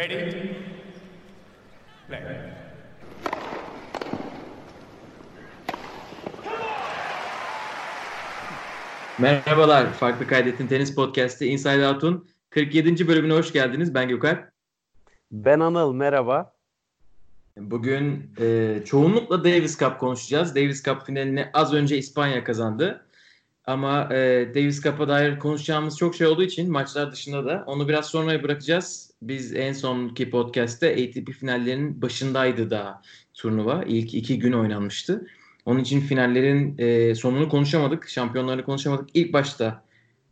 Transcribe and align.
Ready? 0.00 0.32
Play. 2.08 2.20
Merhabalar, 9.18 9.92
Farklı 9.92 10.26
Kaydet'in 10.26 10.66
Tenis 10.66 10.94
Podcast'ı 10.94 11.44
Inside 11.44 11.88
Out'un 11.88 12.28
47. 12.50 13.08
bölümüne 13.08 13.32
hoş 13.32 13.52
geldiniz. 13.52 13.94
Ben 13.94 14.08
Gökhan. 14.08 14.50
Ben 15.32 15.60
Anıl, 15.60 15.92
merhaba. 15.92 16.54
Bugün 17.56 18.30
e, 18.40 18.78
çoğunlukla 18.84 19.44
Davis 19.44 19.78
Cup 19.78 19.98
konuşacağız. 19.98 20.54
Davis 20.56 20.84
Cup 20.84 21.06
finalini 21.06 21.48
az 21.52 21.74
önce 21.74 21.98
İspanya 21.98 22.44
kazandı. 22.44 23.06
Ama 23.64 24.14
e, 24.14 24.48
Davis 24.54 24.82
Cup'a 24.82 25.08
dair 25.08 25.38
konuşacağımız 25.38 25.98
çok 25.98 26.14
şey 26.14 26.26
olduğu 26.26 26.42
için 26.42 26.72
maçlar 26.72 27.12
dışında 27.12 27.46
da 27.46 27.64
onu 27.66 27.88
biraz 27.88 28.06
sonraya 28.06 28.42
bırakacağız. 28.42 29.09
Biz 29.22 29.54
en 29.54 29.72
sonki 29.72 30.30
podcast'te 30.30 30.92
ATP 30.92 31.32
finallerinin 31.32 32.02
başındaydı 32.02 32.70
daha 32.70 33.02
turnuva. 33.34 33.84
İlk 33.84 34.14
iki 34.14 34.38
gün 34.38 34.52
oynanmıştı. 34.52 35.26
Onun 35.64 35.80
için 35.80 36.00
finallerin 36.00 36.78
e, 36.78 37.14
sonunu 37.14 37.48
konuşamadık, 37.48 38.08
şampiyonlarını 38.08 38.64
konuşamadık. 38.64 39.08
İlk 39.14 39.32
başta, 39.32 39.84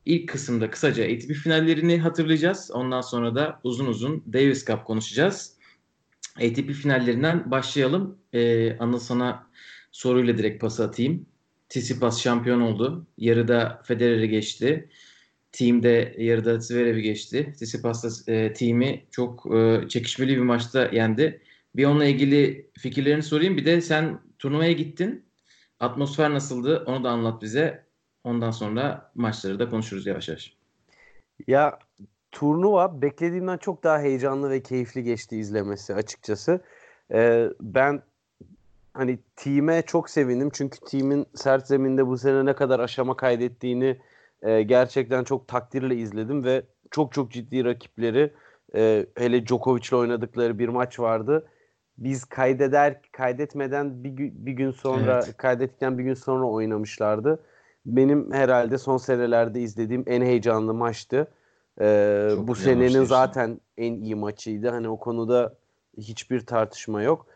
ilk 0.06 0.28
kısımda 0.28 0.70
kısaca 0.70 1.04
ATP 1.04 1.32
finallerini 1.32 1.98
hatırlayacağız. 1.98 2.70
Ondan 2.70 3.00
sonra 3.00 3.34
da 3.34 3.60
uzun 3.64 3.86
uzun 3.86 4.24
Davis 4.32 4.66
Cup 4.66 4.84
konuşacağız. 4.84 5.56
ATP 6.36 6.72
finallerinden 6.72 7.50
başlayalım. 7.50 8.18
E, 8.32 8.72
Anıl 8.78 8.98
sana 8.98 9.46
soruyla 9.92 10.38
direkt 10.38 10.60
pas 10.60 10.80
atayım. 10.80 11.26
Tsitsipas 11.68 12.20
şampiyon 12.22 12.60
oldu. 12.60 13.06
Yarıda 13.18 13.82
Federer'i 13.84 14.28
geçti. 14.28 14.88
Team'de 15.58 16.14
yarıda 16.18 16.60
Zverev'i 16.60 17.02
geçti. 17.02 17.52
Tsitsipas 17.52 18.26
da 18.26 18.32
e, 18.32 18.52
team'i 18.52 19.06
çok 19.10 19.54
e, 19.54 19.88
çekişmeli 19.88 20.36
bir 20.36 20.42
maçta 20.42 20.88
yendi. 20.92 21.42
Bir 21.76 21.84
onunla 21.84 22.04
ilgili 22.04 22.70
fikirlerini 22.78 23.22
sorayım. 23.22 23.56
Bir 23.56 23.64
de 23.64 23.80
sen 23.80 24.20
turnuvaya 24.38 24.72
gittin. 24.72 25.24
Atmosfer 25.80 26.30
nasıldı? 26.30 26.84
Onu 26.86 27.04
da 27.04 27.10
anlat 27.10 27.42
bize. 27.42 27.84
Ondan 28.24 28.50
sonra 28.50 29.12
maçları 29.14 29.58
da 29.58 29.68
konuşuruz 29.68 30.06
yavaş 30.06 30.28
yavaş. 30.28 30.56
Ya 31.46 31.78
turnuva 32.32 33.02
beklediğimden 33.02 33.58
çok 33.58 33.84
daha 33.84 34.00
heyecanlı 34.00 34.50
ve 34.50 34.62
keyifli 34.62 35.02
geçti 35.02 35.36
izlemesi 35.36 35.94
açıkçası. 35.94 36.60
Ee, 37.12 37.48
ben 37.60 38.02
hani 38.94 39.18
team'e 39.36 39.82
çok 39.82 40.10
sevindim. 40.10 40.50
Çünkü 40.52 40.78
team'in 40.80 41.26
sert 41.34 41.66
zeminde 41.66 42.06
bu 42.06 42.18
sene 42.18 42.44
ne 42.44 42.54
kadar 42.54 42.80
aşama 42.80 43.16
kaydettiğini 43.16 43.98
e, 44.42 44.62
gerçekten 44.62 45.24
çok 45.24 45.48
takdirle 45.48 45.96
izledim 45.96 46.44
ve 46.44 46.62
çok 46.90 47.12
çok 47.12 47.30
ciddi 47.30 47.64
rakipleri 47.64 48.32
e, 48.74 49.06
hele 49.16 49.46
Djokovic'le 49.46 49.92
oynadıkları 49.92 50.58
bir 50.58 50.68
maç 50.68 51.00
vardı 51.00 51.46
biz 51.98 52.24
kaydeder 52.24 53.00
kaydetmeden 53.12 54.04
bir, 54.04 54.16
bir 54.32 54.52
gün 54.52 54.70
sonra 54.70 55.22
evet. 55.24 55.36
kaydettikten 55.36 55.98
bir 55.98 56.04
gün 56.04 56.14
sonra 56.14 56.46
oynamışlardı. 56.46 57.42
Benim 57.86 58.32
herhalde 58.32 58.78
son 58.78 58.96
senelerde 58.96 59.60
izlediğim 59.60 60.04
en 60.06 60.22
heyecanlı 60.22 60.74
maçtı. 60.74 61.28
Ee, 61.80 62.30
bu 62.38 62.54
senenin 62.54 63.04
zaten 63.04 63.60
en 63.76 63.94
iyi 63.94 64.14
maçıydı. 64.14 64.68
Hani 64.68 64.88
o 64.88 64.98
konuda 64.98 65.54
hiçbir 65.98 66.40
tartışma 66.46 67.02
yok. 67.02 67.26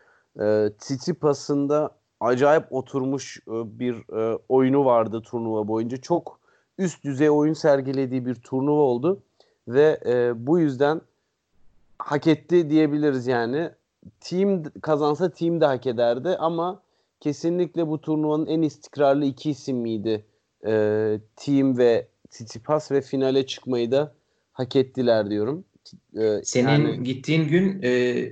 Ee, 0.41 0.69
Tsitsipas'ın 0.79 1.69
da 1.69 1.89
acayip 2.19 2.63
oturmuş 2.69 3.39
e, 3.47 3.79
bir 3.79 4.17
e, 4.17 4.39
oyunu 4.49 4.85
vardı 4.85 5.21
turnuva 5.21 5.67
boyunca. 5.67 5.97
Çok 5.97 6.39
üst 6.77 7.03
düzey 7.03 7.29
oyun 7.29 7.53
sergilediği 7.53 8.25
bir 8.25 8.35
turnuva 8.35 8.81
oldu 8.81 9.23
ve 9.67 9.99
e, 10.05 10.47
bu 10.47 10.59
yüzden 10.59 11.01
hak 11.99 12.27
etti 12.27 12.69
diyebiliriz 12.69 13.27
yani 13.27 13.69
team 14.19 14.63
kazansa 14.81 15.29
team 15.29 15.61
de 15.61 15.65
hak 15.65 15.87
ederdi 15.87 16.29
ama 16.29 16.81
kesinlikle 17.19 17.87
bu 17.87 18.01
turnuvanın 18.01 18.45
en 18.45 18.61
istikrarlı 18.61 19.25
iki 19.25 19.49
isim 19.49 19.77
miydi? 19.77 20.25
Ee, 20.65 21.19
team 21.35 21.77
ve 21.77 22.07
Tsitsipas 22.29 22.91
ve 22.91 23.01
finale 23.01 23.45
çıkmayı 23.45 23.91
da 23.91 24.13
hak 24.53 24.75
ettiler 24.75 25.29
diyorum. 25.29 25.65
Ee, 26.17 26.41
Senin 26.43 26.67
yani, 26.69 27.03
gittiğin 27.03 27.47
gün 27.47 27.81
e, 27.83 28.23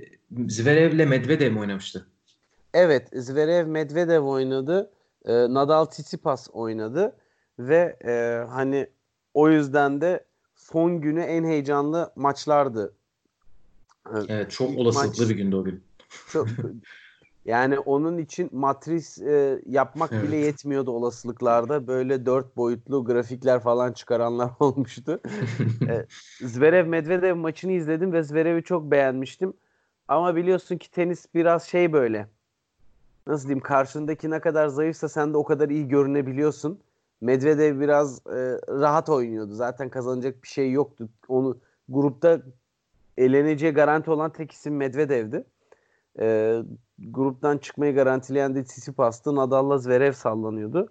Zverev'le 0.48 1.08
Medvedev 1.08 1.52
mi 1.52 1.60
oynamıştı? 1.60 2.06
Evet, 2.74 3.08
Zverev 3.14 3.66
Medvedev 3.66 4.20
oynadı. 4.20 4.90
E, 5.24 5.32
Nadal 5.32 5.84
Tsitsipas 5.84 6.48
oynadı 6.52 7.16
ve 7.58 7.96
e, 8.04 8.44
hani 8.50 8.86
o 9.34 9.50
yüzden 9.50 10.00
de 10.00 10.24
son 10.56 11.00
günü 11.00 11.20
en 11.20 11.44
heyecanlı 11.44 12.12
maçlardı 12.16 12.94
Evet 14.28 14.50
çok 14.50 14.78
olasılıklı 14.78 15.22
maç, 15.22 15.30
bir 15.30 15.36
gündü 15.36 15.56
o 15.56 15.64
gün. 15.64 15.84
Çok, 16.28 16.48
yani 17.44 17.78
onun 17.78 18.18
için 18.18 18.48
matris 18.52 19.18
e, 19.18 19.62
yapmak 19.66 20.12
evet. 20.12 20.24
bile 20.24 20.36
yetmiyordu 20.36 20.90
olasılıklarda. 20.90 21.86
Böyle 21.86 22.26
dört 22.26 22.56
boyutlu 22.56 23.04
grafikler 23.04 23.60
falan 23.60 23.92
çıkaranlar 23.92 24.50
olmuştu. 24.60 25.20
e, 25.88 26.06
Zverev 26.40 26.86
Medvedev 26.86 27.36
maçını 27.36 27.72
izledim 27.72 28.12
ve 28.12 28.22
Zverev'i 28.22 28.62
çok 28.62 28.90
beğenmiştim. 28.90 29.54
Ama 30.08 30.36
biliyorsun 30.36 30.76
ki 30.76 30.90
tenis 30.90 31.26
biraz 31.34 31.64
şey 31.64 31.92
böyle. 31.92 32.28
Nasıl 33.26 33.48
diyeyim 33.48 33.62
karşındaki 33.62 34.30
ne 34.30 34.40
kadar 34.40 34.68
zayıfsa 34.68 35.08
sen 35.08 35.32
de 35.32 35.36
o 35.36 35.44
kadar 35.44 35.68
iyi 35.68 35.88
görünebiliyorsun. 35.88 36.80
Medvedev 37.22 37.80
biraz 37.80 38.26
e, 38.26 38.58
rahat 38.68 39.08
oynuyordu. 39.08 39.54
Zaten 39.54 39.88
kazanacak 39.88 40.42
bir 40.42 40.48
şey 40.48 40.72
yoktu. 40.72 41.08
Onu 41.28 41.58
grupta 41.88 42.42
eleneceği 43.16 43.72
garanti 43.72 44.10
olan 44.10 44.32
tek 44.32 44.52
isim 44.52 44.76
Medvedev'di. 44.76 45.44
E, 46.20 46.56
gruptan 46.98 47.58
çıkmayı 47.58 47.94
garantileyen 47.94 48.54
de 48.54 48.64
Tsitsipas'tı. 48.64 49.36
Nadal'la 49.36 49.78
Zverev 49.78 50.12
sallanıyordu. 50.12 50.88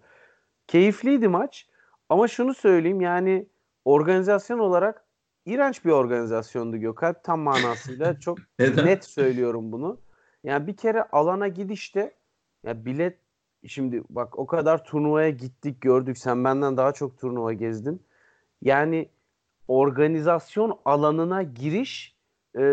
Keyifliydi 0.68 1.28
maç. 1.28 1.70
Ama 2.10 2.28
şunu 2.28 2.54
söyleyeyim 2.54 3.02
yani 3.02 3.46
organizasyon 3.86 4.60
olarak 4.60 5.06
iğrenç 5.46 5.86
bir 5.86 5.92
organizasyondu 5.92 6.78
Gökalp 6.78 7.24
tam 7.24 7.40
manasıyla. 7.40 8.20
Çok 8.20 8.38
net 8.60 9.06
söylüyorum 9.06 9.72
bunu. 9.72 9.98
Yani 10.44 10.68
bir 10.68 10.78
kere 10.78 11.04
alana 11.04 11.48
gidişte 11.48 12.16
ya 12.64 12.86
bilet 12.86 13.18
şimdi 13.68 14.04
bak 14.10 14.40
o 14.40 14.46
kadar 14.46 14.84
turnuvaya 14.84 15.30
gittik 15.30 15.82
gördük. 15.82 16.18
Sen 16.18 16.44
benden 16.44 16.78
daha 16.78 16.92
çok 16.92 17.18
turnuva 17.18 17.54
gezdin. 17.54 18.02
Yani 18.62 19.10
organizasyon 19.68 20.80
alanına 20.86 21.44
giriş 21.44 22.16
e, 22.58 22.64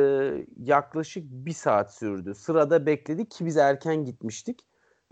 yaklaşık 0.65 1.25
bir 1.25 1.53
saat 1.53 1.95
sürdü. 1.95 2.35
Sırada 2.35 2.87
bekledik 2.87 3.31
ki 3.31 3.47
biz 3.47 3.57
erken 3.57 4.05
gitmiştik. 4.05 4.61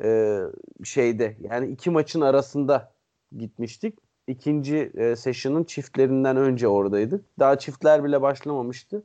E, 0.03 0.41
şeyde 0.85 1.37
yani 1.41 1.67
iki 1.67 1.91
maçın 1.91 2.21
arasında 2.21 2.93
gitmiştik. 3.37 3.99
İkinci 4.27 4.93
e, 4.95 5.17
session'ın 5.17 5.65
çiftlerinden 5.65 6.37
önce 6.37 6.69
oradaydık. 6.69 7.25
Daha 7.39 7.59
çiftler 7.59 8.05
bile 8.05 8.23
başlamamıştı. 8.23 9.03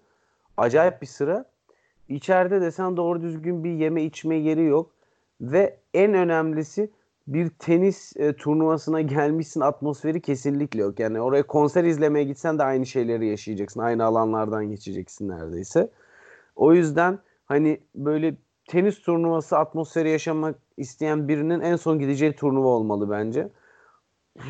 Acayip 0.58 1.02
bir 1.02 1.08
sıra. 1.08 1.46
İçeride 2.09 2.62
desen 2.62 2.98
doğru 2.98 3.22
düzgün 3.22 3.64
bir 3.64 3.72
yeme 3.72 4.03
içme 4.03 4.36
yeri 4.36 4.64
yok. 4.64 4.92
Ve 5.41 5.78
en 5.94 6.13
önemlisi 6.13 6.91
bir 7.28 7.50
tenis 7.50 8.18
e, 8.18 8.34
turnuvasına 8.34 9.02
gelmişsin 9.02 9.62
atmosferi 9.62 10.22
kesinlikle 10.22 10.81
yok. 10.81 11.00
Yani 11.00 11.22
oraya 11.22 11.47
konser 11.47 11.84
izlemeye 11.84 12.25
gitsen 12.25 12.59
de 12.59 12.63
aynı 12.63 12.85
şeyleri 12.85 13.28
yaşayacaksın. 13.28 13.79
Aynı 13.79 14.06
alanlardan 14.06 14.69
geçeceksin 14.69 15.29
neredeyse. 15.29 15.90
O 16.56 16.74
yüzden 16.74 17.19
hani 17.46 17.79
böyle 17.96 18.35
tenis 18.68 19.00
turnuvası 19.02 19.57
atmosferi 19.57 20.09
yaşamak 20.09 20.56
isteyen 20.78 21.28
birinin 21.28 21.59
en 21.59 21.75
son 21.75 22.00
gideceği 22.00 22.34
turnuva 22.34 22.68
olmalı 22.68 23.09
bence. 23.09 23.47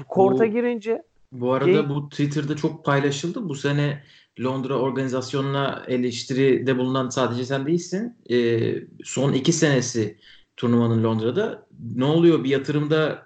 Korta 0.08 0.48
bu, 0.48 0.52
girince 0.52 1.04
bu 1.32 1.54
arada 1.54 1.74
şey, 1.74 1.90
bu 1.90 2.10
Twitter'da 2.10 2.56
çok 2.56 2.86
paylaşıldı. 2.86 3.50
Bu 3.50 3.56
sene 3.56 4.04
Londra 4.40 4.80
organizasyonuna 4.80 5.84
eleştiride 5.88 6.78
bulunan 6.78 7.10
sadece 7.10 7.46
sen 7.46 7.66
değilsin. 7.66 8.16
Ee, 8.32 8.74
son 9.04 9.34
iki 9.34 9.54
senesi 9.54 10.18
turnuvanın 10.62 11.04
Londra'da. 11.04 11.66
Ne 11.96 12.06
oluyor 12.06 12.44
bir 12.44 12.50
yatırımda 12.50 13.26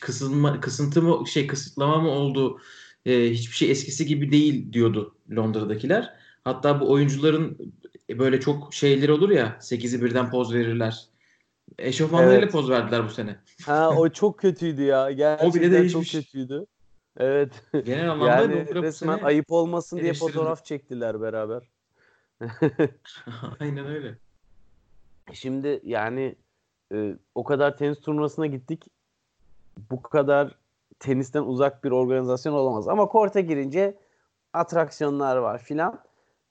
kısılma, 0.00 0.60
kısıntı 0.60 1.02
mı 1.02 1.28
şey 1.28 1.46
kısıtlama 1.46 2.00
mı 2.00 2.10
oldu? 2.10 2.60
Ee, 3.06 3.30
hiçbir 3.30 3.56
şey 3.56 3.70
eskisi 3.70 4.06
gibi 4.06 4.32
değil 4.32 4.72
diyordu 4.72 5.14
Londra'dakiler. 5.36 6.14
Hatta 6.44 6.80
bu 6.80 6.90
oyuncuların 6.90 7.58
böyle 8.10 8.40
çok 8.40 8.74
şeyler 8.74 9.08
olur 9.08 9.30
ya 9.30 9.56
8'i 9.60 10.02
birden 10.02 10.30
poz 10.30 10.54
verirler. 10.54 11.04
Eşofmanlarıyla 11.78 12.38
evet. 12.38 12.52
poz 12.52 12.70
verdiler 12.70 13.04
bu 13.04 13.08
sene. 13.08 13.36
Ha 13.66 13.90
o 13.90 14.08
çok 14.08 14.38
kötüydü 14.38 14.82
ya. 14.82 15.10
Gerçekten 15.10 15.50
o 15.50 15.54
bile 15.54 15.70
değişmiş. 15.70 16.12
çok 16.12 16.22
kötüydü. 16.22 16.66
Evet. 17.16 17.62
Genel 17.72 18.10
anlamda 18.12 18.30
yani 18.30 18.74
resmen 18.74 19.18
ayıp 19.18 19.52
olmasın 19.52 19.98
diye 19.98 20.12
fotoğraf 20.12 20.64
çektiler 20.64 21.20
beraber. 21.20 21.62
Aynen 23.60 23.86
öyle. 23.86 24.18
Şimdi 25.32 25.80
yani 25.84 26.36
e, 26.94 27.16
o 27.34 27.44
kadar 27.44 27.76
tenis 27.76 28.00
turnuvasına 28.00 28.46
gittik. 28.46 28.86
Bu 29.90 30.02
kadar 30.02 30.54
tenisten 30.98 31.42
uzak 31.42 31.84
bir 31.84 31.90
organizasyon 31.90 32.52
olamaz. 32.52 32.88
Ama 32.88 33.06
korta 33.08 33.40
girince 33.40 33.94
atraksiyonlar 34.52 35.36
var 35.36 35.58
filan. 35.58 35.98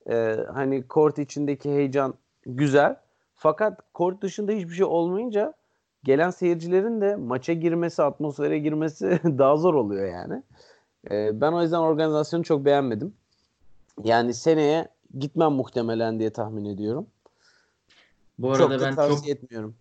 e, 0.09 0.37
hani 0.53 0.87
kort 0.87 1.19
içindeki 1.19 1.71
heyecan 1.71 2.13
güzel. 2.45 2.95
Fakat 3.35 3.81
kort 3.93 4.21
dışında 4.21 4.51
hiçbir 4.51 4.73
şey 4.73 4.85
olmayınca 4.85 5.53
gelen 6.03 6.29
seyircilerin 6.29 7.01
de 7.01 7.15
maça 7.15 7.53
girmesi, 7.53 8.03
atmosfere 8.03 8.59
girmesi 8.59 9.19
daha 9.23 9.57
zor 9.57 9.73
oluyor 9.73 10.07
yani. 10.07 10.43
E, 11.11 11.41
ben 11.41 11.51
o 11.51 11.61
yüzden 11.61 11.79
organizasyonu 11.79 12.43
çok 12.43 12.65
beğenmedim. 12.65 13.13
Yani 14.03 14.33
seneye 14.33 14.87
gitmem 15.19 15.51
muhtemelen 15.51 16.19
diye 16.19 16.29
tahmin 16.29 16.65
ediyorum. 16.65 17.07
Bu 18.39 18.51
arada 18.51 18.79
çok 18.79 18.87
ben 18.87 18.95
tavsiye 18.95 19.17
çok 19.17 19.27
etmiyorum. 19.29 19.75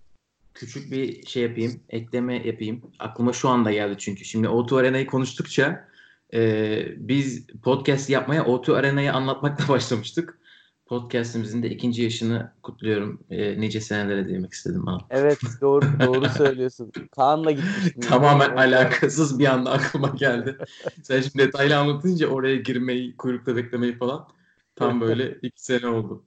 Küçük 0.56 0.92
bir 0.92 1.26
şey 1.26 1.42
yapayım, 1.42 1.80
ekleme 1.88 2.46
yapayım. 2.46 2.82
Aklıma 2.98 3.32
şu 3.32 3.48
anda 3.48 3.72
geldi 3.72 3.94
çünkü. 3.98 4.24
Şimdi 4.24 4.46
O2 4.46 4.80
Arena'yı 4.80 5.06
konuştukça 5.06 5.88
e, 6.34 6.82
biz 6.96 7.46
podcast 7.46 8.10
yapmaya 8.10 8.42
O2 8.42 8.76
Arena'yı 8.76 9.12
anlatmakla 9.12 9.68
başlamıştık. 9.74 10.38
Podcast'imizin 10.86 11.62
de 11.62 11.70
ikinci 11.70 12.02
yaşını 12.02 12.52
kutluyorum. 12.62 13.20
E, 13.30 13.60
nice 13.60 13.80
senelere 13.80 14.28
demek 14.28 14.52
istedim 14.52 14.86
bana. 14.86 15.00
Evet 15.10 15.38
doğru 15.60 15.84
doğru 16.06 16.28
söylüyorsun. 16.28 16.92
Kaan'la 17.16 17.50
gitmiştim. 17.50 18.00
Tamamen 18.08 18.48
Evet. 18.48 18.58
alakasız 18.58 19.38
bir 19.38 19.46
anda 19.46 19.70
aklıma 19.72 20.08
geldi. 20.08 20.58
Sen 21.02 21.20
şimdi 21.20 21.38
detaylı 21.38 21.76
anlatınca 21.76 22.28
oraya 22.28 22.56
girmeyi, 22.56 23.16
kuyrukta 23.16 23.56
beklemeyi 23.56 23.98
falan 23.98 24.28
tam 24.76 25.00
böyle 25.00 25.38
iki 25.42 25.64
sene 25.64 25.86
oldu. 25.86 26.22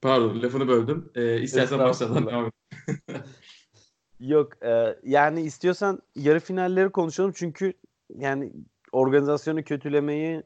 Pardon 0.00 0.42
lafını 0.42 0.68
böldüm. 0.68 1.10
Ee, 1.14 1.40
istersen 1.40 1.78
başladan 1.78 2.26
devam 2.26 2.46
et. 2.46 2.52
Yok 4.22 4.64
e, 4.64 4.96
yani 5.02 5.42
istiyorsan 5.42 5.98
yarı 6.14 6.40
finalleri 6.40 6.90
konuşalım 6.90 7.32
çünkü 7.34 7.72
yani 8.18 8.52
organizasyonu 8.92 9.64
kötülemeyi 9.64 10.42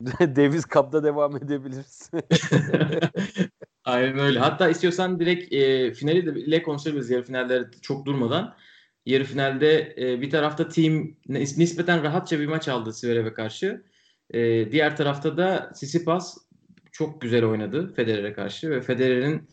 Davis 0.20 0.64
Cup'ta 0.68 1.04
devam 1.04 1.36
edebiliriz. 1.36 2.10
Aynen 3.84 4.18
öyle. 4.18 4.38
Hatta 4.38 4.68
istiyorsan 4.68 5.20
direkt 5.20 5.52
e, 5.52 5.94
finali 5.94 6.26
de 6.26 6.40
ile 6.40 6.62
konuşabiliriz 6.62 7.10
yarı 7.10 7.22
finallere 7.22 7.64
çok 7.82 8.06
durmadan. 8.06 8.54
Yarı 9.06 9.24
finalde 9.24 9.94
e, 9.98 10.20
bir 10.20 10.30
tarafta 10.30 10.68
team 10.68 11.16
nis- 11.28 11.58
nispeten 11.58 12.02
rahatça 12.02 12.40
bir 12.40 12.46
maç 12.46 12.68
aldı 12.68 12.92
Zverev'e 12.92 13.34
karşı. 13.34 13.84
E, 14.30 14.72
diğer 14.72 14.96
tarafta 14.96 15.36
da 15.36 15.70
Tsitsipas 15.72 16.38
çok 16.92 17.20
güzel 17.20 17.44
oynadı 17.44 17.92
Federer'e 17.96 18.32
karşı 18.32 18.70
ve 18.70 18.80
Federer'in 18.80 19.48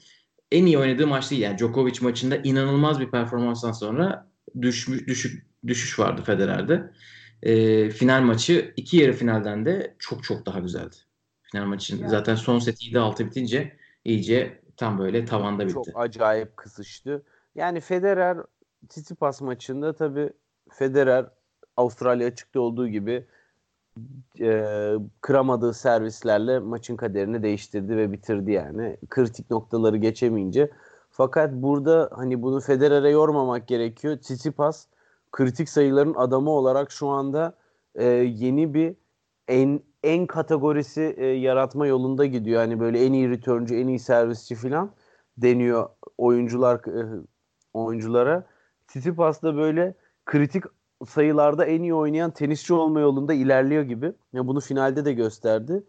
en 0.51 0.65
iyi 0.65 0.77
oynadığı 0.77 1.07
maç 1.07 1.31
değil. 1.31 1.41
Yani 1.41 1.57
Djokovic 1.57 2.01
maçında 2.01 2.35
inanılmaz 2.37 2.99
bir 2.99 3.11
performanstan 3.11 3.71
sonra 3.71 4.27
düşmüş, 4.61 5.07
düşük, 5.07 5.45
düşüş 5.67 5.99
vardı 5.99 6.21
Federer'de. 6.25 6.91
E, 7.43 7.89
final 7.89 8.21
maçı 8.21 8.73
iki 8.75 8.97
yarı 8.97 9.13
finalden 9.13 9.65
de 9.65 9.95
çok 9.99 10.23
çok 10.23 10.45
daha 10.45 10.59
güzeldi. 10.59 10.95
Final 11.41 11.65
maçın 11.65 11.97
Yani- 11.97 12.09
zaten 12.09 12.35
son 12.35 12.59
set 12.59 12.81
7-6 12.81 13.25
bitince 13.25 13.77
iyice 14.05 14.61
tam 14.77 14.99
böyle 14.99 15.25
tavanda 15.25 15.63
bitti. 15.63 15.73
Çok 15.73 15.87
acayip 15.95 16.57
kısıştı. 16.57 17.23
Yani 17.55 17.79
Federer 17.81 18.37
Tsitsipas 18.89 19.41
maçında 19.41 19.95
tabii 19.95 20.29
Federer 20.71 21.25
Avustralya 21.77 22.27
açıkta 22.27 22.59
olduğu 22.59 22.87
gibi 22.87 23.25
e, 24.39 24.93
kıramadığı 25.21 25.73
servislerle 25.73 26.59
maçın 26.59 26.95
kaderini 26.95 27.43
değiştirdi 27.43 27.97
ve 27.97 28.11
bitirdi 28.11 28.51
yani. 28.51 28.97
Kritik 29.09 29.51
noktaları 29.51 29.97
geçemeyince. 29.97 30.71
Fakat 31.11 31.53
burada 31.53 32.09
hani 32.11 32.41
bunu 32.41 32.59
Federer'e 32.59 33.09
yormamak 33.09 33.67
gerekiyor. 33.67 34.17
Tsitsipas 34.17 34.87
kritik 35.31 35.69
sayıların 35.69 36.13
adamı 36.13 36.49
olarak 36.49 36.91
şu 36.91 37.07
anda 37.07 37.53
e, 37.95 38.05
yeni 38.05 38.73
bir 38.73 38.95
en 39.47 39.81
en 40.03 40.27
kategorisi 40.27 41.15
e, 41.17 41.25
yaratma 41.25 41.87
yolunda 41.87 42.25
gidiyor. 42.25 42.61
Hani 42.61 42.79
böyle 42.79 43.05
en 43.05 43.13
iyi 43.13 43.29
returncu, 43.29 43.75
en 43.75 43.87
iyi 43.87 43.99
servisçi 43.99 44.55
falan 44.55 44.91
deniyor 45.37 45.89
oyuncular 46.17 46.75
e, 46.75 47.23
oyunculara. 47.73 48.47
Tsitsipas 48.87 49.43
da 49.43 49.55
böyle 49.55 49.93
kritik 50.25 50.63
sayılarda 51.05 51.65
en 51.65 51.81
iyi 51.81 51.93
oynayan 51.93 52.31
tenisçi 52.31 52.73
olma 52.73 52.99
yolunda 52.99 53.33
ilerliyor 53.33 53.83
gibi. 53.83 54.13
Ya 54.33 54.47
bunu 54.47 54.59
finalde 54.59 55.05
de 55.05 55.13
gösterdi 55.13 55.83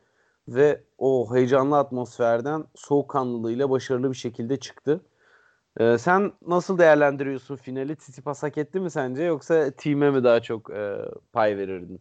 ve 0.48 0.82
o 0.98 1.34
heyecanlı 1.34 1.78
atmosferden 1.78 2.64
soğukkanlılığıyla 2.74 3.70
başarılı 3.70 4.10
bir 4.10 4.16
şekilde 4.16 4.56
çıktı. 4.56 5.00
Ee, 5.80 5.98
sen 5.98 6.32
nasıl 6.46 6.78
değerlendiriyorsun 6.78 7.56
finali? 7.56 7.96
Tsitsipas 7.96 8.42
hak 8.42 8.58
etti 8.58 8.80
mi 8.80 8.90
sence 8.90 9.22
yoksa 9.22 9.70
team'e 9.70 10.10
mi 10.10 10.24
daha 10.24 10.42
çok 10.42 10.70
e, 10.70 10.96
pay 11.32 11.56
verirdin? 11.56 12.00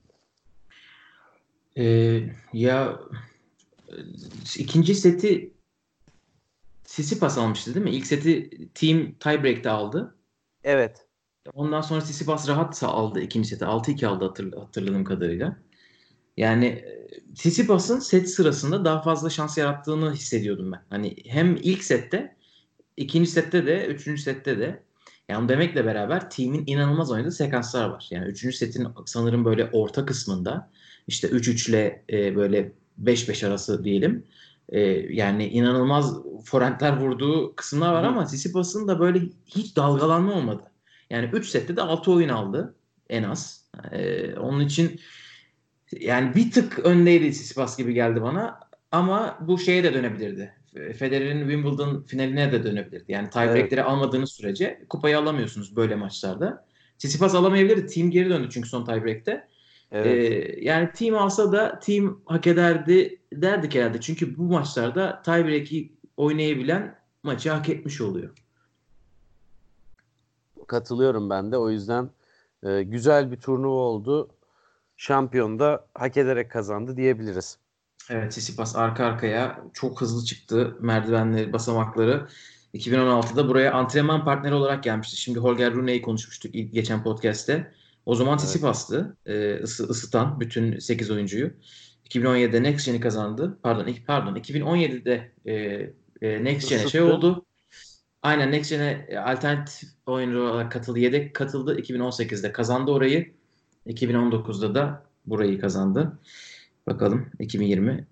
Ee, 1.78 2.24
ya 2.54 3.00
ikinci 4.58 4.96
seti 4.96 5.58
Tsitsipas 6.88 7.38
almıştı 7.38 7.76
değil 7.76 7.84
mi? 7.84 7.92
İlk 7.92 8.08
seti 8.08 8.50
team 8.74 9.12
tiebreak'te 9.20 9.70
aldı. 9.70 10.16
Evet. 10.64 11.07
Ondan 11.54 11.82
sonra 11.82 12.02
Tsitsipas 12.02 12.48
rahatsa 12.50 12.88
aldı 12.88 13.22
ikinci 13.22 13.48
seti. 13.50 13.66
6-2 13.66 14.08
aldı 14.08 14.26
hatırl- 14.26 14.60
hatırladığım 14.60 15.04
kadarıyla. 15.04 15.58
Yani 16.38 16.66
e, 16.66 17.08
Tsitsipas'ın 17.36 18.00
set 18.00 18.30
sırasında 18.30 18.86
daha 18.86 19.02
fazla 19.02 19.30
şans 19.30 19.58
yarattığını 19.58 20.14
hissediyordum 20.14 20.72
ben. 20.72 20.82
Hani 20.90 21.16
hem 21.26 21.56
ilk 21.56 21.84
sette, 21.84 22.36
ikinci 22.98 23.30
sette 23.30 23.66
de, 23.66 23.86
üçüncü 23.88 24.22
sette 24.22 24.60
de. 24.60 24.84
Yani 25.30 25.50
demekle 25.50 25.86
beraber 25.86 26.30
team'in 26.30 26.64
inanılmaz 26.68 27.12
oynadığı 27.12 27.32
sekanslar 27.32 27.90
var. 27.90 28.08
Yani 28.12 28.28
üçüncü 28.28 28.58
setin 28.58 28.88
sanırım 29.06 29.46
böyle 29.46 29.70
orta 29.72 30.06
kısmında 30.06 30.72
işte 31.08 31.28
3-3 31.28 31.70
ile 31.70 32.06
e, 32.12 32.36
böyle 32.36 32.72
5-5 33.04 33.48
arası 33.48 33.84
diyelim. 33.84 34.26
E, 34.70 34.80
yani 35.16 35.48
inanılmaz 35.48 36.14
forentler 36.46 36.98
vurduğu 36.98 37.56
kısımlar 37.56 37.94
var 37.94 38.04
ama 38.04 38.26
Tsitsipas'ın 38.26 38.88
da 38.88 39.00
böyle 39.00 39.22
hiç 39.46 39.76
dalgalanma 39.76 40.34
olmadı. 40.34 40.64
Yani 41.10 41.30
3 41.34 41.50
sette 41.50 41.76
de 41.76 41.82
6 41.82 42.12
oyun 42.12 42.30
aldı 42.30 42.76
en 43.10 43.24
az. 43.24 43.70
E, 43.92 44.34
onun 44.36 44.60
için 44.60 45.00
yani 45.92 46.36
bir 46.36 46.52
tık 46.52 46.80
öndeydi 46.80 47.32
Tsitsipas 47.32 47.78
gibi 47.78 47.94
geldi 47.94 48.22
bana 48.22 48.60
ama 48.92 49.38
bu 49.42 49.58
şeye 49.60 49.84
de 49.84 49.94
dönebilirdi. 49.94 50.54
Federer'in 50.98 51.40
Wimbledon 51.40 52.04
finaline 52.04 52.52
de 52.52 52.64
dönebilirdi. 52.64 53.12
Yani 53.12 53.30
tiebreak'leri 53.30 53.84
almadığınız 53.84 54.32
sürece 54.32 54.86
kupayı 54.90 55.18
alamıyorsunuz 55.18 55.76
böyle 55.76 55.96
maçlarda. 55.96 56.68
Tsitsipas 56.98 57.36
alamayabilirdi. 57.36 57.88
Team 57.88 58.12
geri 58.12 58.30
döndü 58.30 58.48
çünkü 58.52 58.70
son 58.70 58.86
tiebreak'te. 58.86 59.48
Evet. 59.92 60.32
Ee, 60.32 60.62
yani 60.62 60.92
team 60.92 61.16
alsa 61.16 61.52
da 61.52 61.80
team 61.80 62.22
hak 62.26 62.48
ederdi 62.48 63.22
derdik 63.34 63.76
herhalde. 63.76 64.02
Çünkü 64.02 64.38
bu 64.38 64.44
maçlarda 64.44 65.22
tiebreak'i 65.22 65.94
oynayabilen 66.18 66.96
maçı 67.24 67.50
hak 67.50 67.70
etmiş 67.70 68.02
oluyor. 68.02 68.30
Katılıyorum 70.68 71.30
ben 71.30 71.52
de. 71.52 71.58
O 71.58 71.70
yüzden 71.70 72.10
e, 72.64 72.84
güzel 72.84 73.32
bir 73.32 73.38
turnuva 73.38 73.82
oldu. 73.82 74.30
Şampiyon 74.98 75.60
da 75.60 75.88
hak 75.94 76.18
ederek 76.18 76.52
kazandı 76.52 76.98
diyebiliriz. 76.98 77.58
Evet 78.10 78.32
Tsitsipas 78.32 78.76
arka 78.76 79.06
arkaya 79.06 79.64
çok 79.74 80.02
hızlı 80.02 80.26
çıktı 80.26 80.78
merdivenleri, 80.80 81.54
basamakları. 81.54 82.28
2016'da 82.74 83.50
buraya 83.50 83.74
antrenman 83.74 84.26
partneri 84.26 84.54
olarak 84.54 84.84
gelmişti. 84.84 85.18
Şimdi 85.18 85.40
Holger 85.40 85.74
Rune'yi 85.74 86.02
konuşmuştuk 86.02 86.56
ilk 86.56 86.74
geçen 86.74 87.04
podcast'te. 87.04 87.74
O 88.06 88.16
zaman 88.16 88.32
Evet. 88.32 88.40
Tsitsipas'tı 88.40 89.18
e, 89.26 89.56
ısı, 89.64 89.84
ısıtan 89.84 90.40
bütün 90.40 90.80
8 90.80 91.12
oyuncuyu. 91.12 91.52
2017'de 92.10 92.64
Next 92.64 92.86
Gen'i 92.86 93.00
kazandı. 93.00 93.60
Pardon, 93.64 93.88
pardon 94.08 94.36
2017'de 94.36 95.32
e, 95.46 95.54
e, 96.22 96.44
Next 96.44 96.70
Gen'e 96.70 96.88
şey 96.88 97.02
oldu. 97.02 97.46
Aynen 98.22 98.52
Next 98.52 98.70
Gen'e 98.70 99.06
e, 99.10 99.18
alternatif 99.18 99.90
oyuncu 100.06 100.42
olarak 100.42 100.72
katıldı. 100.72 101.00
Yedek 101.00 101.34
katıldı. 101.34 101.80
2018'de 101.80 102.52
kazandı 102.52 102.92
orayı. 102.92 103.32
2019'da 103.88 104.76
da 104.76 105.04
burayı 105.26 105.60
kazandı. 105.60 106.20
Bakalım 106.88 107.30
2020 107.40 108.08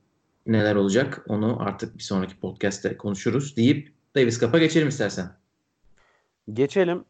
neler 0.46 0.76
olacak 0.76 1.26
onu 1.28 1.62
artık 1.62 1.98
bir 1.98 2.04
sonraki 2.04 2.40
podcast'te 2.40 2.98
konuşuruz 2.98 3.58
deyip 3.58 3.92
Davis 4.16 4.40
Cup'a 4.40 4.58
geçelim 4.58 4.88
istersen. 4.88 5.32
Geçelim. 6.54 7.06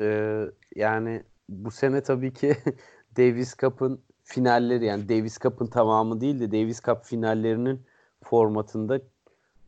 Ee, 0.00 0.44
yani 0.76 1.22
bu 1.48 1.70
sene 1.70 2.02
tabii 2.02 2.32
ki 2.32 2.56
Davis 3.16 3.56
Cup'ın 3.56 4.00
finalleri 4.24 4.84
yani 4.84 5.08
Davis 5.08 5.38
Cup'ın 5.38 5.66
tamamı 5.66 6.20
değil 6.20 6.40
de 6.40 6.50
Davis 6.50 6.82
Cup 6.82 7.04
finallerinin 7.04 7.86
formatında 8.24 9.00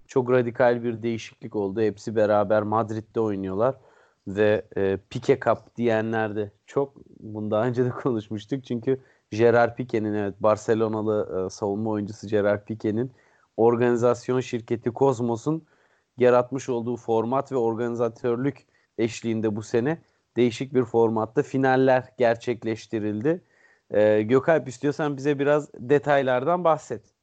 çok 0.08 0.30
radikal 0.30 0.84
bir 0.84 1.02
değişiklik 1.02 1.56
oldu. 1.56 1.80
Hepsi 1.80 2.16
beraber 2.16 2.62
Madrid'de 2.62 3.20
oynuyorlar 3.20 3.74
ve 4.26 4.66
e, 4.76 4.98
Pique 5.10 5.40
Cup 5.40 5.76
diyenler 5.76 6.36
de 6.36 6.52
çok. 6.66 6.94
Bunu 7.20 7.50
daha 7.50 7.64
önce 7.66 7.84
de 7.84 7.90
konuşmuştuk. 8.02 8.64
Çünkü 8.64 9.00
Gerard 9.30 9.76
Pique'nin 9.76 10.14
evet 10.14 10.34
Barcelonalı 10.40 11.46
e, 11.46 11.50
savunma 11.50 11.90
oyuncusu 11.90 12.28
Gerard 12.28 12.64
Pique'nin 12.64 13.12
organizasyon 13.56 14.40
şirketi 14.40 14.92
Cosmos'un 14.94 15.66
yaratmış 16.18 16.68
olduğu 16.68 16.96
format 16.96 17.52
ve 17.52 17.56
organizatörlük 17.56 18.66
eşliğinde 18.98 19.56
bu 19.56 19.62
sene 19.62 19.98
değişik 20.36 20.74
bir 20.74 20.84
formatta 20.84 21.42
finaller 21.42 22.08
gerçekleştirildi. 22.18 23.42
Ee, 23.90 24.22
Gökalp 24.22 24.68
istiyorsan 24.68 25.16
bize 25.16 25.38
biraz 25.38 25.70
detaylardan 25.74 26.64
bahset. 26.64 27.17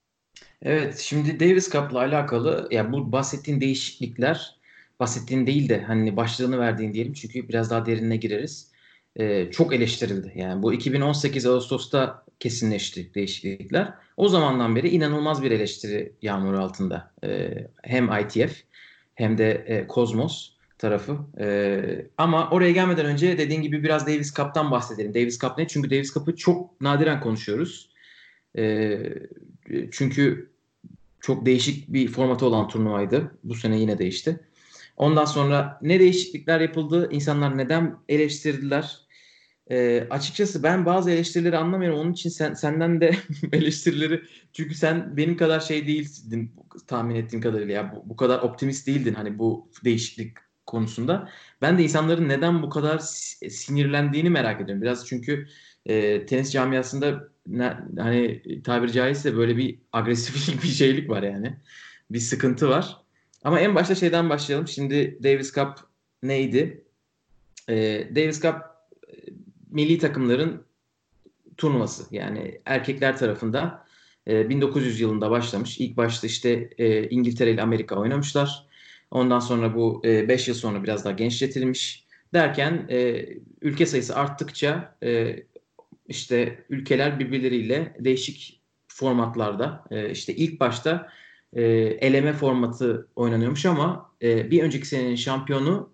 Evet, 0.61 0.99
şimdi 0.99 1.39
Davis 1.39 1.71
Cup'la 1.71 1.99
alakalı 1.99 2.67
ya 2.71 2.91
bu 2.91 3.11
bahsettiğin 3.11 3.61
değişiklikler 3.61 4.55
bahsettiğin 4.99 5.47
değil 5.47 5.69
de 5.69 5.81
hani 5.81 6.17
başlığını 6.17 6.59
verdiğin 6.59 6.93
diyelim 6.93 7.13
çünkü 7.13 7.49
biraz 7.49 7.69
daha 7.69 7.85
derinine 7.85 8.17
gireriz. 8.17 8.71
Ee, 9.15 9.51
çok 9.51 9.73
eleştirildi. 9.73 10.33
Yani 10.35 10.63
bu 10.63 10.73
2018 10.73 11.45
Ağustos'ta 11.45 12.25
kesinleşti 12.39 13.13
değişiklikler. 13.15 13.93
O 14.17 14.27
zamandan 14.27 14.75
beri 14.75 14.89
inanılmaz 14.89 15.43
bir 15.43 15.51
eleştiri 15.51 16.13
yağmuru 16.21 16.59
altında. 16.59 17.11
Ee, 17.23 17.67
hem 17.83 18.09
ITF 18.19 18.63
hem 19.15 19.37
de 19.37 19.51
e, 19.51 19.87
tarafı. 20.77 21.17
Ee, 21.39 22.05
ama 22.17 22.49
oraya 22.49 22.71
gelmeden 22.71 23.05
önce 23.05 23.37
dediğin 23.37 23.61
gibi 23.61 23.83
biraz 23.83 24.07
Davis 24.07 24.33
Cup'tan 24.33 24.71
bahsedelim. 24.71 25.13
Davis 25.13 25.39
Cup 25.39 25.57
ne? 25.57 25.67
Çünkü 25.67 25.89
Davis 25.89 26.13
Cup'ı 26.13 26.35
çok 26.35 26.81
nadiren 26.81 27.19
konuşuyoruz. 27.19 27.89
Ee, 28.57 28.99
çünkü 29.91 30.51
çok 31.19 31.45
değişik 31.45 31.93
bir 31.93 32.07
formatı 32.07 32.45
olan 32.45 32.67
turnuvaydı. 32.67 33.31
Bu 33.43 33.55
sene 33.55 33.79
yine 33.79 33.97
değişti. 33.97 34.39
Ondan 34.97 35.25
sonra 35.25 35.79
ne 35.81 35.99
değişiklikler 35.99 36.59
yapıldı? 36.59 37.09
İnsanlar 37.11 37.57
neden 37.57 37.97
eleştirdiler? 38.09 38.99
E, 39.71 40.07
açıkçası 40.09 40.63
ben 40.63 40.85
bazı 40.85 41.11
eleştirileri 41.11 41.57
anlamıyorum. 41.57 41.99
Onun 41.99 42.13
için 42.13 42.29
sen 42.29 42.53
senden 42.53 43.01
de 43.01 43.11
eleştirileri 43.51 44.21
çünkü 44.53 44.75
sen 44.75 45.17
benim 45.17 45.37
kadar 45.37 45.59
şey 45.59 45.87
değildin 45.87 46.51
tahmin 46.87 47.15
ettiğim 47.15 47.41
kadarıyla 47.41 47.73
ya 47.73 47.91
bu, 47.95 48.09
bu 48.09 48.15
kadar 48.15 48.39
optimist 48.39 48.87
değildin 48.87 49.13
hani 49.13 49.39
bu 49.39 49.69
değişiklik 49.83 50.37
konusunda. 50.65 51.29
Ben 51.61 51.77
de 51.77 51.83
insanların 51.83 52.29
neden 52.29 52.63
bu 52.63 52.69
kadar 52.69 52.99
sinirlendiğini 53.49 54.29
merak 54.29 54.61
ediyorum. 54.61 54.81
Biraz 54.81 55.07
çünkü 55.07 55.47
e, 55.85 56.25
tenis 56.25 56.51
camiasında 56.51 57.34
ne, 57.47 57.77
hani 57.97 58.41
tabiri 58.63 58.91
caizse 58.91 59.37
böyle 59.37 59.57
bir 59.57 59.79
agresiflik 59.93 60.63
bir 60.63 60.67
şeylik 60.67 61.09
var 61.09 61.23
yani. 61.23 61.53
Bir 62.11 62.19
sıkıntı 62.19 62.69
var. 62.69 62.97
Ama 63.43 63.59
en 63.59 63.75
başta 63.75 63.95
şeyden 63.95 64.29
başlayalım. 64.29 64.67
Şimdi 64.67 65.19
Davis 65.23 65.53
Cup 65.53 65.69
neydi? 66.23 66.83
E, 67.69 68.07
Davis 68.15 68.41
Cup 68.41 68.55
e, 68.55 69.13
milli 69.71 69.97
takımların 69.97 70.63
turnuvası. 71.57 72.15
Yani 72.15 72.61
erkekler 72.65 73.17
tarafında 73.17 73.85
e, 74.27 74.49
1900 74.49 74.99
yılında 74.99 75.31
başlamış. 75.31 75.79
İlk 75.79 75.97
başta 75.97 76.27
işte 76.27 76.69
e, 76.77 77.09
İngiltere 77.09 77.51
ile 77.51 77.61
Amerika 77.61 77.95
oynamışlar. 77.95 78.65
Ondan 79.11 79.39
sonra 79.39 79.75
bu 79.75 80.01
5 80.03 80.47
e, 80.47 80.51
yıl 80.51 80.57
sonra 80.57 80.83
biraz 80.83 81.05
daha 81.05 81.13
genişletilmiş. 81.13 82.05
Derken 82.33 82.85
e, 82.89 83.25
ülke 83.61 83.85
sayısı 83.85 84.15
arttıkça 84.15 84.95
e, 85.03 85.35
işte 86.07 86.65
ülkeler 86.69 87.19
birbirleriyle 87.19 87.95
değişik 87.99 88.61
formatlarda 88.87 89.83
e, 89.91 90.09
işte 90.09 90.35
ilk 90.35 90.59
başta 90.59 91.09
e, 91.53 91.61
eleme 92.01 92.33
formatı 92.33 93.07
oynanıyormuş 93.15 93.65
ama 93.65 94.11
e, 94.21 94.51
bir 94.51 94.63
önceki 94.63 94.87
senenin 94.87 95.15
şampiyonu 95.15 95.89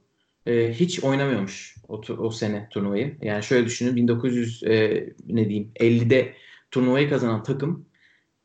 e, 0.46 0.74
hiç 0.74 1.04
oynamıyormuş 1.04 1.76
o, 1.88 2.02
o 2.18 2.32
sene 2.32 2.68
turnuvayı. 2.70 3.18
Yani 3.22 3.44
şöyle 3.44 3.66
düşünün 3.66 3.96
1900 3.96 4.64
e, 4.64 5.10
ne 5.28 5.50
diyeyim 5.50 5.72
50'de 5.80 6.34
turnuvayı 6.72 7.10
kazanan 7.10 7.44
takım 7.44 7.86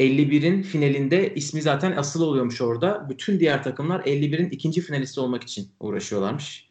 51'in 0.01 0.63
finalinde 0.63 1.35
ismi 1.35 1.63
zaten 1.63 1.93
asıl 1.97 2.23
oluyormuş 2.23 2.61
orada. 2.61 3.07
Bütün 3.11 3.41
diğer 3.41 3.63
takımlar 3.63 4.01
51'in 4.01 4.51
ikinci 4.51 4.81
finalisti 4.81 5.21
olmak 5.21 5.43
için 5.43 5.69
uğraşıyorlarmış. 5.81 6.66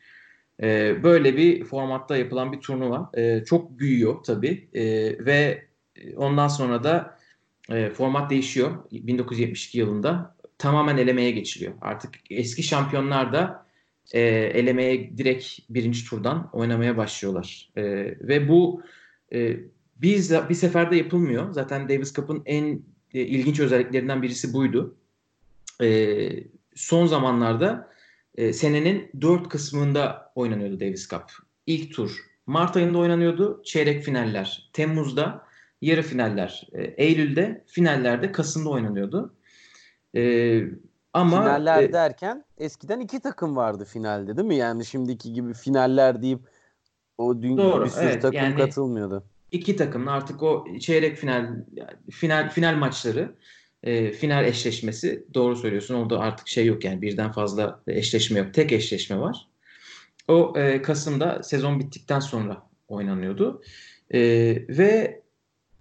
E, 0.63 1.03
böyle 1.03 1.37
bir 1.37 1.65
formatta 1.65 2.17
yapılan 2.17 2.51
bir 2.51 2.59
turnuva. 2.59 3.11
E, 3.13 3.43
çok 3.45 3.79
büyüyor 3.79 4.23
tabii. 4.23 4.69
E, 4.73 4.83
ve 5.25 5.65
ondan 6.15 6.47
sonra 6.47 6.83
da 6.83 7.17
e, 7.69 7.89
format 7.89 8.29
değişiyor. 8.29 8.71
1972 8.91 9.79
yılında 9.79 10.35
tamamen 10.57 10.97
elemeye 10.97 11.31
geçiliyor. 11.31 11.73
Artık 11.81 12.15
eski 12.29 12.63
şampiyonlar 12.63 13.33
da 13.33 13.65
e, 14.13 14.21
elemeye 14.29 15.17
direkt 15.17 15.59
birinci 15.69 16.05
turdan 16.05 16.49
oynamaya 16.53 16.97
başlıyorlar. 16.97 17.69
E, 17.75 17.83
ve 18.27 18.49
bu 18.49 18.83
e, 19.33 19.57
bir, 19.95 20.49
bir 20.49 20.55
seferde 20.55 20.95
yapılmıyor. 20.95 21.51
Zaten 21.51 21.89
Davis 21.89 22.13
Cup'ın 22.13 22.43
en 22.45 22.81
e, 23.13 23.21
ilginç 23.21 23.59
özelliklerinden 23.59 24.21
birisi 24.21 24.53
buydu. 24.53 24.95
E, 25.81 26.29
son 26.75 27.05
zamanlarda 27.05 27.94
e, 28.35 28.53
senenin 28.53 29.11
dört 29.21 29.49
kısmında 29.49 30.31
oynanıyordu 30.35 30.79
Davis 30.79 31.09
Cup. 31.09 31.23
İlk 31.65 31.93
tur 31.93 32.25
Mart 32.45 32.77
ayında 32.77 32.97
oynanıyordu. 32.97 33.61
Çeyrek 33.63 34.03
finaller 34.03 34.69
Temmuz'da, 34.73 35.45
yarı 35.81 36.01
finaller 36.01 36.67
e, 36.73 36.83
Eylül'de, 36.83 37.63
finallerde 37.67 38.31
Kasım'da 38.31 38.69
oynanıyordu. 38.69 39.35
E, 40.15 40.61
ama 41.13 41.41
finaller 41.41 41.83
e, 41.83 41.93
derken 41.93 42.45
eskiden 42.57 42.99
iki 42.99 43.19
takım 43.19 43.55
vardı 43.55 43.85
finalde 43.85 44.37
değil 44.37 44.47
mi? 44.47 44.55
Yani 44.55 44.85
şimdiki 44.85 45.33
gibi 45.33 45.53
finaller 45.53 46.21
deyip 46.21 46.39
o 47.17 47.41
dün 47.41 47.57
doğru, 47.57 47.85
bir 47.85 47.89
sürü 47.89 48.03
evet, 48.03 48.21
takım 48.21 48.39
yani, 48.39 48.55
katılmıyordu 48.57 49.23
iki 49.55 49.75
takımın 49.75 50.07
artık 50.07 50.43
o 50.43 50.65
çeyrek 50.79 51.17
final 51.17 51.65
final 52.11 52.49
final 52.49 52.75
maçları 52.75 53.35
e, 53.85 54.11
final 54.11 54.45
eşleşmesi 54.45 55.25
doğru 55.33 55.55
söylüyorsun. 55.55 55.95
Orada 55.95 56.19
artık 56.19 56.47
şey 56.47 56.65
yok 56.65 56.83
yani 56.83 57.01
birden 57.01 57.31
fazla 57.31 57.83
eşleşme 57.87 58.39
yok. 58.39 58.53
Tek 58.53 58.71
eşleşme 58.71 59.19
var. 59.19 59.47
O 60.27 60.53
e, 60.57 60.81
Kasım'da 60.81 61.43
sezon 61.43 61.79
bittikten 61.79 62.19
sonra 62.19 62.69
oynanıyordu. 62.87 63.61
E, 64.13 64.19
ve 64.69 65.21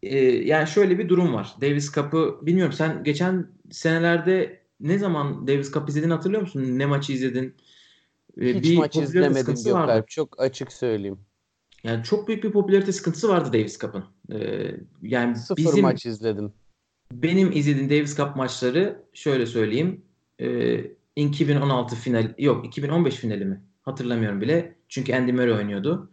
e, 0.02 0.18
yani 0.26 0.68
şöyle 0.68 0.99
bir 0.99 1.08
durum 1.08 1.34
var. 1.34 1.54
Davis 1.61 1.92
Cup'ı 1.92 2.38
bilmiyorum 2.42 2.73
sen 2.73 3.04
geçen 3.04 3.46
senelerde 3.70 4.61
ne 4.80 4.99
zaman 4.99 5.46
Davis 5.46 5.73
Cup 5.73 5.88
izledin 5.88 6.11
hatırlıyor 6.11 6.42
musun? 6.42 6.78
Ne 6.78 6.87
maçı 6.87 7.12
izledin? 7.12 7.54
E, 8.40 8.54
Hiç 8.54 8.64
bir 8.64 8.76
maç 8.76 8.96
izlemedim 8.96 9.54
Gökalp. 9.64 10.08
Çok 10.08 10.40
açık 10.42 10.73
söyleyeyim. 10.73 11.18
Yani 11.84 12.04
çok 12.04 12.28
büyük 12.28 12.44
bir 12.44 12.52
popülarite 12.52 12.92
sıkıntısı 12.92 13.28
vardı 13.28 13.49
Davis 13.52 13.78
Cup'ın. 13.78 14.04
Ee, 14.32 14.70
yani 15.02 15.37
Sıfır 15.37 15.64
bizim, 15.64 15.82
maç 15.82 16.06
izledim. 16.06 16.52
Benim 17.12 17.52
izlediğim 17.52 17.90
Davis 17.90 18.16
Cup 18.16 18.37
maçları 18.37 19.02
şöyle 19.14 19.46
söyleyeyim. 19.46 20.04
E, 20.40 20.80
2016 21.16 21.96
final 21.96 22.34
yok 22.38 22.66
2015 22.66 23.14
finali 23.14 23.44
mi? 23.44 23.61
Hatırlamıyorum 23.82 24.40
bile. 24.40 24.76
Çünkü 24.88 25.14
Andy 25.14 25.32
Murray 25.32 25.52
oynuyordu. 25.52 26.11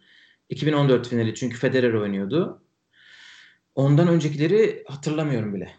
2014 0.49 1.07
finali 1.07 1.35
çünkü 1.35 1.57
Federer 1.57 1.93
oynuyordu. 1.93 2.61
Ondan 3.75 4.07
öncekileri 4.07 4.83
hatırlamıyorum 4.87 5.53
bile. 5.53 5.71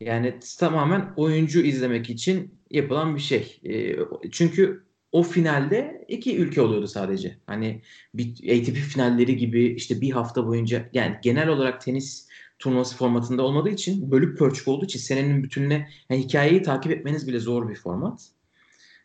Yani 0.00 0.38
tamamen 0.58 1.12
oyuncu 1.16 1.60
izlemek 1.60 2.10
için 2.10 2.54
yapılan 2.70 3.16
bir 3.16 3.20
şey. 3.20 3.60
E, 3.64 3.96
çünkü 4.30 4.84
o 5.12 5.22
finalde 5.22 6.04
iki 6.08 6.36
ülke 6.38 6.62
oluyordu 6.62 6.86
sadece. 6.86 7.36
Hani 7.46 7.82
bir 8.14 8.30
ATP 8.30 8.76
finalleri 8.76 9.36
gibi 9.36 9.66
işte 9.66 10.00
bir 10.00 10.10
hafta 10.10 10.46
boyunca 10.46 10.88
yani 10.92 11.16
genel 11.22 11.48
olarak 11.48 11.80
tenis 11.80 12.28
turnuvası 12.60 12.96
formatında 12.96 13.42
olmadığı 13.42 13.68
için 13.68 14.10
bölük 14.10 14.38
pörçük 14.38 14.68
olduğu 14.68 14.84
için 14.84 14.98
senenin 14.98 15.42
bütününe 15.42 15.88
yani 16.10 16.22
hikayeyi 16.22 16.62
takip 16.62 16.92
etmeniz 16.92 17.28
bile 17.28 17.40
zor 17.40 17.68
bir 17.68 17.74
format. 17.74 18.20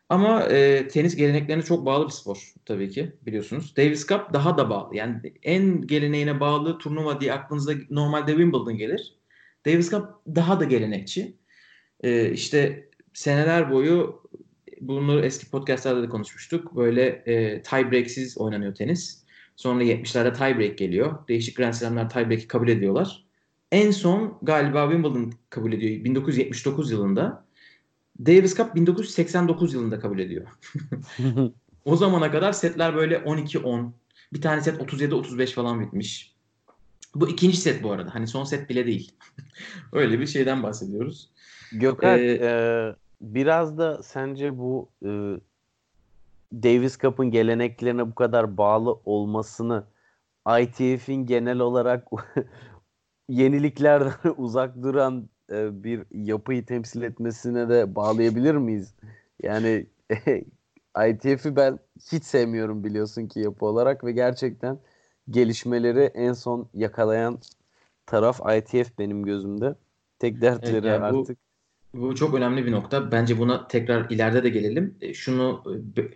Ama 0.10 0.44
e, 0.44 0.88
tenis 0.88 1.16
geleneklerine 1.16 1.64
çok 1.64 1.86
bağlı 1.86 2.06
bir 2.06 2.12
spor 2.12 2.54
tabii 2.66 2.90
ki 2.90 3.16
biliyorsunuz. 3.26 3.78
Davis 3.78 4.08
Cup 4.08 4.34
daha 4.34 4.58
da 4.58 4.70
bağlı. 4.70 4.96
Yani 4.96 5.34
en 5.44 5.82
geleneğine 5.82 6.40
bağlı 6.40 6.78
turnuva 6.78 7.22
diye 7.22 7.34
aklınıza 7.34 7.74
normalde 7.90 8.32
Wimbledon 8.32 8.78
gelir. 8.78 9.16
Davis 9.66 9.92
Cup 9.92 10.06
daha 10.36 10.60
da 10.60 10.64
gelenekçi. 10.64 11.38
E, 12.04 12.32
işte 12.32 12.90
seneler 13.14 13.72
boyu 13.72 14.24
bunu 14.82 15.26
eski 15.26 15.50
podcastlarda 15.50 16.04
da 16.04 16.10
konuşmuştuk. 16.10 16.76
Böyle 16.76 17.06
e, 17.08 17.62
tie 17.62 18.06
oynanıyor 18.38 18.76
tenis. 18.76 19.26
Sonra 19.56 19.84
70'lerde 19.84 20.38
tie 20.38 20.60
break 20.60 20.78
geliyor. 20.78 21.28
Değişik 21.28 21.58
Grand 21.58 21.74
Slam'ler 21.74 22.10
tie 22.10 22.48
kabul 22.48 22.68
ediyorlar. 22.68 23.25
En 23.72 23.92
son 23.92 24.38
galiba 24.42 24.84
Wimbledon 24.92 25.34
kabul 25.50 25.74
ediyor 25.74 26.04
1979 26.04 26.92
yılında. 26.92 27.46
Davis 28.20 28.58
Cup 28.58 28.76
1989 28.76 29.74
yılında 29.74 30.00
kabul 30.00 30.20
ediyor. 30.20 30.48
o 31.86 31.96
zamana 31.96 32.32
kadar 32.32 32.52
setler 32.52 32.96
böyle 32.96 33.16
12-10. 33.16 33.92
Bir 34.34 34.42
tane 34.42 34.62
set 34.62 34.82
37-35 34.82 35.54
falan 35.54 35.82
bitmiş. 35.82 36.36
Bu 37.16 37.30
ikinci 37.30 37.58
set 37.58 37.84
bu 37.84 37.92
arada. 37.92 38.16
Hani 38.16 38.28
son 38.28 38.44
set 38.44 38.70
bile 38.70 38.86
değil. 38.86 39.12
Öyle 39.92 40.20
bir 40.20 40.28
şeyden 40.28 40.64
bahsediyoruz. 40.64 41.30
Gökhan 41.72 42.20
ee, 42.20 42.40
e, 42.42 42.96
biraz 43.22 43.78
da 43.78 44.04
sence 44.04 44.58
bu 44.58 44.90
e, 45.06 45.10
Davis 46.54 46.98
Cup'ın 46.98 47.32
geleneklerine 47.32 48.08
bu 48.08 48.16
kadar 48.16 48.58
bağlı 48.58 49.00
olmasını 49.06 49.84
ITF'in 50.62 51.26
genel 51.26 51.60
olarak 51.60 52.08
yeniliklerden 53.30 54.34
uzak 54.38 54.84
duran 54.84 55.30
e, 55.52 55.84
bir 55.84 56.04
yapıyı 56.12 56.66
temsil 56.66 57.02
etmesine 57.02 57.70
de 57.70 57.96
bağlayabilir 57.96 58.56
miyiz? 58.56 58.94
Yani 59.44 59.86
ITF'i 61.10 61.56
ben 61.56 61.80
hiç 62.12 62.24
sevmiyorum 62.24 62.84
biliyorsun 62.84 63.28
ki 63.28 63.40
yapı 63.40 63.66
olarak 63.66 64.04
ve 64.04 64.12
gerçekten 64.12 64.80
gelişmeleri 65.30 66.02
en 66.02 66.34
son 66.34 66.70
yakalayan 66.74 67.40
taraf 68.06 68.40
ITF 68.58 69.00
benim 69.00 69.24
gözümde. 69.24 69.76
Tek 70.20 70.42
dertleri 70.42 70.74
evet, 70.74 70.86
yani 70.86 71.04
artık 71.04 71.38
Bu 71.94 72.16
çok 72.16 72.34
önemli 72.34 72.66
bir 72.66 72.72
nokta. 72.72 73.12
Bence 73.12 73.40
buna 73.40 73.68
tekrar 73.68 74.10
ileride 74.10 74.44
de 74.44 74.50
gelelim. 74.50 74.98
E, 75.02 75.14
şunu 75.14 75.64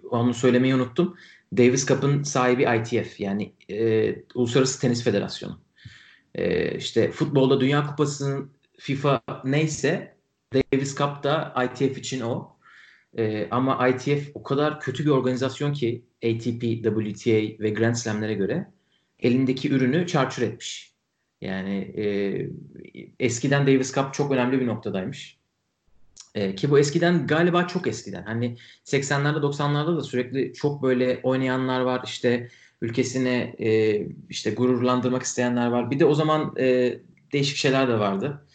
onu 0.09 0.33
söylemeyi 0.33 0.75
unuttum. 0.75 1.15
Davis 1.57 1.85
Cup'ın 1.85 2.23
sahibi 2.23 2.63
ITF 2.63 3.19
yani 3.19 3.53
e, 3.69 4.15
Uluslararası 4.35 4.81
Tenis 4.81 5.03
Federasyonu. 5.03 5.59
E, 6.36 6.75
işte 6.77 7.12
futbolda 7.12 7.62
Dünya 7.62 7.88
Kupası'nın 7.88 8.51
FIFA 8.79 9.21
neyse 9.43 10.15
Davis 10.53 10.98
Cup 10.98 11.24
da 11.24 11.55
ITF 11.65 11.98
için 11.98 12.21
o. 12.21 12.57
E, 13.17 13.48
ama 13.51 13.88
ITF 13.88 14.31
o 14.33 14.43
kadar 14.43 14.79
kötü 14.79 15.05
bir 15.05 15.09
organizasyon 15.09 15.74
ki 15.74 16.05
ATP, 16.24 16.62
WTA 16.62 17.63
ve 17.63 17.69
Grand 17.69 17.95
Slam'lere 17.95 18.33
göre 18.33 18.71
elindeki 19.19 19.71
ürünü 19.71 20.07
çarçur 20.07 20.41
etmiş. 20.41 20.93
Yani 21.41 21.75
e, 21.98 22.05
eskiden 23.19 23.67
Davis 23.67 23.95
Cup 23.95 24.13
çok 24.13 24.31
önemli 24.31 24.59
bir 24.59 24.67
noktadaymış. 24.67 25.39
E, 26.36 26.55
ki 26.55 26.71
bu 26.71 26.79
eskiden 26.79 27.27
galiba 27.27 27.67
çok 27.67 27.88
eskiden. 27.88 28.24
Hani 28.24 28.57
80'lerde 28.86 29.38
90'larda 29.38 29.98
da 29.98 30.03
sürekli 30.03 30.53
çok 30.53 30.83
böyle 30.83 31.19
oynayanlar 31.24 31.81
var. 31.81 32.01
İşte 32.05 32.50
ülkesine 32.81 33.55
e, 33.59 34.01
işte 34.29 34.51
gururlandırmak 34.51 35.24
isteyenler 35.24 35.67
var. 35.67 35.91
Bir 35.91 36.00
de 36.00 36.05
o 36.05 36.13
zaman 36.13 36.55
e, 36.59 36.98
değişik 37.33 37.57
şeyler 37.57 37.88
de 37.88 38.00
vardı. 38.00 38.45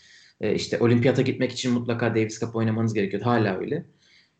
E, 0.41 0.55
işte 0.55 0.79
olimpiyata 0.79 1.23
gitmek 1.23 1.53
için 1.53 1.73
mutlaka 1.73 2.11
Davis 2.11 2.41
Cup 2.41 2.57
oynamanız 2.57 2.95
gerekiyordu. 2.95 3.27
Hala 3.27 3.59
öyle. 3.59 3.85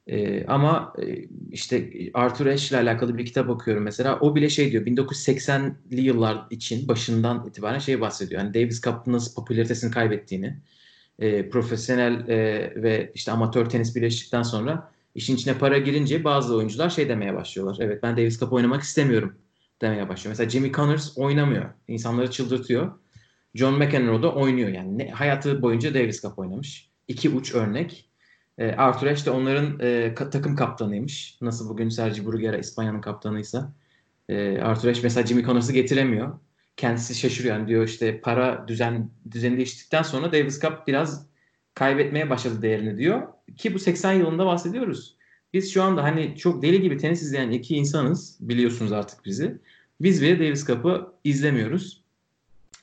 E, 0.07 0.47
ama 0.47 0.93
e, 1.03 1.25
işte 1.51 1.91
Arthur 2.15 2.47
Ashe 2.47 2.77
ile 2.77 2.83
alakalı 2.91 3.19
bir 3.19 3.27
kitap 3.27 3.49
okuyorum 3.49 3.83
mesela. 3.83 4.19
O 4.21 4.35
bile 4.35 4.51
şey 4.51 4.73
diyor 4.73 4.87
1980'li 4.87 6.01
yıllar 6.01 6.47
için 6.51 6.89
başından 6.89 7.47
itibaren 7.49 7.79
şey 7.79 8.01
bahsediyor. 8.01 8.41
Yani 8.43 8.55
Davis 8.55 8.81
Cup'ın 8.81 9.13
nasıl 9.13 9.35
popülaritesini 9.35 9.91
kaybettiğini, 9.91 10.57
e, 11.19 11.49
profesyonel 11.49 12.29
e, 12.29 12.73
ve 12.83 13.13
işte 13.15 13.33
amatör 13.33 13.67
tenis 13.67 13.97
birleştikten 13.97 14.43
sonra 14.43 14.91
işin 15.15 15.35
içine 15.37 15.59
para 15.59 15.79
girince 15.79 16.25
bazı 16.25 16.57
oyuncular 16.57 16.91
şey 16.91 17.09
demeye 17.09 17.35
başlıyorlar. 17.35 17.77
Evet 17.81 18.03
ben 18.03 18.17
Davis 18.17 18.41
Cup 18.41 18.53
oynamak 18.53 18.83
istemiyorum 18.83 19.35
demeye 19.85 20.09
başlıyor. 20.09 20.31
Mesela 20.31 20.51
Jimmy 20.51 20.73
Connors 20.73 21.19
oynamıyor. 21.19 21.65
İnsanları 21.89 22.31
çıldırtıyor. 22.31 22.93
John 23.55 23.75
McEnroe 23.75 24.23
da 24.23 24.33
oynuyor 24.35 24.69
yani. 24.69 24.99
Ne, 24.99 25.11
hayatı 25.11 25.63
boyunca 25.63 25.95
Davis 25.95 26.23
Cup 26.23 26.39
oynamış. 26.39 26.91
İki 27.09 27.31
uç 27.31 27.55
örnek. 27.55 28.11
E, 28.59 28.73
Arthur 28.73 29.07
Ashe 29.07 29.27
de 29.27 29.31
onların 29.31 29.81
e, 29.81 30.15
ka- 30.15 30.31
takım 30.31 30.57
kaptanıymış. 30.57 31.39
Nasıl 31.41 31.69
bugün 31.69 31.89
Sergi 31.89 32.27
Bruguera 32.27 32.57
İspanya'nın 32.59 33.01
kaptanıysa. 33.01 33.73
E, 34.29 34.59
Arthur 34.59 34.89
Ashe 34.89 35.03
mesela 35.03 35.27
Jimmy 35.27 35.45
Connors'ı 35.45 35.73
getiremiyor. 35.73 36.39
Kendisi 36.77 37.15
şaşırıyor. 37.15 37.57
Yani 37.57 37.69
diyor 37.69 37.85
işte 37.85 38.21
para 38.21 38.69
düzen 38.69 39.11
düzeni 39.31 39.57
değiştikten 39.57 40.03
sonra 40.03 40.33
Davis 40.33 40.61
Cup 40.61 40.87
biraz 40.87 41.27
kaybetmeye 41.75 42.31
başladı 42.31 42.63
değerini 42.63 42.99
diyor. 42.99 43.23
Ki 43.57 43.75
bu 43.75 43.79
80 43.79 44.13
yılında 44.13 44.47
bahsediyoruz. 44.47 45.17
Biz 45.53 45.73
şu 45.73 45.83
anda 45.83 46.03
hani 46.03 46.37
çok 46.37 46.63
deli 46.63 46.83
gibi 46.83 46.97
tenis 46.97 47.23
izleyen 47.23 47.51
iki 47.51 47.77
insanız. 47.77 48.39
Biliyorsunuz 48.41 48.93
artık 48.93 49.25
bizi. 49.25 49.59
Biz 50.05 50.23
bile 50.23 50.39
Davis 50.39 50.67
Cup'ı 50.67 51.13
izlemiyoruz. 51.25 52.05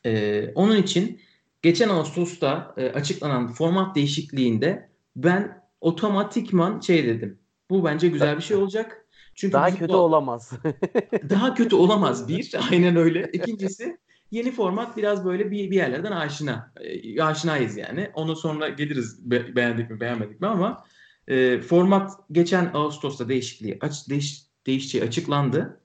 Ee, 0.06 0.52
onun 0.56 0.78
için 0.78 1.22
geçen 1.62 1.90
Ağustos'ta 1.90 2.74
e, 2.78 2.86
açıklanan 2.86 3.48
format 3.54 3.96
değişikliğinde 3.96 4.90
ben 5.16 5.64
otomatikman 5.82 6.80
şey 6.80 7.06
dedim. 7.06 7.40
Bu 7.70 7.86
bence 7.86 8.08
güzel 8.08 8.38
bir 8.38 8.42
şey 8.42 8.58
olacak. 8.58 9.06
Çünkü 9.36 9.54
daha 9.54 9.76
kötü 9.76 9.94
olamaz. 9.94 10.52
daha 11.30 11.54
kötü 11.54 11.76
olamaz 11.76 12.28
bir. 12.28 12.56
Aynen 12.72 12.96
öyle. 12.96 13.30
İkincisi 13.34 13.98
yeni 14.32 14.52
format 14.52 14.98
biraz 14.98 15.26
böyle 15.26 15.52
bir, 15.52 15.72
bir 15.72 15.76
yerlerden 15.76 16.12
aşina. 16.12 16.74
E, 16.82 17.22
aşinayız 17.22 17.78
yani. 17.78 18.12
Onu 18.14 18.36
sonra 18.36 18.70
geliriz 18.70 19.32
be, 19.32 19.56
beğendik 19.56 19.90
mi 19.90 20.00
beğenmedik 20.00 20.42
mi 20.42 20.48
ama 20.48 20.84
e, 21.28 21.62
format 21.62 22.12
geçen 22.32 22.72
Ağustos'ta 22.74 23.30
değişikliği 23.30 23.78
aç, 23.82 24.10
değiş, 24.10 24.42
değişeceği 24.68 25.04
açıklandı. 25.04 25.81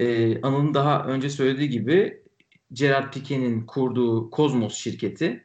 E, 0.00 0.40
Anıl'ın 0.42 0.74
daha 0.74 1.04
önce 1.06 1.30
söylediği 1.30 1.68
gibi 1.68 2.22
Gerard 2.72 3.12
Piquet'in 3.12 3.66
kurduğu 3.66 4.30
Cosmos 4.30 4.74
şirketi 4.74 5.44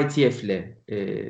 ITF 0.00 0.44
ile 0.44 0.78
e, 0.90 1.26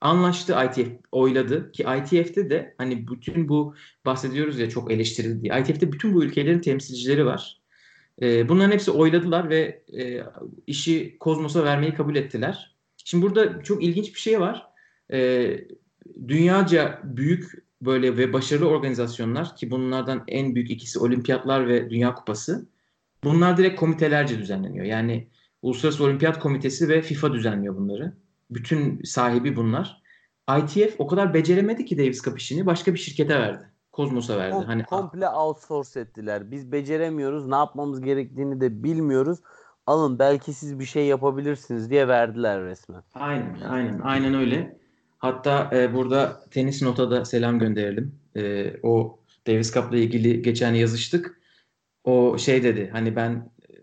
anlaştı. 0.00 0.56
ITF 0.66 0.88
oyladı 1.12 1.72
ki 1.72 1.82
ITF'te 1.98 2.50
de 2.50 2.74
hani 2.78 3.08
bütün 3.08 3.48
bu 3.48 3.74
bahsediyoruz 4.06 4.58
ya 4.58 4.68
çok 4.68 4.92
eleştirildi 4.92 5.42
diye. 5.42 5.60
ITF'te 5.60 5.92
bütün 5.92 6.14
bu 6.14 6.24
ülkelerin 6.24 6.60
temsilcileri 6.60 7.26
var. 7.26 7.60
E, 8.22 8.48
bunların 8.48 8.72
hepsi 8.72 8.90
oyladılar 8.90 9.50
ve 9.50 9.82
e, 9.98 10.22
işi 10.66 11.16
Kozmos'a 11.20 11.64
vermeyi 11.64 11.94
kabul 11.94 12.16
ettiler. 12.16 12.76
Şimdi 13.04 13.26
burada 13.26 13.62
çok 13.62 13.84
ilginç 13.84 14.14
bir 14.14 14.20
şey 14.20 14.40
var. 14.40 14.66
E, 15.12 15.50
dünyaca 16.28 17.00
büyük 17.04 17.69
böyle 17.82 18.16
ve 18.16 18.32
başarılı 18.32 18.68
organizasyonlar 18.68 19.56
ki 19.56 19.70
bunlardan 19.70 20.24
en 20.28 20.54
büyük 20.54 20.70
ikisi 20.70 20.98
olimpiyatlar 20.98 21.68
ve 21.68 21.90
dünya 21.90 22.14
kupası. 22.14 22.68
Bunlar 23.24 23.56
direkt 23.56 23.80
komitelerce 23.80 24.38
düzenleniyor. 24.38 24.84
Yani 24.84 25.28
Uluslararası 25.62 26.04
Olimpiyat 26.04 26.38
Komitesi 26.38 26.88
ve 26.88 27.02
FIFA 27.02 27.32
düzenliyor 27.32 27.76
bunları. 27.76 28.12
Bütün 28.50 29.02
sahibi 29.04 29.56
bunlar. 29.56 30.02
ITF 30.58 30.94
o 30.98 31.06
kadar 31.06 31.34
beceremedi 31.34 31.84
ki 31.84 31.98
Davis 31.98 32.22
Cup 32.22 32.38
işini 32.38 32.66
başka 32.66 32.94
bir 32.94 32.98
şirkete 32.98 33.38
verdi. 33.38 33.70
Kozmos'a 33.92 34.38
verdi. 34.38 34.54
O, 34.54 34.68
hani 34.68 34.84
komple 34.84 35.28
outsource 35.28 36.00
ettiler. 36.00 36.50
Biz 36.50 36.72
beceremiyoruz. 36.72 37.46
Ne 37.46 37.54
yapmamız 37.54 38.00
gerektiğini 38.00 38.60
de 38.60 38.82
bilmiyoruz. 38.82 39.38
Alın 39.86 40.18
belki 40.18 40.52
siz 40.52 40.78
bir 40.78 40.84
şey 40.84 41.06
yapabilirsiniz 41.06 41.90
diye 41.90 42.08
verdiler 42.08 42.62
resmen. 42.62 43.02
Aynen, 43.14 43.60
aynen, 43.60 44.00
aynen 44.00 44.34
öyle. 44.34 44.79
Hatta 45.20 45.70
e, 45.72 45.94
burada 45.94 46.44
tenis 46.50 46.82
nota 46.82 47.10
da 47.10 47.24
selam 47.24 47.58
gönderelim. 47.58 48.14
E, 48.36 48.72
o 48.82 49.18
Davis 49.46 49.74
Cup'la 49.74 49.96
ilgili 49.96 50.42
geçen 50.42 50.74
yazıştık. 50.74 51.40
O 52.04 52.38
şey 52.38 52.62
dedi. 52.62 52.90
Hani 52.92 53.16
ben 53.16 53.50
e, 53.68 53.74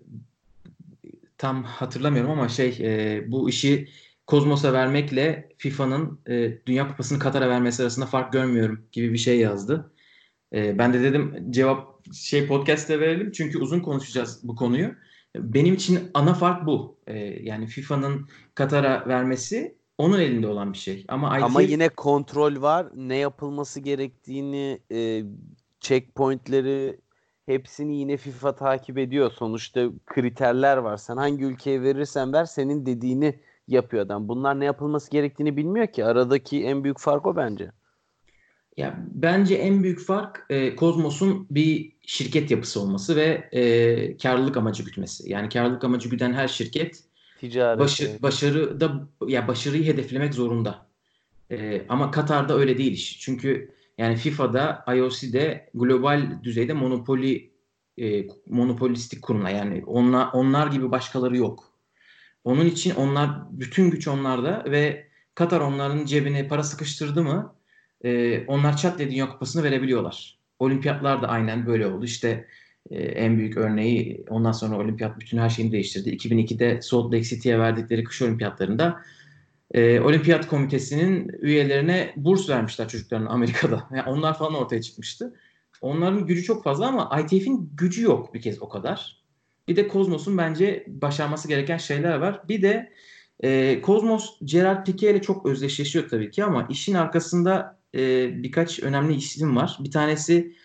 tam 1.37 1.63
hatırlamıyorum 1.63 2.31
ama 2.31 2.49
şey 2.49 2.77
e, 2.81 3.23
bu 3.31 3.49
işi 3.49 3.89
Kozmos'a 4.27 4.73
vermekle 4.73 5.49
FIFA'nın 5.57 6.19
e, 6.29 6.57
Dünya 6.67 6.87
Kupası'nı 6.87 7.19
Katar'a 7.19 7.49
vermesi 7.49 7.83
arasında 7.83 8.05
fark 8.05 8.33
görmüyorum 8.33 8.87
gibi 8.91 9.13
bir 9.13 9.17
şey 9.17 9.39
yazdı. 9.39 9.91
E, 10.53 10.77
ben 10.77 10.93
de 10.93 11.03
dedim 11.03 11.47
cevap 11.49 12.13
şey 12.13 12.47
podcast'te 12.47 12.99
verelim 12.99 13.31
çünkü 13.31 13.57
uzun 13.57 13.79
konuşacağız 13.79 14.39
bu 14.43 14.55
konuyu. 14.55 14.95
Benim 15.35 15.73
için 15.73 15.99
ana 16.13 16.33
fark 16.33 16.65
bu. 16.65 16.97
E, 17.07 17.17
yani 17.19 17.67
FIFA'nın 17.67 18.27
Katar'a 18.55 19.07
vermesi 19.07 19.76
onun 19.97 20.19
elinde 20.19 20.47
olan 20.47 20.73
bir 20.73 20.77
şey. 20.77 21.05
Ama, 21.07 21.37
ITF... 21.37 21.43
Ama 21.43 21.61
yine 21.61 21.89
kontrol 21.89 22.61
var. 22.61 22.87
Ne 22.95 23.15
yapılması 23.15 23.79
gerektiğini, 23.79 24.79
e, 24.91 25.23
checkpointleri 25.79 26.99
hepsini 27.45 27.97
yine 27.97 28.17
FIFA 28.17 28.55
takip 28.55 28.97
ediyor. 28.97 29.31
Sonuçta 29.31 29.89
kriterler 30.05 30.77
var. 30.77 30.97
Sen 30.97 31.17
hangi 31.17 31.45
ülkeye 31.45 31.81
verirsen 31.81 32.33
ver 32.33 32.45
senin 32.45 32.85
dediğini 32.85 33.39
yapıyor 33.67 34.05
adam. 34.05 34.27
Bunlar 34.27 34.59
ne 34.59 34.65
yapılması 34.65 35.11
gerektiğini 35.11 35.57
bilmiyor 35.57 35.87
ki. 35.87 36.05
Aradaki 36.05 36.63
en 36.63 36.83
büyük 36.83 36.99
fark 36.99 37.25
o 37.25 37.35
bence. 37.35 37.71
Ya 38.77 39.05
bence 39.11 39.55
en 39.55 39.83
büyük 39.83 39.99
fark 39.99 40.45
e, 40.49 40.75
Kozmos'un 40.75 41.47
bir 41.49 41.91
şirket 42.01 42.51
yapısı 42.51 42.81
olması 42.81 43.15
ve 43.15 43.49
e, 43.51 44.17
karlılık 44.17 44.57
amacı 44.57 44.83
gütmesi. 44.83 45.31
Yani 45.31 45.49
karlılık 45.49 45.83
amacı 45.83 46.09
güden 46.09 46.33
her 46.33 46.47
şirket 46.47 47.03
Ticaret, 47.39 47.79
başı, 47.79 48.21
başarı 48.21 48.79
da 48.79 49.07
ya 49.27 49.47
başarıyı 49.47 49.85
hedeflemek 49.85 50.33
zorunda. 50.33 50.87
E, 51.51 51.85
ama 51.89 52.11
Katar'da 52.11 52.57
öyle 52.57 52.77
değil 52.77 52.91
iş. 52.91 53.19
Çünkü 53.19 53.71
yani 53.97 54.15
FIFA'da, 54.15 54.85
IOC'de 54.95 55.69
global 55.73 56.43
düzeyde 56.43 56.73
monopoli 56.73 57.51
e, 57.97 58.27
monopolistik 58.47 59.21
kurumlar 59.21 59.49
yani 59.49 59.83
onlar 59.85 60.29
onlar 60.33 60.67
gibi 60.67 60.91
başkaları 60.91 61.37
yok. 61.37 61.63
Onun 62.43 62.65
için 62.65 62.95
onlar 62.95 63.29
bütün 63.51 63.91
güç 63.91 64.07
onlarda 64.07 64.65
ve 64.71 65.07
Katar 65.35 65.61
onların 65.61 66.05
cebine 66.05 66.47
para 66.47 66.63
sıkıştırdı 66.63 67.23
mı 67.23 67.55
e, 68.03 68.43
onlar 68.45 68.77
çat 68.77 68.99
diye 68.99 69.09
Dünya 69.11 69.29
Kupası'nı 69.29 69.63
verebiliyorlar. 69.63 70.37
Olimpiyatlar 70.59 71.21
da 71.21 71.27
aynen 71.27 71.65
böyle 71.65 71.87
oldu. 71.87 72.05
İşte 72.05 72.47
e, 72.91 73.03
en 73.03 73.37
büyük 73.37 73.57
örneği 73.57 74.25
ondan 74.29 74.51
sonra 74.51 74.77
olimpiyat 74.77 75.19
bütün 75.19 75.37
her 75.37 75.49
şeyini 75.49 75.71
değiştirdi. 75.71 76.09
2002'de 76.09 76.81
Salt 76.81 77.13
Lake 77.13 77.23
City'ye 77.23 77.59
verdikleri 77.59 78.03
kış 78.03 78.21
olimpiyatlarında 78.21 79.01
e, 79.73 79.99
olimpiyat 79.99 80.47
komitesinin 80.47 81.31
üyelerine 81.41 82.13
burs 82.15 82.49
vermişler 82.49 82.87
çocuklarına 82.87 83.29
Amerika'da. 83.29 83.87
Yani 83.95 84.09
onlar 84.09 84.37
falan 84.37 84.53
ortaya 84.53 84.81
çıkmıştı. 84.81 85.33
Onların 85.81 86.25
gücü 86.25 86.43
çok 86.43 86.63
fazla 86.63 86.87
ama 86.87 87.19
ITF'in 87.21 87.69
gücü 87.73 88.03
yok 88.03 88.33
bir 88.33 88.41
kez 88.41 88.61
o 88.61 88.69
kadar. 88.69 89.17
Bir 89.67 89.75
de 89.75 89.87
Kozmos'un 89.87 90.37
bence 90.37 90.85
başarması 90.87 91.47
gereken 91.47 91.77
şeyler 91.77 92.17
var. 92.17 92.41
Bir 92.47 92.61
de 92.61 92.93
e, 93.43 93.81
Kozmos 93.81 94.39
Gerard 94.43 94.87
Piqué 94.87 95.11
ile 95.11 95.21
çok 95.21 95.45
özdeşleşiyor 95.45 96.09
tabii 96.09 96.31
ki 96.31 96.43
ama 96.43 96.67
işin 96.69 96.93
arkasında 96.93 97.79
e, 97.95 98.29
birkaç 98.43 98.79
önemli 98.79 99.15
isim 99.15 99.55
var. 99.55 99.77
Bir 99.79 99.91
tanesi 99.91 100.55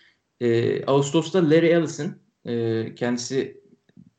e, 0.43 0.85
Ağustos'ta 0.85 1.49
Larry 1.49 1.67
Ellison. 1.67 2.15
E, 2.45 2.95
kendisi 2.95 3.61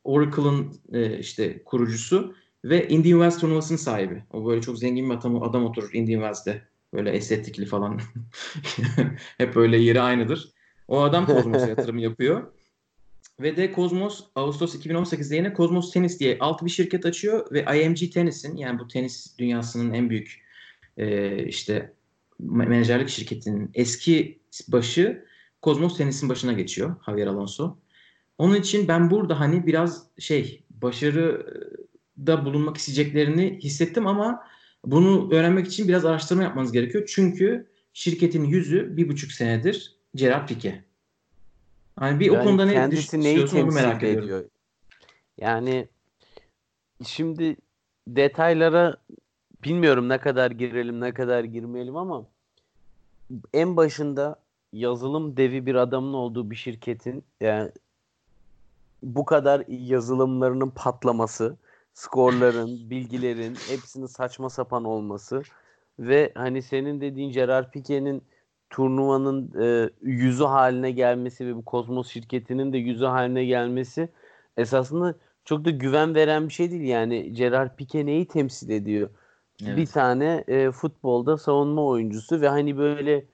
Oracle'ın 0.05 0.81
e, 0.93 1.19
işte 1.19 1.63
kurucusu 1.65 2.35
ve 2.65 2.89
Indian 2.89 3.19
Wells 3.19 3.41
turnuvasının 3.41 3.79
sahibi. 3.79 4.25
O 4.33 4.47
böyle 4.47 4.61
çok 4.61 4.79
zengin 4.79 5.11
bir 5.11 5.15
adam, 5.15 5.43
adam 5.43 5.65
oturur 5.65 5.91
Indian 5.93 6.21
Wells'de. 6.21 6.63
Böyle 6.93 7.11
estetikli 7.11 7.67
falan. 7.67 8.01
Hep 9.39 9.55
böyle 9.55 9.79
yeri 9.79 10.01
aynıdır. 10.01 10.53
O 10.89 11.03
adam 11.03 11.27
Kozmos'a 11.27 11.69
yatırım 11.69 11.99
yapıyor. 11.99 12.53
Ve 13.41 13.57
de 13.57 13.73
Kozmos 13.73 14.25
Ağustos 14.35 14.75
2018'de 14.75 15.37
yine 15.37 15.53
Kozmos 15.53 15.93
Tenis 15.93 16.21
diye 16.21 16.37
alt 16.41 16.65
bir 16.65 16.71
şirket 16.71 17.07
açıyor 17.07 17.53
ve 17.53 17.83
IMG 17.83 18.13
Tennis'in 18.13 18.57
yani 18.57 18.79
bu 18.79 18.89
tenis 18.89 19.39
dünyasının 19.39 19.93
en 19.93 20.11
büyük 20.11 20.45
e, 20.97 21.39
işte 21.47 21.93
menajerlik 22.39 23.09
şirketinin 23.09 23.71
eski 23.75 24.41
başı 24.69 25.25
Kozmos 25.64 25.96
Tenis'in 25.96 26.29
başına 26.29 26.53
geçiyor 26.53 26.96
Javier 27.07 27.27
Alonso. 27.27 27.77
Onun 28.38 28.55
için 28.55 28.88
ben 28.88 29.11
burada 29.11 29.40
hani 29.40 29.66
biraz 29.66 30.07
şey 30.18 30.64
başarıda 30.70 32.44
bulunmak 32.44 32.77
isteyeceklerini 32.77 33.59
hissettim 33.62 34.07
ama 34.07 34.42
bunu 34.85 35.35
öğrenmek 35.35 35.66
için 35.66 35.88
biraz 35.88 36.05
araştırma 36.05 36.42
yapmanız 36.42 36.72
gerekiyor. 36.72 37.05
Çünkü 37.14 37.70
şirketin 37.92 38.44
yüzü 38.44 38.96
bir 38.96 39.09
buçuk 39.09 39.33
senedir 39.33 39.96
Gerard 40.14 40.48
Pique. 40.48 40.85
Yani 42.00 42.20
bir 42.20 42.27
yani 42.27 42.38
o 42.38 42.44
konuda 42.44 42.66
ne 42.66 42.90
neyi 42.90 43.46
temsil 43.46 43.74
merak 43.74 44.03
ediyor. 44.03 44.22
Ediyorum. 44.22 44.50
Yani 45.38 45.88
şimdi 47.07 47.57
detaylara 48.09 48.96
bilmiyorum 49.64 50.09
ne 50.09 50.18
kadar 50.18 50.50
girelim 50.50 51.00
ne 51.00 51.14
kadar 51.14 51.44
girmeyelim 51.44 51.96
ama 51.96 52.27
en 53.55 53.77
başında 53.77 54.44
yazılım 54.75 55.37
devi 55.37 55.67
bir 55.67 55.75
adamın 55.75 56.13
olduğu 56.13 56.51
bir 56.51 56.57
şirketin 56.57 57.25
yani 57.41 57.71
bu 59.03 59.25
kadar 59.25 59.65
yazılımlarının 59.69 60.71
patlaması, 60.71 61.57
skorların, 61.95 62.69
bilgilerin 62.91 63.55
hepsinin 63.69 64.07
saçma 64.07 64.51
sapan 64.51 64.85
olması 64.85 65.43
ve 65.99 66.33
hani 66.35 66.63
senin 66.63 67.01
dediğin 67.01 67.33
Gerard 67.33 67.71
Pique'nin 67.71 68.23
turnuvanın 68.71 69.53
e, 69.63 69.91
yüzü 70.03 70.45
haline 70.45 70.91
gelmesi 70.91 71.47
ve 71.47 71.57
bu 71.57 71.65
Kozmos 71.65 72.09
şirketinin 72.09 72.73
de 72.73 72.79
yüzü 72.79 73.05
haline 73.05 73.45
gelmesi 73.45 74.09
esasında 74.57 75.15
çok 75.45 75.65
da 75.65 75.71
güven 75.71 76.15
veren 76.15 76.49
bir 76.49 76.53
şey 76.53 76.71
değil. 76.71 76.83
Yani 76.83 77.33
Gerard 77.33 77.77
Pique 77.77 78.07
neyi 78.07 78.27
temsil 78.27 78.71
ediyor? 78.71 79.11
Evet. 79.63 79.77
Bir 79.77 79.87
tane 79.87 80.45
e, 80.49 80.71
futbolda 80.71 81.39
savunma 81.39 81.87
oyuncusu 81.87 82.41
ve 82.41 82.49
hani 82.49 82.77
böyle 82.79 83.25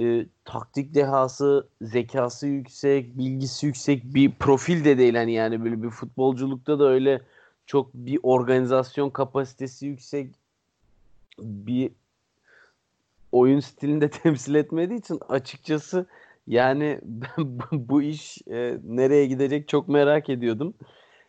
e, 0.00 0.26
taktik 0.44 0.94
dehası, 0.94 1.68
zekası 1.82 2.46
yüksek, 2.46 3.18
bilgisi 3.18 3.66
yüksek 3.66 4.04
bir 4.04 4.32
profil 4.32 4.84
de 4.84 4.98
değil 4.98 5.14
hani 5.14 5.32
yani 5.32 5.64
böyle 5.64 5.82
bir 5.82 5.90
futbolculukta 5.90 6.78
da 6.78 6.88
öyle 6.88 7.20
çok 7.66 7.94
bir 7.94 8.18
organizasyon 8.22 9.10
kapasitesi 9.10 9.86
yüksek 9.86 10.34
bir 11.38 11.90
oyun 13.32 13.60
stilinde 13.60 14.10
temsil 14.22 14.54
etmediği 14.54 14.98
için 14.98 15.20
açıkçası 15.28 16.06
yani 16.46 17.00
ben 17.04 17.60
bu 17.88 18.02
iş 18.02 18.38
e, 18.50 18.78
nereye 18.84 19.26
gidecek 19.26 19.68
çok 19.68 19.88
merak 19.88 20.28
ediyordum. 20.28 20.74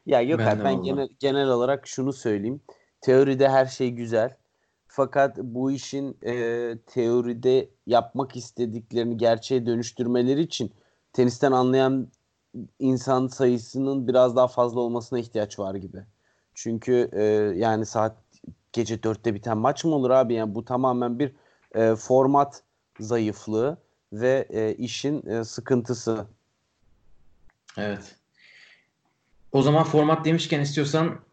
Ya 0.06 0.22
yok 0.22 0.40
ben, 0.40 0.64
ben 0.64 0.84
genel, 0.84 1.10
genel 1.20 1.48
olarak 1.50 1.88
şunu 1.88 2.14
söyleyeyim. 2.14 2.62
Teoride 3.02 3.50
her 3.50 3.66
şey 3.66 3.92
güzel. 3.92 4.36
Fakat 4.96 5.38
bu 5.38 5.72
işin 5.72 6.18
e, 6.26 6.34
teoride 6.86 7.70
yapmak 7.88 8.36
istediklerini 8.36 9.18
gerçeğe 9.18 9.66
dönüştürmeleri 9.66 10.42
için 10.42 10.74
tenisten 11.14 11.52
anlayan 11.52 12.08
insan 12.80 13.28
sayısının 13.28 14.08
biraz 14.08 14.36
daha 14.36 14.48
fazla 14.48 14.80
olmasına 14.80 15.20
ihtiyaç 15.20 15.60
var 15.60 15.76
gibi. 15.76 16.04
Çünkü 16.54 17.10
e, 17.14 17.24
yani 17.60 17.86
saat 17.86 18.18
gece 18.74 19.04
dörtte 19.04 19.34
biten 19.34 19.58
maç 19.58 19.86
mı 19.86 19.96
olur 19.96 20.10
abi? 20.10 20.34
Yani 20.34 20.56
bu 20.56 20.66
tamamen 20.66 21.20
bir 21.20 21.32
e, 21.76 21.96
format 21.96 22.64
zayıflığı 23.00 23.78
ve 24.14 24.48
e, 24.50 24.74
işin 24.74 25.28
e, 25.28 25.44
sıkıntısı. 25.44 26.26
Evet. 27.78 28.16
O 29.52 29.62
zaman 29.62 29.84
format 29.84 30.26
demişken 30.26 30.60
istiyorsan 30.62 31.25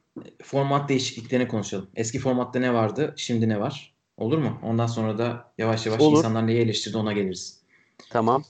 format 0.43 0.89
değişikliklerini 0.89 1.49
konuşalım. 1.49 1.89
Eski 1.95 2.19
formatta 2.19 2.59
ne 2.59 2.75
vardı, 2.75 3.15
şimdi 3.17 3.49
ne 3.49 3.61
var? 3.61 3.95
Olur 4.17 4.39
mu? 4.39 4.59
Ondan 4.63 4.87
sonra 4.87 5.19
da 5.19 5.53
yavaş 5.59 5.87
yavaş 5.87 6.01
Olur. 6.01 6.19
insanlar 6.19 6.47
neyi 6.47 6.61
eleştirdi 6.61 6.97
ona 6.97 7.13
geliriz. 7.13 7.61
Tamam. 8.11 8.43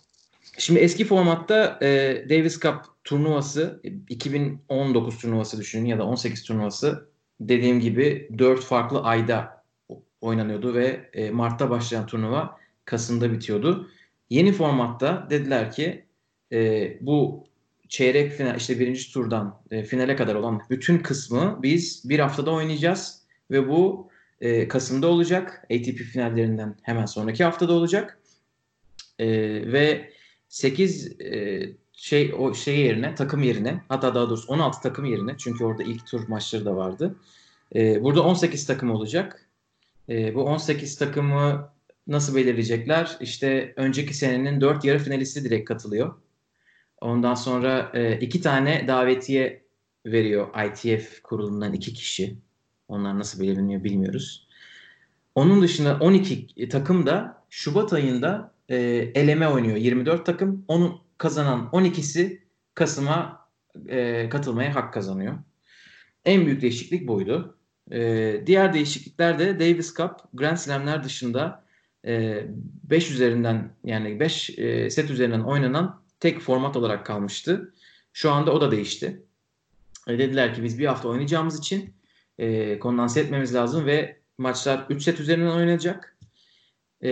Şimdi 0.58 0.80
eski 0.80 1.04
formatta 1.04 1.78
e, 1.82 1.88
Davis 2.30 2.60
Cup 2.60 2.76
turnuvası 3.04 3.80
2019 4.08 5.18
turnuvası 5.18 5.58
düşünün 5.58 5.84
ya 5.86 5.98
da 5.98 6.04
18 6.06 6.42
turnuvası 6.42 7.08
dediğim 7.40 7.80
gibi 7.80 8.28
4 8.38 8.60
farklı 8.60 9.02
ayda 9.02 9.64
oynanıyordu 10.20 10.74
ve 10.74 11.10
e, 11.12 11.30
Mart'ta 11.30 11.70
başlayan 11.70 12.06
turnuva 12.06 12.56
Kasım'da 12.84 13.32
bitiyordu. 13.32 13.90
Yeni 14.30 14.52
formatta 14.52 15.26
dediler 15.30 15.72
ki 15.72 16.04
e, 16.52 16.90
bu 17.00 17.46
çeyrek 17.92 18.32
final 18.32 18.56
işte 18.56 18.80
birinci 18.80 19.12
turdan 19.12 19.60
e, 19.70 19.84
finale 19.84 20.16
kadar 20.16 20.34
olan 20.34 20.62
bütün 20.70 20.98
kısmı 20.98 21.58
biz 21.62 22.08
bir 22.08 22.18
haftada 22.18 22.50
oynayacağız 22.50 23.22
ve 23.50 23.68
bu 23.68 24.08
e, 24.40 24.68
Kasım'da 24.68 25.06
olacak. 25.06 25.64
ATP 25.64 25.96
finallerinden 25.96 26.76
hemen 26.82 27.06
sonraki 27.06 27.44
haftada 27.44 27.72
olacak. 27.72 28.18
E, 29.18 29.28
ve 29.72 30.10
8 30.48 31.20
e, 31.20 31.62
şey 31.92 32.34
o 32.38 32.54
şey 32.54 32.78
yerine 32.78 33.14
takım 33.14 33.42
yerine 33.42 33.82
hatta 33.88 34.14
daha 34.14 34.30
doğrusu 34.30 34.52
16 34.52 34.82
takım 34.82 35.04
yerine 35.04 35.34
çünkü 35.38 35.64
orada 35.64 35.82
ilk 35.82 36.06
tur 36.06 36.28
maçları 36.28 36.64
da 36.64 36.76
vardı. 36.76 37.14
E, 37.74 38.02
burada 38.02 38.22
18 38.22 38.66
takım 38.66 38.90
olacak. 38.90 39.48
E, 40.08 40.34
bu 40.34 40.42
18 40.42 40.98
takımı 40.98 41.72
nasıl 42.06 42.36
belirleyecekler? 42.36 43.16
İşte 43.20 43.72
önceki 43.76 44.14
senenin 44.14 44.60
4 44.60 44.84
yarı 44.84 44.98
finalisti 44.98 45.44
direkt 45.44 45.68
katılıyor. 45.68 46.14
Ondan 47.02 47.34
sonra 47.34 47.90
e, 47.94 48.18
iki 48.18 48.40
tane 48.40 48.84
davetiye 48.88 49.62
veriyor 50.06 50.48
ITF 50.66 51.22
kurulundan 51.22 51.72
iki 51.72 51.94
kişi. 51.94 52.36
Onlar 52.88 53.18
nasıl 53.18 53.40
belirleniyor 53.40 53.84
bilmiyoruz. 53.84 54.48
Onun 55.34 55.62
dışında 55.62 55.98
12 56.00 56.68
takım 56.68 57.06
da 57.06 57.42
Şubat 57.50 57.92
ayında 57.92 58.52
e, 58.68 58.76
eleme 59.14 59.48
oynuyor. 59.48 59.76
24 59.76 60.26
takım. 60.26 60.64
Onun 60.68 61.00
kazanan 61.18 61.68
12'si 61.72 62.38
Kasım'a 62.74 63.48
e, 63.88 64.28
katılmaya 64.28 64.74
hak 64.74 64.94
kazanıyor. 64.94 65.34
En 66.24 66.46
büyük 66.46 66.62
değişiklik 66.62 67.08
buydu. 67.08 67.56
E, 67.92 68.42
diğer 68.46 68.74
değişiklikler 68.74 69.38
de 69.38 69.60
Davis 69.60 69.94
Cup 69.96 70.10
Grand 70.34 70.56
Slam'ler 70.56 71.04
dışında 71.04 71.64
5 72.04 73.10
e, 73.10 73.14
üzerinden 73.14 73.74
yani 73.84 74.20
5 74.20 74.58
e, 74.58 74.90
set 74.90 75.10
üzerinden 75.10 75.40
oynanan 75.40 76.01
tek 76.22 76.40
format 76.40 76.76
olarak 76.76 77.06
kalmıştı. 77.06 77.74
Şu 78.12 78.30
anda 78.30 78.52
o 78.52 78.60
da 78.60 78.70
değişti. 78.70 79.22
E, 80.08 80.18
dediler 80.18 80.54
ki 80.54 80.62
biz 80.62 80.78
bir 80.78 80.86
hafta 80.86 81.08
oynayacağımız 81.08 81.58
için 81.58 81.94
e, 82.38 82.78
kondanse 82.78 83.20
etmemiz 83.20 83.54
lazım 83.54 83.86
ve 83.86 84.20
maçlar 84.38 84.86
3 84.90 85.02
set 85.02 85.20
üzerinden 85.20 85.56
oynanacak. 85.56 86.16
E, 87.04 87.10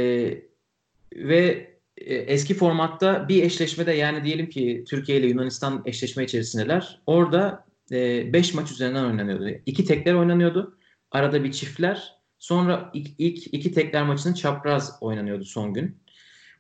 ve 1.13 1.71
e, 1.97 2.15
eski 2.15 2.55
formatta 2.55 3.29
bir 3.29 3.43
eşleşmede 3.43 3.93
yani 3.93 4.25
diyelim 4.25 4.49
ki 4.49 4.85
Türkiye 4.89 5.19
ile 5.19 5.27
Yunanistan 5.27 5.83
eşleşme 5.85 6.25
içerisindeler. 6.25 7.03
Orada 7.07 7.65
5 7.91 8.51
e, 8.53 8.57
maç 8.57 8.71
üzerinden 8.71 9.05
oynanıyordu. 9.05 9.49
İki 9.67 9.85
tekler 9.85 10.15
oynanıyordu. 10.15 10.79
Arada 11.11 11.45
bir 11.45 11.53
çiftler. 11.53 12.15
Sonra 12.39 12.91
ilk, 12.95 13.11
ilk 13.19 13.55
iki 13.55 13.73
tekler 13.73 14.03
maçının 14.03 14.35
çapraz 14.35 14.99
oynanıyordu 15.01 15.45
son 15.45 15.75
gün. 15.75 15.97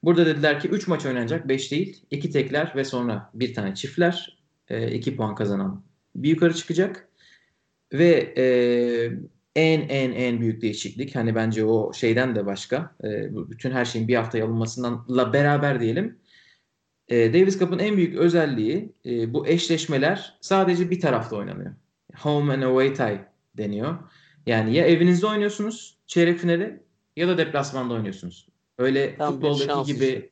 Burada 0.03 0.27
dediler 0.27 0.61
ki 0.61 0.69
3 0.69 0.89
maç 0.89 1.07
oynanacak 1.07 1.49
5 1.49 1.73
değil. 1.73 2.03
2 2.11 2.31
tekler 2.31 2.73
ve 2.77 2.85
sonra 2.85 3.31
bir 3.35 3.55
tane 3.55 3.75
çiftler. 3.75 4.39
2 4.71 5.11
e, 5.11 5.17
puan 5.17 5.35
kazanan 5.35 5.83
bir 6.15 6.29
yukarı 6.29 6.55
çıkacak. 6.55 7.09
Ve 7.93 8.35
e, 8.37 8.45
en 9.57 9.81
en 9.81 10.13
en 10.13 10.41
büyük 10.41 10.63
değişiklik 10.63 11.17
hani 11.17 11.35
bence 11.35 11.65
o 11.65 11.93
şeyden 11.93 12.37
de 12.37 12.47
başka 12.47 12.97
e, 13.05 13.35
bütün 13.51 13.71
her 13.71 13.85
şeyin 13.85 14.09
bir 14.09 14.15
haftaya 14.15 14.45
alınmasından 14.45 15.07
beraber 15.33 15.81
diyelim. 15.81 16.19
E, 17.09 17.35
Davis 17.35 17.59
Cup'ın 17.59 17.79
en 17.79 17.97
büyük 17.97 18.17
özelliği 18.17 18.93
e, 19.07 19.35
bu 19.35 19.47
eşleşmeler 19.47 20.39
sadece 20.41 20.91
bir 20.91 21.01
tarafta 21.01 21.37
oynanıyor. 21.37 21.75
Home 22.17 22.53
and 22.55 22.63
away 22.63 22.95
tie 22.95 23.25
deniyor. 23.57 23.99
Yani 24.47 24.77
ya 24.77 24.87
evinizde 24.87 25.27
oynuyorsunuz 25.27 25.99
çeyrek 26.07 26.39
finali 26.39 26.83
ya 27.17 27.29
da 27.29 27.39
deplasmanda 27.39 27.95
oynuyorsunuz. 27.95 28.50
Öyle 28.81 29.17
Tam 29.17 29.35
futboldaki 29.35 29.93
gibi 29.93 30.05
işte. 30.05 30.31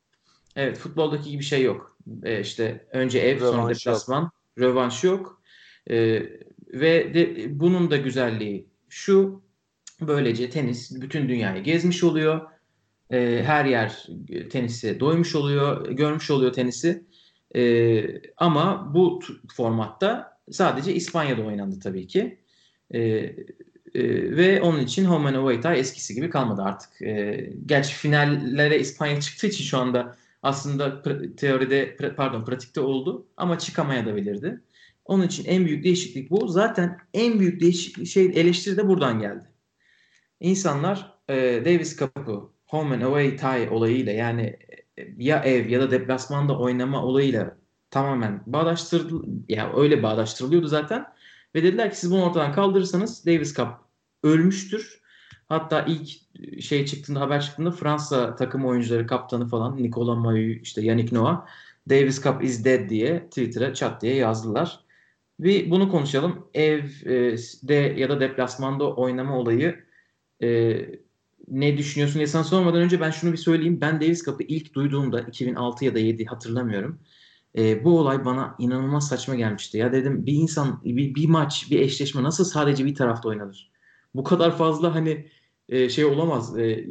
evet 0.57 0.79
futboldaki 0.79 1.31
gibi 1.31 1.43
şey 1.43 1.63
yok. 1.63 1.99
E, 2.23 2.41
işte 2.41 2.87
önce 2.93 3.19
ev 3.19 3.41
rövanş 3.41 3.55
sonra 3.55 3.75
deplasman. 3.75 4.23
Yok. 4.23 4.33
Rövanş 4.59 5.05
yok. 5.05 5.43
E, 5.91 5.97
ve 6.73 7.15
de, 7.15 7.47
bunun 7.61 7.91
da 7.91 7.97
güzelliği 7.97 8.69
şu 8.89 9.43
böylece 10.01 10.51
tenis 10.51 11.01
bütün 11.01 11.29
dünyayı 11.29 11.63
gezmiş 11.63 12.05
oluyor. 12.05 12.41
E, 13.11 13.43
her 13.45 13.65
yer 13.65 14.07
tenisi 14.51 15.01
doymuş 15.01 15.35
oluyor, 15.35 15.91
görmüş 15.91 16.31
oluyor 16.31 16.53
tenisi. 16.53 17.05
E, 17.57 18.05
ama 18.37 18.95
bu 18.95 19.21
formatta 19.57 20.39
sadece 20.51 20.95
İspanya'da 20.95 21.43
oynandı 21.43 21.81
tabii 21.81 22.07
ki. 22.07 22.39
E, 22.95 23.33
E, 23.95 24.03
ve 24.37 24.63
onun 24.63 24.81
için 24.81 25.05
home 25.05 25.29
and 25.29 25.35
away 25.35 25.81
eskisi 25.81 26.15
gibi 26.15 26.31
kalmadı 26.31 26.63
artık. 26.63 27.03
E, 27.03 27.51
gerçi 27.67 27.95
finallere 27.95 28.79
İspanya 28.79 29.21
çıktığı 29.21 29.47
için 29.47 29.65
şu 29.65 29.79
anda 29.79 30.17
aslında 30.43 31.03
teoride 31.37 31.97
pardon 32.17 32.45
pratikte 32.45 32.81
oldu 32.81 33.27
ama 33.37 33.59
çıkamaya 33.59 34.07
da 34.07 34.17
bilirdi. 34.17 34.61
Onun 35.05 35.27
için 35.27 35.45
en 35.45 35.67
büyük 35.67 35.85
değişiklik 35.85 36.31
bu. 36.31 36.49
Zaten 36.49 36.99
en 37.15 37.41
büyük 37.41 37.61
değişiklik 37.61 38.07
şey 38.07 38.27
eleştiri 38.27 38.77
de 38.77 38.89
buradan 38.89 39.21
geldi. 39.21 39.45
İnsanlar 40.41 41.15
e, 41.29 41.63
Davis 41.65 41.99
Cup'ı 41.99 42.43
home 42.67 42.95
and 42.95 43.03
away 43.03 43.37
tie 43.37 43.71
olayıyla 43.71 44.13
yani 44.13 44.57
e, 44.99 45.09
ya 45.19 45.43
ev 45.45 45.69
ya 45.69 45.81
da 45.81 45.91
deplasmanda 45.91 46.59
oynama 46.59 47.05
olayıyla 47.05 47.57
tamamen 47.91 48.43
bağdaştırıldı. 48.47 49.27
Yani 49.49 49.73
öyle 49.77 50.03
bağdaştırılıyordu 50.03 50.67
zaten. 50.67 51.07
Ve 51.55 51.63
dediler 51.63 51.91
ki 51.91 51.99
siz 51.99 52.11
bunu 52.11 52.25
ortadan 52.25 52.53
kaldırırsanız 52.53 53.27
Davis 53.27 53.55
Cup 53.55 53.69
ölmüştür. 54.23 55.01
Hatta 55.49 55.83
ilk 55.83 56.09
şey 56.63 56.87
çıktığında 56.87 57.21
haber 57.21 57.41
çıktığında 57.41 57.71
Fransa 57.71 58.37
takım 58.37 58.67
oyuncuları 58.67 59.07
kaptanı 59.07 59.49
falan 59.49 59.83
Nicolas 59.83 60.19
Mahut 60.19 60.63
işte 60.63 60.83
Yannick 60.83 61.17
Noah 61.17 61.47
Davis 61.89 62.23
Cup 62.23 62.45
is 62.45 62.65
dead 62.65 62.89
diye 62.89 63.25
Twitter'a 63.25 63.75
chat 63.75 64.03
diye 64.03 64.15
yazdılar. 64.15 64.81
Bir 65.41 65.71
bunu 65.71 65.89
konuşalım. 65.89 66.49
Evde 66.55 67.75
ya 67.75 68.09
da 68.09 68.21
deplasmanda 68.21 68.95
oynama 68.95 69.39
olayı 69.39 69.85
e, 70.43 70.77
ne 71.49 71.79
düşünüyorsun 71.79 72.17
diye 72.19 72.27
sana 72.27 72.45
sormadan 72.45 72.81
önce 72.81 73.01
ben 73.01 73.11
şunu 73.11 73.33
bir 73.33 73.37
söyleyeyim. 73.37 73.81
Ben 73.81 74.01
Davis 74.01 74.25
Cup'ı 74.25 74.43
ilk 74.43 74.75
duyduğumda 74.75 75.21
2006 75.21 75.85
ya 75.85 75.95
da 75.95 75.99
7 75.99 76.25
hatırlamıyorum. 76.25 77.01
E, 77.57 77.85
bu 77.85 77.99
olay 77.99 78.25
bana 78.25 78.55
inanılmaz 78.59 79.09
saçma 79.09 79.35
gelmişti. 79.35 79.79
Ya 79.79 79.93
dedim 79.93 80.27
bir 80.27 80.33
insan 80.33 80.81
bir, 80.85 81.15
bir 81.15 81.29
maç 81.29 81.67
bir 81.71 81.81
eşleşme 81.81 82.23
nasıl 82.23 82.45
sadece 82.45 82.85
bir 82.85 82.95
tarafta 82.95 83.29
oynanır? 83.29 83.71
Bu 84.15 84.25
kadar 84.25 84.59
fazla 84.59 84.95
hani 84.95 85.29
e, 85.69 85.89
şey 85.89 86.05
olamaz. 86.05 86.59
E, 86.59 86.87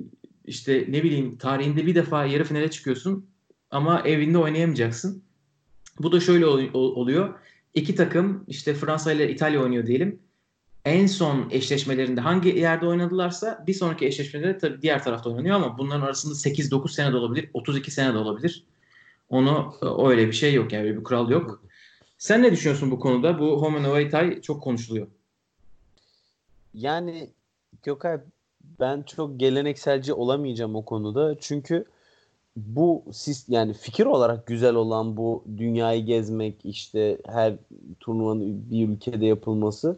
işte 0.46 0.86
ne 0.89 1.04
bileyim 1.04 1.38
tarihinde 1.38 1.86
bir 1.86 1.96
defa 1.96 2.26
yarı 2.26 2.43
finale 2.43 2.72
çıkıyorsun 2.72 3.30
ama 3.72 4.02
evinde 4.02 4.38
oynayamayacaksın. 4.38 5.24
Bu 6.00 6.12
da 6.12 6.20
şöyle 6.20 6.46
ol, 6.46 6.74
oluyor. 6.74 7.34
İki 7.74 7.96
takım 7.96 8.43
işte 8.48 8.74
Fransa 8.74 9.12
ile 9.12 9.32
İtalya 9.32 9.62
oynuyor 9.62 9.86
diyelim. 9.88 10.20
En 10.86 11.08
son 11.08 11.50
eşleşmelerinde 11.52 12.22
hangi 12.22 12.50
yerde 12.50 12.86
oynadılarsa 12.86 13.63
bir 13.67 13.74
sonraki 13.74 14.06
eşleşmeleri 14.06 14.58
tabii 14.58 14.82
diğer 14.82 15.04
tarafta 15.04 15.30
oynanıyor 15.30 15.56
ama 15.56 15.78
bunların 15.78 16.02
arasında 16.02 16.34
8-9 16.34 16.89
sene 16.89 17.12
de 17.12 17.17
olabilir, 17.17 17.50
32 17.54 17.91
sene 17.91 18.13
de 18.13 18.17
olabilir. 18.17 18.63
Onu 19.29 19.73
öyle 20.09 20.27
bir 20.27 20.33
şey 20.33 20.53
yok 20.53 20.73
yani 20.73 20.83
öyle 20.83 20.97
bir 20.97 21.03
kural 21.03 21.29
yok. 21.29 21.63
Sen 22.17 22.43
ne 22.43 22.51
düşünüyorsun 22.51 22.91
bu 22.91 22.99
konuda? 22.99 23.39
Bu 23.39 23.61
home 23.61 23.77
and 23.77 23.85
away 23.85 24.09
tie 24.09 24.41
çok 24.41 24.63
konuşuluyor. 24.63 25.07
Yani 26.73 27.29
Gökay 27.83 28.19
ben 28.79 29.01
çok 29.01 29.39
gelenekselci 29.39 30.13
olamayacağım 30.13 30.75
o 30.75 30.85
konuda. 30.85 31.35
Çünkü 31.39 31.85
bu 32.57 33.03
yani 33.47 33.73
fikir 33.73 34.05
olarak 34.05 34.47
güzel 34.47 34.75
olan 34.75 35.17
bu 35.17 35.43
dünyayı 35.57 36.05
gezmek 36.05 36.55
işte 36.63 37.17
her 37.25 37.53
turnuvanın 37.99 38.71
bir 38.71 38.89
ülkede 38.89 39.25
yapılması 39.25 39.97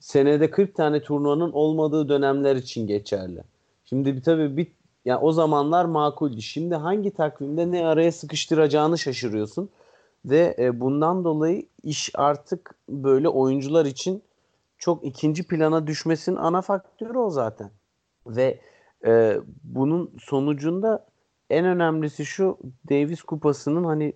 senede 0.00 0.50
40 0.50 0.74
tane 0.74 1.02
turnuvanın 1.02 1.52
olmadığı 1.52 2.08
dönemler 2.08 2.56
için 2.56 2.86
geçerli. 2.86 3.40
Şimdi 3.84 4.16
bir 4.16 4.22
tabii 4.22 4.56
bir 4.56 4.66
yani 5.06 5.18
o 5.18 5.32
zamanlar 5.32 5.84
makuldü. 5.84 6.42
Şimdi 6.42 6.74
hangi 6.74 7.10
takvimde 7.10 7.70
ne 7.70 7.86
araya 7.86 8.12
sıkıştıracağını 8.12 8.98
şaşırıyorsun. 8.98 9.70
Ve 10.24 10.56
e, 10.58 10.80
bundan 10.80 11.24
dolayı 11.24 11.66
iş 11.82 12.10
artık 12.14 12.74
böyle 12.88 13.28
oyuncular 13.28 13.86
için 13.86 14.22
çok 14.78 15.04
ikinci 15.04 15.46
plana 15.46 15.86
düşmesinin 15.86 16.36
ana 16.36 16.62
faktörü 16.62 17.18
o 17.18 17.30
zaten. 17.30 17.70
Ve 18.26 18.60
e, 19.06 19.36
bunun 19.64 20.10
sonucunda 20.20 21.06
en 21.50 21.64
önemlisi 21.64 22.26
şu 22.26 22.58
Davis 22.90 23.22
kupasının 23.22 23.84
hani 23.84 24.12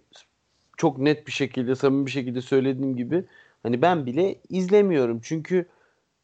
çok 0.76 0.98
net 0.98 1.26
bir 1.26 1.32
şekilde 1.32 1.74
samimi 1.74 2.06
bir 2.06 2.10
şekilde 2.10 2.40
söylediğim 2.40 2.96
gibi 2.96 3.24
hani 3.62 3.82
ben 3.82 4.06
bile 4.06 4.40
izlemiyorum. 4.48 5.20
Çünkü 5.22 5.68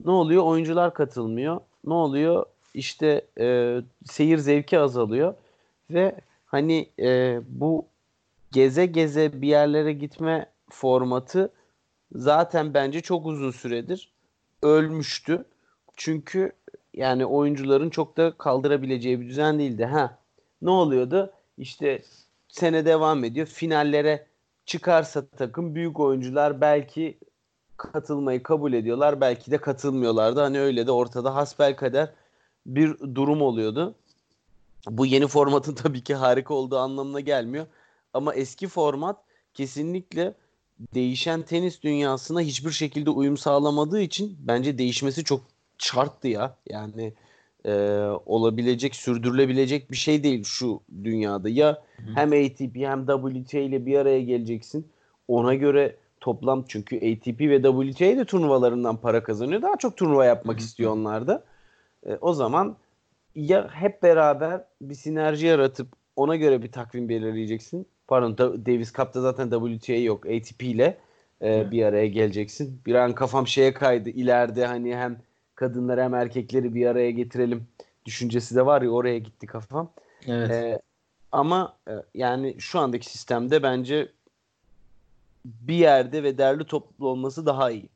ne 0.05 0.11
oluyor? 0.11 0.43
Oyuncular 0.43 0.95
katılmıyor. 0.95 1.61
Ne 1.85 1.95
oluyor? 1.95 2.47
İşte 2.77 3.27
e, 3.41 3.77
seyir 4.05 4.39
zevki 4.39 4.79
azalıyor 4.79 5.35
ve 5.91 6.15
hani 6.47 6.91
e, 6.99 7.41
bu 7.49 7.87
geze 8.53 8.87
geze 8.87 9.43
bir 9.43 9.49
yerlere 9.49 9.93
gitme 9.93 10.47
formatı 10.71 11.53
zaten 12.13 12.75
bence 12.75 13.01
çok 13.01 13.27
uzun 13.27 13.51
süredir 13.51 14.13
ölmüştü. 14.63 15.45
Çünkü 15.97 16.53
yani 16.95 17.27
oyuncuların 17.27 17.91
çok 17.91 18.17
da 18.17 18.33
kaldırabileceği 18.39 19.21
bir 19.21 19.29
düzen 19.29 19.59
değildi. 19.59 19.85
Ha 19.85 20.19
ne 20.63 20.71
oluyordu? 20.71 21.33
İşte 21.59 22.03
sene 22.49 22.87
devam 22.87 23.25
ediyor. 23.25 23.47
Finallere 23.47 24.27
çıkarsa 24.67 25.27
takım 25.27 25.75
büyük 25.75 26.01
oyuncular 26.01 26.61
belki 26.61 27.19
katılmayı 27.77 28.43
kabul 28.43 28.73
ediyorlar. 28.73 29.21
Belki 29.21 29.51
de 29.51 29.59
katılmıyorlardı. 29.59 30.41
Hani 30.41 30.61
öyle 30.61 30.87
de 30.87 30.93
ortada 30.93 31.35
hasbel 31.35 31.77
kader 31.77 32.11
bir 32.67 32.99
durum 33.15 33.43
oluyordu. 33.43 33.95
Bu 34.91 35.07
yeni 35.07 35.27
formatın 35.27 35.75
tabii 35.83 36.05
ki 36.05 36.15
harika 36.15 36.55
olduğu 36.55 36.79
anlamına 36.79 37.21
gelmiyor. 37.21 37.67
Ama 38.15 38.35
eski 38.35 38.69
format 38.69 39.17
kesinlikle 39.55 40.35
değişen 40.95 41.43
tenis 41.43 41.83
dünyasına 41.83 42.41
hiçbir 42.41 42.71
şekilde 42.71 43.11
uyum 43.11 43.37
sağlamadığı 43.37 44.01
için 44.01 44.37
bence 44.41 44.79
değişmesi 44.79 45.25
çok 45.25 45.41
şarttı 45.79 46.29
ya. 46.29 46.57
Yani 46.71 47.13
e, 47.65 47.73
olabilecek, 48.27 48.95
sürdürülebilecek 48.95 49.91
bir 49.91 49.97
şey 49.97 50.23
değil 50.23 50.45
şu 50.45 50.81
dünyada. 51.05 51.49
Ya 51.49 51.83
Hı. 51.97 52.13
hem 52.15 52.29
ATP 52.29 52.77
hem 52.77 53.07
WTA 53.07 53.59
ile 53.59 53.87
bir 53.87 53.99
araya 53.99 54.21
geleceksin. 54.23 54.87
Ona 55.29 55.55
göre 55.55 55.97
toplam 56.21 56.65
çünkü 56.69 56.97
ATP 56.97 57.41
ve 57.41 57.63
WTA 57.63 58.05
de 58.05 58.25
turnuvalarından 58.25 58.97
para 58.97 59.23
kazanıyor. 59.23 59.63
Daha 59.63 59.77
çok 59.77 59.97
turnuva 59.97 60.25
yapmak 60.25 60.57
Hı. 60.57 60.61
istiyor 60.65 60.93
onlar 60.93 61.27
da. 61.27 61.45
E, 62.07 62.19
o 62.21 62.33
zaman 62.33 62.77
ya 63.35 63.69
hep 63.73 64.03
beraber 64.03 64.65
bir 64.81 64.95
sinerji 64.95 65.47
yaratıp 65.47 65.89
ona 66.17 66.37
göre 66.37 66.63
bir 66.63 66.73
takvim 66.73 67.09
belirleyeceksin. 67.09 67.87
Pardon 68.09 68.39
Davis 68.39 68.93
Cup'ta 68.93 69.21
zaten 69.21 69.51
WTA 69.51 69.95
yok. 69.95 70.27
ATP 70.27 70.63
ile 70.63 70.99
e, 71.43 71.71
bir 71.71 71.85
araya 71.85 72.07
geleceksin. 72.07 72.81
Bir 72.87 72.95
an 72.95 73.13
kafam 73.13 73.47
şeye 73.47 73.75
kaydı. 73.75 74.11
İleride 74.11 74.67
hani 74.67 74.97
hem 74.97 75.19
kadınları 75.55 76.03
hem 76.03 76.15
erkekleri 76.15 76.75
bir 76.75 76.87
araya 76.87 77.11
getirelim 77.11 77.67
düşüncesi 78.05 78.55
de 78.55 78.67
var 78.67 78.83
ya 78.83 78.91
oraya 78.91 79.19
gitti 79.19 79.47
kafam. 79.47 79.93
Evet. 80.27 80.51
E, 80.51 80.81
ama 81.33 81.77
e, 81.89 81.93
yani 82.15 82.57
şu 82.59 82.79
andaki 82.79 83.11
sistemde 83.11 83.63
bence 83.63 84.09
bir 85.45 85.75
yerde 85.75 86.23
ve 86.23 86.39
derli 86.39 86.65
toplu 86.65 87.09
olması 87.09 87.47
daha 87.47 87.71
iyi. 87.71 87.89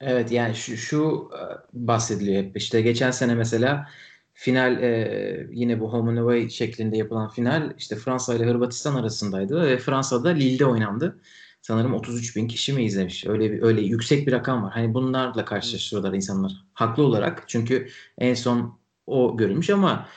Evet 0.00 0.32
yani 0.32 0.54
şu, 0.54 0.76
şu 0.76 1.30
e, 1.34 1.40
bahsediliyor 1.72 2.44
hep. 2.44 2.56
İşte 2.56 2.80
geçen 2.80 3.10
sene 3.10 3.34
mesela 3.34 3.88
final 4.34 4.82
e, 4.82 5.48
yine 5.52 5.80
bu 5.80 5.92
home 5.92 6.10
and 6.10 6.18
away 6.18 6.50
şeklinde 6.50 6.96
yapılan 6.96 7.28
final 7.28 7.74
işte 7.78 7.96
Fransa 7.96 8.34
ile 8.34 8.46
Hırvatistan 8.46 8.94
arasındaydı 8.94 9.62
ve 9.62 9.78
Fransa'da 9.78 10.28
Lille'de 10.28 10.66
oynandı. 10.66 11.20
Sanırım 11.62 11.94
33 11.94 12.36
bin 12.36 12.48
kişi 12.48 12.72
mi 12.72 12.84
izlemiş? 12.84 13.26
Öyle 13.26 13.52
bir 13.52 13.62
öyle 13.62 13.80
yüksek 13.80 14.26
bir 14.26 14.32
rakam 14.32 14.62
var. 14.64 14.72
Hani 14.72 14.94
bunlarla 14.94 15.44
karşılaştırıyorlar 15.44 16.12
insanlar. 16.14 16.52
Haklı 16.74 17.02
olarak. 17.02 17.44
Çünkü 17.48 17.88
en 18.18 18.34
son 18.34 18.80
o 19.06 19.36
görülmüş 19.36 19.70
ama 19.70 20.08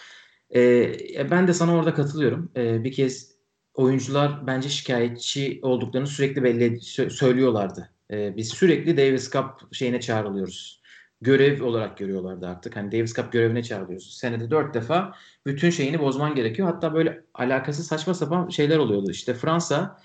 e, 0.56 1.32
ben 1.32 1.48
de 1.48 1.54
sana 1.54 1.76
orada 1.76 1.94
katılıyorum. 1.94 2.52
E, 2.56 2.84
bir 2.84 2.92
kez 2.92 3.34
oyuncular 3.74 4.48
bence 4.48 4.70
şikayetçi 4.70 5.60
olduklarını 5.62 6.08
sürekli 6.08 6.44
belli 6.44 6.82
söylüyorlardı. 7.12 7.93
E, 8.14 8.38
biz 8.38 8.50
sürekli 8.50 8.98
Davis 8.98 9.32
Cup 9.32 9.76
şeyine 9.76 10.02
çağrılıyoruz. 10.02 10.84
Görev 11.22 11.64
olarak 11.64 11.98
görüyorlardı 11.98 12.48
artık. 12.48 12.76
Hani 12.76 12.92
Davis 12.92 13.14
Cup 13.16 13.32
görevine 13.32 13.64
çağrılıyoruz. 13.64 14.18
Senede 14.18 14.52
dört 14.52 14.74
defa 14.74 15.16
bütün 15.46 15.70
şeyini 15.70 16.00
bozman 16.00 16.36
gerekiyor. 16.36 16.68
Hatta 16.68 16.94
böyle 16.94 17.24
alakası 17.34 17.84
saçma 17.84 18.14
sapan 18.14 18.50
şeyler 18.50 18.78
oluyordu. 18.78 19.12
İşte 19.12 19.34
Fransa 19.34 20.02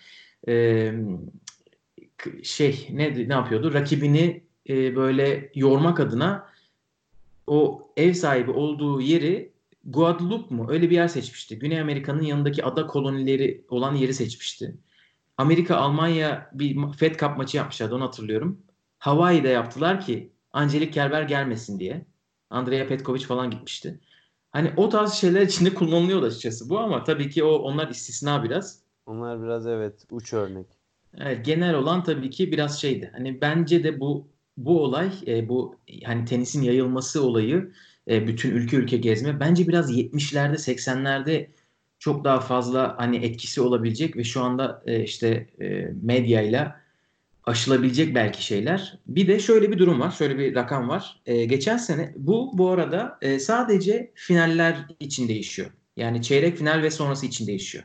e, 0.48 0.92
şey 2.42 2.88
ne 2.92 3.28
ne 3.28 3.32
yapıyordu? 3.32 3.74
Rakibini 3.74 4.44
e, 4.68 4.96
böyle 4.96 5.50
yormak 5.54 6.00
adına 6.00 6.48
o 7.46 7.92
ev 7.96 8.12
sahibi 8.12 8.50
olduğu 8.50 9.00
yeri 9.00 9.52
Guadeloupe 9.84 10.54
mu? 10.54 10.66
Öyle 10.70 10.90
bir 10.90 10.94
yer 10.94 11.08
seçmişti. 11.08 11.58
Güney 11.58 11.80
Amerika'nın 11.80 12.22
yanındaki 12.22 12.64
ada 12.64 12.86
kolonileri 12.86 13.64
olan 13.68 13.94
yeri 13.94 14.14
seçmişti. 14.14 14.74
Amerika 15.38 15.76
Almanya 15.76 16.50
bir 16.52 16.92
Fed 16.92 17.20
Cup 17.20 17.36
maçı 17.36 17.56
yapmışlardı 17.56 17.94
onu 17.94 18.04
hatırlıyorum. 18.04 18.62
Hawaii'de 18.98 19.48
yaptılar 19.48 20.00
ki 20.00 20.32
Angelik 20.52 20.92
Kerber 20.92 21.22
gelmesin 21.22 21.80
diye. 21.80 22.06
Andrea 22.50 22.86
Petkovic 22.86 23.24
falan 23.24 23.50
gitmişti. 23.50 24.00
Hani 24.50 24.72
o 24.76 24.88
tarz 24.88 25.12
şeyler 25.12 25.42
içinde 25.42 25.74
kullanılıyor 25.74 26.22
açıkçası 26.22 26.70
bu 26.70 26.78
ama 26.78 27.04
tabii 27.04 27.30
ki 27.30 27.44
o 27.44 27.50
onlar 27.50 27.88
istisna 27.88 28.44
biraz. 28.44 28.82
Onlar 29.06 29.42
biraz 29.42 29.66
evet 29.66 30.06
uç 30.10 30.32
örnek. 30.32 30.66
Evet, 31.18 31.44
genel 31.44 31.74
olan 31.74 32.04
tabii 32.04 32.30
ki 32.30 32.52
biraz 32.52 32.80
şeydi. 32.80 33.10
Hani 33.12 33.40
bence 33.40 33.84
de 33.84 34.00
bu 34.00 34.28
bu 34.56 34.82
olay 34.82 35.10
e, 35.26 35.48
bu 35.48 35.76
hani 36.04 36.24
tenisin 36.24 36.62
yayılması 36.62 37.24
olayı 37.24 37.72
e, 38.08 38.26
bütün 38.26 38.50
ülke 38.50 38.76
ülke 38.76 38.96
gezme 38.96 39.40
bence 39.40 39.68
biraz 39.68 39.90
70'lerde 39.90 40.54
80'lerde 40.54 41.48
çok 41.98 42.24
daha 42.24 42.40
fazla 42.40 42.94
hani 42.98 43.16
etkisi 43.16 43.60
olabilecek 43.60 44.16
ve 44.16 44.24
şu 44.24 44.42
anda 44.42 44.82
e, 44.86 45.02
işte 45.02 45.46
e, 45.60 45.88
medyayla 46.02 46.80
aşılabilecek 47.44 48.14
belki 48.14 48.44
şeyler. 48.44 48.98
Bir 49.06 49.28
de 49.28 49.38
şöyle 49.38 49.70
bir 49.70 49.78
durum 49.78 50.00
var, 50.00 50.10
şöyle 50.10 50.38
bir 50.38 50.54
rakam 50.54 50.88
var. 50.88 51.20
E, 51.26 51.44
geçen 51.44 51.76
sene 51.76 52.14
bu 52.16 52.58
bu 52.58 52.70
arada 52.70 53.18
e, 53.22 53.38
sadece 53.38 54.10
finaller 54.14 54.86
için 55.00 55.28
değişiyor. 55.28 55.70
Yani 55.96 56.22
çeyrek 56.22 56.56
final 56.56 56.82
ve 56.82 56.90
sonrası 56.90 57.26
için 57.26 57.46
değişiyor. 57.46 57.84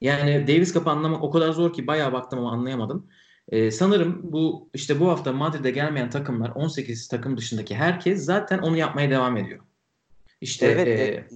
Yani 0.00 0.48
Davis 0.48 0.74
Cup'ı 0.74 0.90
anlamak 0.90 1.22
o 1.22 1.30
kadar 1.30 1.52
zor 1.52 1.72
ki 1.72 1.86
bayağı 1.86 2.12
baktım 2.12 2.38
ama 2.38 2.52
anlayamadım. 2.52 3.06
Ee, 3.48 3.70
sanırım 3.70 4.20
bu 4.22 4.70
işte 4.74 5.00
bu 5.00 5.08
hafta 5.08 5.32
Madrid'e 5.32 5.70
gelmeyen 5.70 6.10
takımlar 6.10 6.50
18 6.50 7.08
takım 7.08 7.36
dışındaki 7.36 7.74
herkes 7.74 8.24
zaten 8.24 8.58
onu 8.58 8.76
yapmaya 8.76 9.10
devam 9.10 9.36
ediyor. 9.36 9.60
İşte 10.40 10.66
Evet, 10.66 10.88
e, 10.88 11.26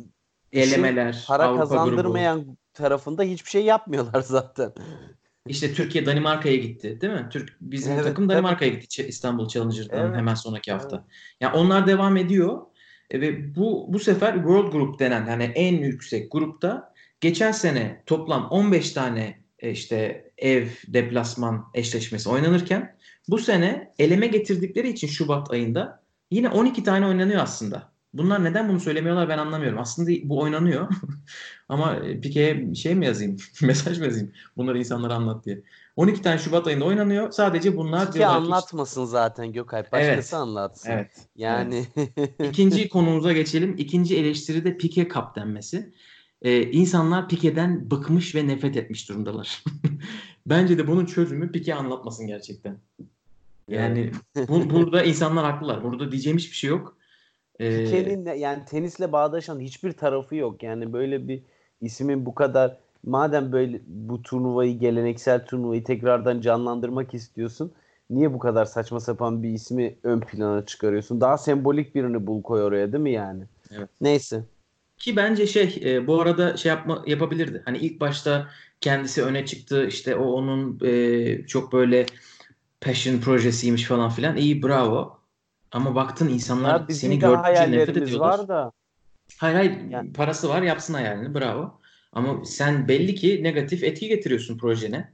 elemeler, 0.52 1.24
para 1.28 1.44
Avrupa 1.44 1.61
kazandırmayan 1.61 2.38
grubu. 2.44 2.56
tarafında 2.72 3.22
hiçbir 3.22 3.50
şey 3.50 3.64
yapmıyorlar 3.64 4.20
zaten. 4.26 4.72
İşte 5.46 5.74
Türkiye 5.74 6.06
Danimarka'ya 6.06 6.56
gitti, 6.56 7.00
değil 7.00 7.12
mi? 7.12 7.28
Türk 7.30 7.56
bizim 7.61 7.92
Evet, 7.92 8.04
takım. 8.04 8.28
Danimarka'ya 8.28 8.70
gitti 8.70 9.06
İstanbul 9.09 9.48
Challenger'dan 9.48 10.06
Evet, 10.06 10.16
hemen 10.16 10.35
sonraki 10.35 10.72
hafta. 10.72 10.96
evet. 10.96 11.06
Yani 11.40 11.56
onlar 11.56 11.87
devam 11.87 12.16
ediyor 12.16 12.62
E, 13.11 13.20
ve 13.20 13.54
bu 13.56 13.87
bu 13.92 13.98
sefer 13.98 14.35
World 14.35 14.72
Group 14.72 14.98
denen 14.98 15.26
hani 15.26 15.42
en 15.44 15.74
yüksek 15.76 16.32
grupta 16.32 16.94
geçen 17.20 17.52
sene 17.52 18.02
toplam 18.06 18.48
15 18.50 18.92
tane 18.92 19.42
e, 19.59 19.70
işte 19.70 20.30
ev 20.38 20.66
deplasman 20.88 21.70
eşleşmesi 21.74 22.28
oynanırken 22.28 22.96
bu 23.28 23.38
sene 23.38 23.92
eleme 23.98 24.26
getirdikleri 24.26 24.88
için 24.88 25.09
Şubat 25.09 25.50
ayında 25.50 26.02
yine 26.30 26.48
12 26.48 26.82
tane 26.85 27.06
oynanıyor 27.06 27.42
aslında. 27.42 27.92
Bunlar 28.18 28.44
neden 28.44 28.68
bunu 28.68 28.81
söylemiyorlar 28.81 29.29
ben 29.29 29.38
anlamıyorum. 29.38 29.79
Aslında 29.79 30.11
bu 30.24 30.40
oynanıyor. 30.40 30.88
Ama 31.68 31.96
e, 31.96 32.20
Pike'ye 32.20 32.74
şey 32.74 32.94
mi 32.94 33.07
yazayım? 33.07 33.37
Mesaj 33.62 33.98
mı 33.98 34.05
yazayım? 34.05 34.33
Bunları 34.57 34.79
insanlara 34.79 35.14
anlat 35.14 35.46
diye. 35.46 35.62
12 35.96 36.22
tane 36.22 36.38
Şubat 36.38 36.66
ayında 36.66 36.85
oynanıyor. 36.85 37.31
Sadece 37.31 37.76
bunlar 37.76 38.07
Ki 38.07 38.12
diyorlar 38.14 38.38
ki- 38.38 38.44
anlatmasın 38.44 39.05
zaten 39.05 39.52
Gökalp. 39.52 39.92
Başkası 39.92 40.12
Evet, 40.12 40.35
anlatsın. 40.35 40.90
Evet. 40.90 41.29
Yani 41.37 41.87
İkinci 42.48 42.88
konumuza 42.88 43.33
geçelim. 43.33 43.74
İkinci 43.79 44.16
eleştiri 44.16 44.64
de 44.64 44.76
Pike 44.76 45.09
Cup 45.09 45.37
denmesi. 45.37 45.92
Ee, 46.42 46.62
insanlar 46.62 47.29
Pike'den 47.29 47.90
bıkmış 47.90 48.35
ve 48.35 48.46
nefret 48.46 48.76
etmiş 48.76 49.09
durumdalar. 49.09 49.64
Bence 50.46 50.79
de 50.79 50.87
bunun 50.87 51.07
çözümü 51.07 51.52
Pike 51.52 51.74
anlatmasın 51.74 52.26
gerçekten. 52.26 52.79
Yani 53.68 54.12
bu, 54.48 54.70
burada 54.70 55.02
insanlar 55.02 55.44
haklılar. 55.44 55.85
Burada 55.85 56.12
diyeceğim 56.12 56.38
hiçbir 56.38 56.57
şey 56.57 56.70
yok. 56.70 56.95
Pike'nin 57.58 58.26
yani 58.34 58.64
tenisle 58.64 59.12
bağdaşan 59.12 59.60
hiçbir 59.60 59.92
tarafı 59.92 60.36
yok. 60.36 60.62
Yani 60.62 60.92
böyle 60.92 61.28
bir 61.28 61.42
ismin 61.80 62.26
bu 62.26 62.34
kadar 62.34 62.78
madem 63.04 63.52
böyle 63.52 63.80
bu 63.86 64.22
turnuvayı 64.22 64.78
geleneksel 64.78 65.46
turnuvayı 65.46 65.84
tekrardan 65.84 66.40
canlandırmak 66.40 67.14
istiyorsun 67.14 67.72
niye 68.10 68.34
bu 68.34 68.38
kadar 68.38 68.64
saçma 68.64 69.00
sapan 69.00 69.42
bir 69.42 69.50
ismi 69.50 69.96
ön 70.02 70.20
plana 70.20 70.66
çıkarıyorsun? 70.66 71.20
Daha 71.20 71.38
sembolik 71.38 71.94
birini 71.94 72.26
bul 72.26 72.42
koy 72.42 72.62
oraya 72.62 72.92
değil 72.92 73.02
mi 73.02 73.12
yani? 73.12 73.44
Evet. 73.70 73.88
Neyse. 74.00 74.44
Ki 74.98 75.16
bence 75.16 75.46
şey 75.46 75.80
e, 75.84 76.06
bu 76.06 76.20
arada 76.20 76.56
şey 76.56 76.68
yapma 76.70 77.02
yapabilirdi. 77.06 77.62
Hani 77.64 77.78
ilk 77.78 78.00
başta 78.00 78.48
kendisi 78.80 79.22
öne 79.22 79.46
çıktı. 79.46 79.86
İşte 79.86 80.16
o 80.16 80.24
onun 80.24 80.80
e, 80.84 81.46
çok 81.46 81.72
böyle 81.72 82.06
passion 82.80 83.18
projesiymiş 83.20 83.84
falan 83.84 84.10
filan. 84.10 84.36
İyi 84.36 84.62
bravo. 84.62 85.15
Ama 85.76 85.94
baktın 85.94 86.28
insanlar 86.28 86.80
Ya 86.88 86.94
seni 86.94 87.12
de 87.12 87.16
gördükçe 87.16 87.70
nefret 87.70 87.96
ediyorlar. 87.96 88.38
var 88.38 88.48
da 88.48 88.72
Hayır 89.38 89.56
hayır 89.56 89.72
Yani- 89.90 90.12
parası 90.12 90.48
var 90.48 90.62
yapsın 90.62 90.94
hayalini 90.94 91.34
bravo. 91.34 91.80
Ama 92.12 92.44
sen 92.44 92.88
belli 92.88 93.14
ki 93.14 93.40
negatif 93.42 93.84
etki 93.84 94.08
getiriyorsun 94.08 94.58
projene. 94.58 95.12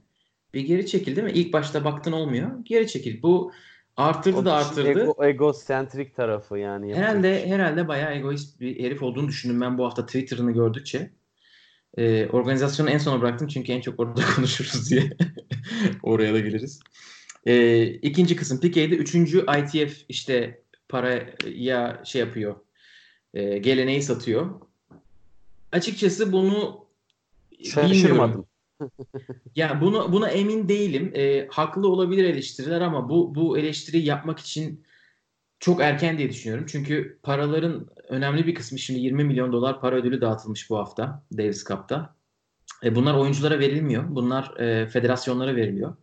Bir 0.53 0.61
geri 0.61 0.87
çekil 0.87 1.15
değil 1.15 1.27
mi? 1.27 1.31
İlk 1.31 1.53
başta 1.53 1.83
baktın 1.85 2.11
olmuyor. 2.11 2.49
Geri 2.63 2.87
çekil. 2.87 3.21
Bu 3.21 3.51
artırdı 3.97 4.37
o 4.37 4.45
da 4.45 4.53
artırdı. 4.53 4.89
ego, 4.89 5.25
egosentrik 5.25 6.15
tarafı 6.15 6.57
yani. 6.57 6.95
Herhalde 6.95 7.39
şey. 7.41 7.49
herhalde 7.49 7.87
bayağı 7.87 8.13
egoist 8.15 8.59
bir 8.59 8.83
herif 8.83 9.03
olduğunu 9.03 9.27
düşündüm 9.27 9.61
ben 9.61 9.77
bu 9.77 9.85
hafta 9.85 10.05
Twitter'ını 10.05 10.51
gördükçe. 10.51 11.11
Ee, 11.97 12.27
organizasyonu 12.27 12.89
en 12.89 12.97
sona 12.97 13.21
bıraktım 13.21 13.47
çünkü 13.47 13.71
en 13.71 13.81
çok 13.81 13.99
orada 13.99 14.21
konuşuruz 14.35 14.89
diye. 14.91 15.09
Oraya 16.03 16.33
da 16.33 16.39
geliriz. 16.39 16.79
Ee, 17.45 17.85
ikinci 17.85 18.35
kısım 18.35 18.59
Pike'de. 18.59 18.95
Üçüncü 18.95 19.45
ITF 19.59 20.05
işte 20.09 20.63
paraya 20.89 22.01
şey 22.05 22.19
yapıyor. 22.19 22.55
E, 23.33 23.57
geleneği 23.57 24.01
satıyor. 24.01 24.61
Açıkçası 25.71 26.31
bunu. 26.31 26.85
Şaşırmadım. 27.63 28.45
Ya 29.55 29.81
bunu 29.81 30.11
buna 30.11 30.29
emin 30.29 30.67
değilim. 30.67 31.11
E, 31.15 31.47
haklı 31.51 31.87
olabilir 31.87 32.23
eleştiriler 32.23 32.81
ama 32.81 33.09
bu 33.09 33.35
bu 33.35 33.57
eleştiriyi 33.57 34.05
yapmak 34.05 34.39
için 34.39 34.83
çok 35.59 35.81
erken 35.81 36.17
diye 36.17 36.29
düşünüyorum. 36.29 36.65
Çünkü 36.69 37.19
paraların 37.23 37.87
önemli 38.07 38.47
bir 38.47 38.55
kısmı 38.55 38.79
şimdi 38.79 38.99
20 38.99 39.23
milyon 39.23 39.53
dolar 39.53 39.81
para 39.81 39.95
ödülü 39.95 40.21
dağıtılmış 40.21 40.69
bu 40.69 40.77
hafta 40.77 41.23
Davis 41.37 41.63
Cup'ta. 41.65 42.15
E, 42.83 42.95
bunlar 42.95 43.13
oyunculara 43.13 43.59
verilmiyor. 43.59 44.03
Bunlar 44.09 44.59
e, 44.59 44.87
federasyonlara 44.87 45.55
veriliyor. 45.55 45.95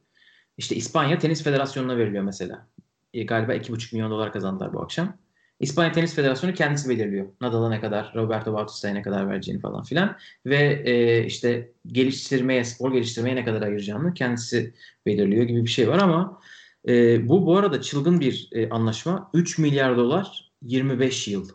İşte 0.61 0.77
İspanya 0.77 1.19
Tenis 1.19 1.43
Federasyonu'na 1.43 1.97
veriliyor 1.99 2.25
mesela. 2.25 2.67
E, 3.15 3.23
galiba 3.23 3.55
2,5 3.55 3.95
milyon 3.95 4.11
dolar 4.11 4.33
kazandılar 4.33 4.73
bu 4.73 4.83
akşam. 4.83 5.17
İspanya 5.61 5.93
Tenis 5.93 6.15
Federasyonu 6.15 6.55
kendisi 6.55 6.89
belirliyor. 6.89 7.27
Nadal'a 7.41 7.69
ne 7.69 7.81
kadar, 7.81 8.13
Roberto 8.15 8.53
Bautista'ya 8.53 8.95
ne 8.95 9.03
kadar 9.03 9.29
vereceğini 9.29 9.61
falan 9.61 9.83
filan. 9.83 10.17
Ve 10.47 10.83
e, 10.85 11.25
işte 11.25 11.73
geliştirmeye, 11.87 12.65
spor 12.65 12.93
geliştirmeye 12.93 13.37
ne 13.37 13.45
kadar 13.45 13.63
ayıracağını 13.63 14.15
kendisi 14.15 14.75
belirliyor 15.07 15.45
gibi 15.45 15.65
bir 15.65 15.71
şey 15.71 15.89
var 15.89 15.99
ama 15.99 16.41
e, 16.89 17.29
bu 17.29 17.47
bu 17.47 17.57
arada 17.57 17.83
çılgın 17.83 18.21
bir 18.21 18.49
e, 18.53 18.69
anlaşma. 18.69 19.31
3 19.35 19.59
milyar 19.59 19.97
dolar 19.97 20.53
25 20.63 21.29
yıl. 21.29 21.49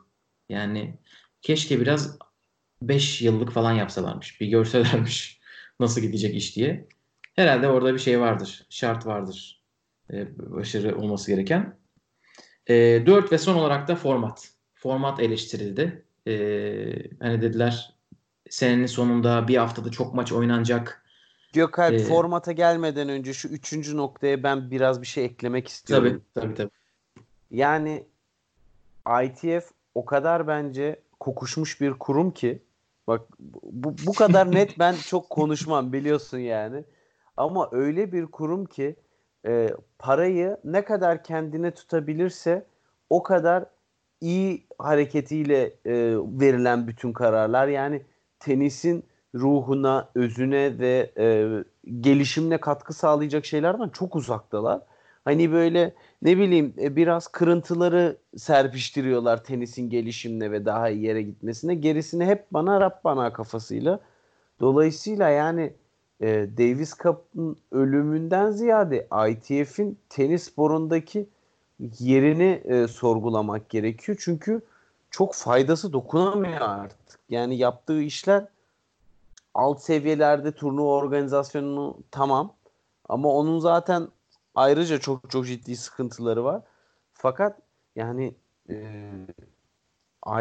Yani 0.50 0.98
keşke 1.42 1.82
biraz 1.82 2.18
5 2.82 3.22
yıllık 3.22 3.52
falan 3.52 3.74
yapsalarmış. 3.74 4.42
Bir 4.42 4.48
görselermiş 4.48 5.40
nasıl 5.80 6.02
gidecek 6.02 6.36
iş 6.36 6.56
diye. 6.56 6.88
Herhalde 7.36 7.68
orada 7.68 7.94
bir 7.94 8.00
şey 8.00 8.20
vardır. 8.20 8.66
Şart 8.70 9.06
vardır. 9.06 9.64
E, 10.14 10.28
başarı 10.38 10.98
olması 10.98 11.32
gereken. 11.32 11.78
E, 12.68 13.06
4 13.06 13.32
ve 13.32 13.38
son 13.38 13.56
olarak 13.56 13.88
da 13.88 13.96
format. 13.96 14.50
Format 14.76 15.20
eleştirildi. 15.20 16.06
E, 16.28 16.34
hani 17.20 17.42
dediler 17.42 17.96
senenin 18.50 18.86
sonunda 18.86 19.48
bir 19.48 19.58
haftada 19.58 19.92
çok 19.92 20.14
maç 20.14 20.32
oynanacak. 20.32 21.06
Gökalp 21.54 21.94
Ee, 21.94 22.00
formata 22.00 22.52
gelmeden 22.52 23.10
önce 23.10 23.34
şu 23.34 23.48
üçüncü 23.48 23.98
noktaya 23.98 24.44
ben 24.44 24.72
biraz 24.72 25.02
bir 25.02 25.08
şey 25.08 25.26
eklemek 25.26 25.68
istiyorum. 25.68 26.24
Tabii 26.34 26.48
tabii 26.48 26.56
tabii. 26.56 26.70
Yani 27.52 28.04
ITF 29.24 29.72
o 29.96 30.06
kadar 30.06 30.48
bence 30.48 31.00
kokuşmuş 31.20 31.82
bir 31.82 31.92
kurum 31.92 32.32
ki 32.32 32.64
bak 33.08 33.22
bu, 33.40 33.96
bu 34.08 34.14
kadar 34.14 34.52
net 34.52 34.80
ben 34.80 34.96
çok 34.96 35.30
konuşmam 35.30 35.94
biliyorsun 35.94 36.38
yani. 36.38 36.84
Ama 37.38 37.70
öyle 37.72 38.12
bir 38.12 38.26
kurum 38.26 38.66
ki 38.66 38.96
e, 39.48 39.70
parayı 40.00 40.58
ne 40.64 40.86
kadar 40.86 41.24
kendine 41.24 41.72
tutabilirse 41.72 42.66
o 43.10 43.24
kadar 43.24 43.66
iyi 44.22 44.68
hareketiyle 44.80 45.64
e, 45.64 45.94
verilen 46.18 46.88
bütün 46.88 47.14
kararlar 47.14 47.68
yani 47.68 48.02
tenisin 48.40 49.04
ruhuna, 49.36 50.10
özüne 50.16 50.80
ve 50.80 51.12
e, 51.18 51.26
gelişimine 52.02 52.58
katkı 52.58 52.94
sağlayacak 52.94 53.46
şeylerden 53.46 53.90
çok 53.90 54.16
uzaktalar. 54.16 54.82
Hani 55.26 55.52
böyle 55.52 55.94
ne 56.22 56.38
bileyim 56.38 56.74
e, 56.82 56.96
biraz 56.96 57.28
kırıntıları 57.28 58.18
serpiştiriyorlar 58.38 59.44
tenisin 59.44 59.90
gelişimine 59.90 60.52
ve 60.52 60.66
daha 60.66 60.90
iyi 60.90 61.04
yere 61.04 61.22
gitmesine. 61.22 61.76
Gerisini 61.76 62.26
hep 62.26 62.46
bana 62.52 62.82
Rab 62.82 63.04
bana 63.04 63.34
kafasıyla. 63.34 64.00
Dolayısıyla 64.60 65.30
yani 65.30 65.74
e, 66.22 66.28
Davis 66.58 66.98
Cup'ın 66.98 67.58
ölümünden 67.72 68.52
ziyade 68.52 69.08
ITF'in 69.30 69.98
tenis 70.10 70.44
sporundaki 70.44 71.30
yerini 72.00 72.62
e, 72.66 72.88
sorgulamak 72.88 73.70
gerekiyor. 73.70 74.18
Çünkü 74.22 74.62
çok 75.12 75.36
faydası 75.36 75.94
dokunamıyor 75.94 76.62
artık. 76.62 77.20
Yani 77.30 77.58
yaptığı 77.58 78.02
işler 78.02 78.46
alt 79.54 79.82
seviyelerde 79.82 80.52
turnuva 80.52 80.92
organizasyonu 80.92 81.98
tamam. 82.12 82.54
Ama 83.10 83.30
onun 83.30 83.60
zaten 83.60 84.08
ayrıca 84.56 85.00
çok 85.00 85.30
çok 85.30 85.46
ciddi 85.46 85.76
sıkıntıları 85.76 86.44
var. 86.44 86.62
Fakat 87.14 87.60
yani 87.96 88.36
e, 88.70 88.76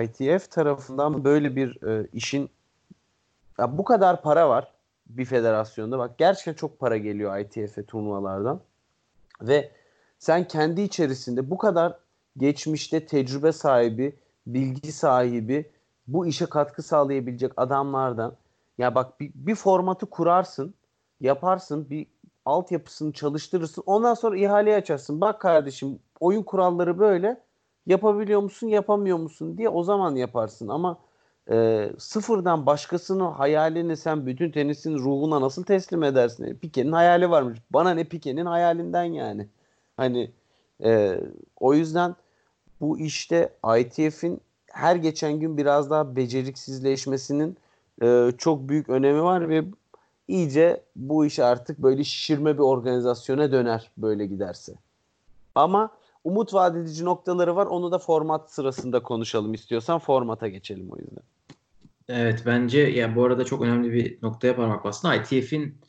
ITF 0.02 0.50
tarafından 0.50 1.24
böyle 1.24 1.56
bir 1.56 1.82
e, 1.82 2.06
işin 2.12 2.50
ya 3.58 3.78
bu 3.78 3.84
kadar 3.84 4.22
para 4.22 4.48
var 4.48 4.73
bir 5.06 5.24
federasyonda. 5.24 5.98
Bak 5.98 6.18
gerçekten 6.18 6.54
çok 6.54 6.78
para 6.78 6.96
geliyor 6.96 7.38
ITF'e 7.38 7.84
turnuvalardan. 7.84 8.60
Ve 9.42 9.70
sen 10.18 10.48
kendi 10.48 10.80
içerisinde 10.80 11.50
bu 11.50 11.58
kadar 11.58 11.98
geçmişte 12.36 13.06
tecrübe 13.06 13.52
sahibi, 13.52 14.18
bilgi 14.46 14.92
sahibi, 14.92 15.70
bu 16.06 16.26
işe 16.26 16.46
katkı 16.46 16.82
sağlayabilecek 16.82 17.52
adamlardan 17.56 18.36
ya 18.78 18.94
bak 18.94 19.20
bir, 19.20 19.32
bir 19.34 19.54
formatı 19.54 20.06
kurarsın, 20.06 20.74
yaparsın, 21.20 21.90
bir 21.90 22.06
altyapısını 22.44 23.12
çalıştırırsın. 23.12 23.82
Ondan 23.86 24.14
sonra 24.14 24.36
ihaleyi 24.36 24.76
açarsın. 24.76 25.20
Bak 25.20 25.40
kardeşim 25.40 25.98
oyun 26.20 26.42
kuralları 26.42 26.98
böyle. 26.98 27.40
Yapabiliyor 27.86 28.40
musun, 28.40 28.66
yapamıyor 28.66 29.18
musun 29.18 29.58
diye 29.58 29.68
o 29.68 29.82
zaman 29.82 30.14
yaparsın. 30.14 30.68
Ama 30.68 30.98
e, 31.50 31.90
sıfırdan 31.98 32.66
başkasının 32.66 33.30
hayalini 33.30 33.96
sen 33.96 34.26
bütün 34.26 34.50
tenisin 34.50 34.98
ruhuna 34.98 35.40
nasıl 35.40 35.64
teslim 35.64 36.02
edersin? 36.02 36.58
Pike'nin 36.58 36.92
hayali 36.92 37.30
varmış. 37.30 37.58
Bana 37.70 37.90
ne 37.90 38.04
Pike'nin 38.04 38.46
hayalinden 38.46 39.04
yani. 39.04 39.48
Hani 39.96 40.30
e, 40.84 41.20
o 41.60 41.74
yüzden 41.74 42.16
bu 42.80 42.98
işte 42.98 43.52
ITF'in 43.78 44.40
her 44.70 44.96
geçen 44.96 45.40
gün 45.40 45.56
biraz 45.56 45.90
daha 45.90 46.16
beceriksizleşmesinin 46.16 47.56
e, 48.02 48.30
çok 48.38 48.68
büyük 48.68 48.88
önemi 48.88 49.22
var 49.22 49.48
ve 49.48 49.64
iyice 50.28 50.82
bu 50.96 51.26
iş 51.26 51.38
artık 51.38 51.78
böyle 51.78 52.04
şişirme 52.04 52.54
bir 52.54 52.62
organizasyona 52.62 53.52
döner 53.52 53.90
böyle 53.96 54.26
giderse. 54.26 54.74
Ama 55.54 55.90
umut 56.24 56.54
vaat 56.54 57.00
noktaları 57.00 57.56
var. 57.56 57.66
Onu 57.66 57.92
da 57.92 57.98
format 57.98 58.52
sırasında 58.52 59.02
konuşalım 59.02 59.54
istiyorsan 59.54 59.98
formata 59.98 60.48
geçelim 60.48 60.90
o 60.90 60.96
yüzden. 60.96 61.24
Evet 62.08 62.42
bence 62.46 62.80
ya 62.80 63.16
bu 63.16 63.24
arada 63.24 63.44
çok 63.44 63.62
önemli 63.62 63.92
bir 63.92 64.18
noktaya 64.22 64.56
parmak 64.56 64.84
bastın. 64.84 65.12
ITF'in 65.12 65.80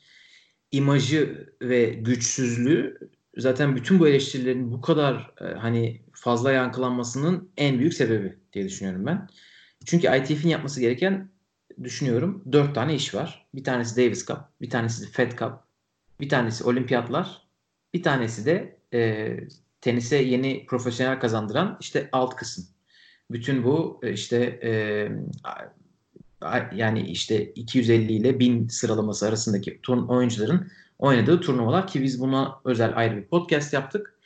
imajı 0.72 1.54
ve 1.62 1.86
güçsüzlüğü 1.86 3.00
zaten 3.38 3.76
bütün 3.76 4.00
bu 4.00 4.08
eleştirilerin 4.08 4.72
bu 4.72 4.82
kadar 4.82 5.34
e, 5.42 5.46
hani 5.46 6.02
fazla 6.14 6.52
yankılanmasının 6.52 7.52
en 7.58 7.80
büyük 7.80 7.94
sebebi 7.94 8.38
diye 8.54 8.66
düşünüyorum 8.66 9.06
ben. 9.06 9.28
Çünkü 9.86 10.08
ITF'in 10.18 10.50
yapması 10.50 10.82
gereken 10.82 11.30
düşünüyorum 11.84 12.44
dört 12.52 12.76
tane 12.76 12.96
iş 12.96 13.16
var. 13.16 13.48
Bir 13.56 13.64
tanesi 13.64 13.98
Davis 13.98 14.28
Cup, 14.28 14.38
bir 14.62 14.70
tanesi 14.70 15.12
Fed 15.12 15.32
Cup, 15.32 15.54
bir 16.20 16.30
tanesi 16.30 16.64
olimpiyatlar, 16.64 17.42
bir 17.94 18.04
tanesi 18.04 18.46
de 18.46 18.80
e, 18.94 19.38
tenise 19.86 20.18
yeni 20.18 20.66
profesyonel 20.66 21.20
kazandıran 21.20 21.78
işte 21.82 22.10
alt 22.12 22.36
kısım. 22.36 22.66
Bütün 23.32 23.64
bu 23.64 24.00
e, 24.04 24.14
işte 24.14 24.60
e, 24.64 24.72
yani 26.76 27.02
işte 27.02 27.52
250 27.52 28.14
ile 28.14 28.40
1000 28.40 28.68
sıralaması 28.68 29.28
arasındaki 29.28 29.80
turn 29.82 29.98
oyuncuların 29.98 30.72
oynadığı 31.00 31.42
turnuvalar 31.42 31.88
ki 31.88 32.04
biz 32.04 32.22
buna 32.22 32.60
özel 32.66 32.98
ayrı 32.98 33.18
bir 33.18 33.28
podcast 33.28 33.74
yaptık. 33.74 34.20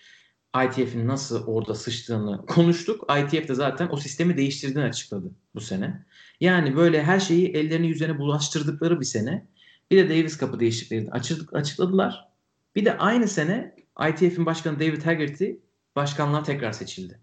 ITF'in 0.66 1.08
nasıl 1.08 1.48
orada 1.48 1.76
sıçtığını 1.76 2.46
konuştuk. 2.46 3.08
ITF 3.20 3.48
de 3.48 3.56
zaten 3.56 3.90
o 3.92 3.98
sistemi 3.98 4.38
değiştirdiğini 4.38 4.90
açıkladı 4.90 5.32
bu 5.56 5.62
sene. 5.62 6.06
Yani 6.42 6.76
böyle 6.76 7.04
her 7.04 7.20
şeyi 7.20 7.48
ellerini 7.48 7.88
yüzlerine 7.88 8.20
bulaştırdıkları 8.20 9.00
bir 9.00 9.06
sene. 9.06 9.48
Bir 9.92 9.98
de 9.98 10.10
Davis 10.10 10.38
kapı 10.38 10.60
değişikliklerini 10.60 11.12
açıkladılar. 11.52 12.30
Bir 12.76 12.86
de 12.86 12.98
aynı 12.98 13.28
sene 13.28 13.79
ITF'in 14.10 14.46
başkanı 14.46 14.80
David 14.80 15.06
Haggerty 15.06 15.52
başkanlığa 15.96 16.44
tekrar 16.44 16.72
seçildi. 16.72 17.20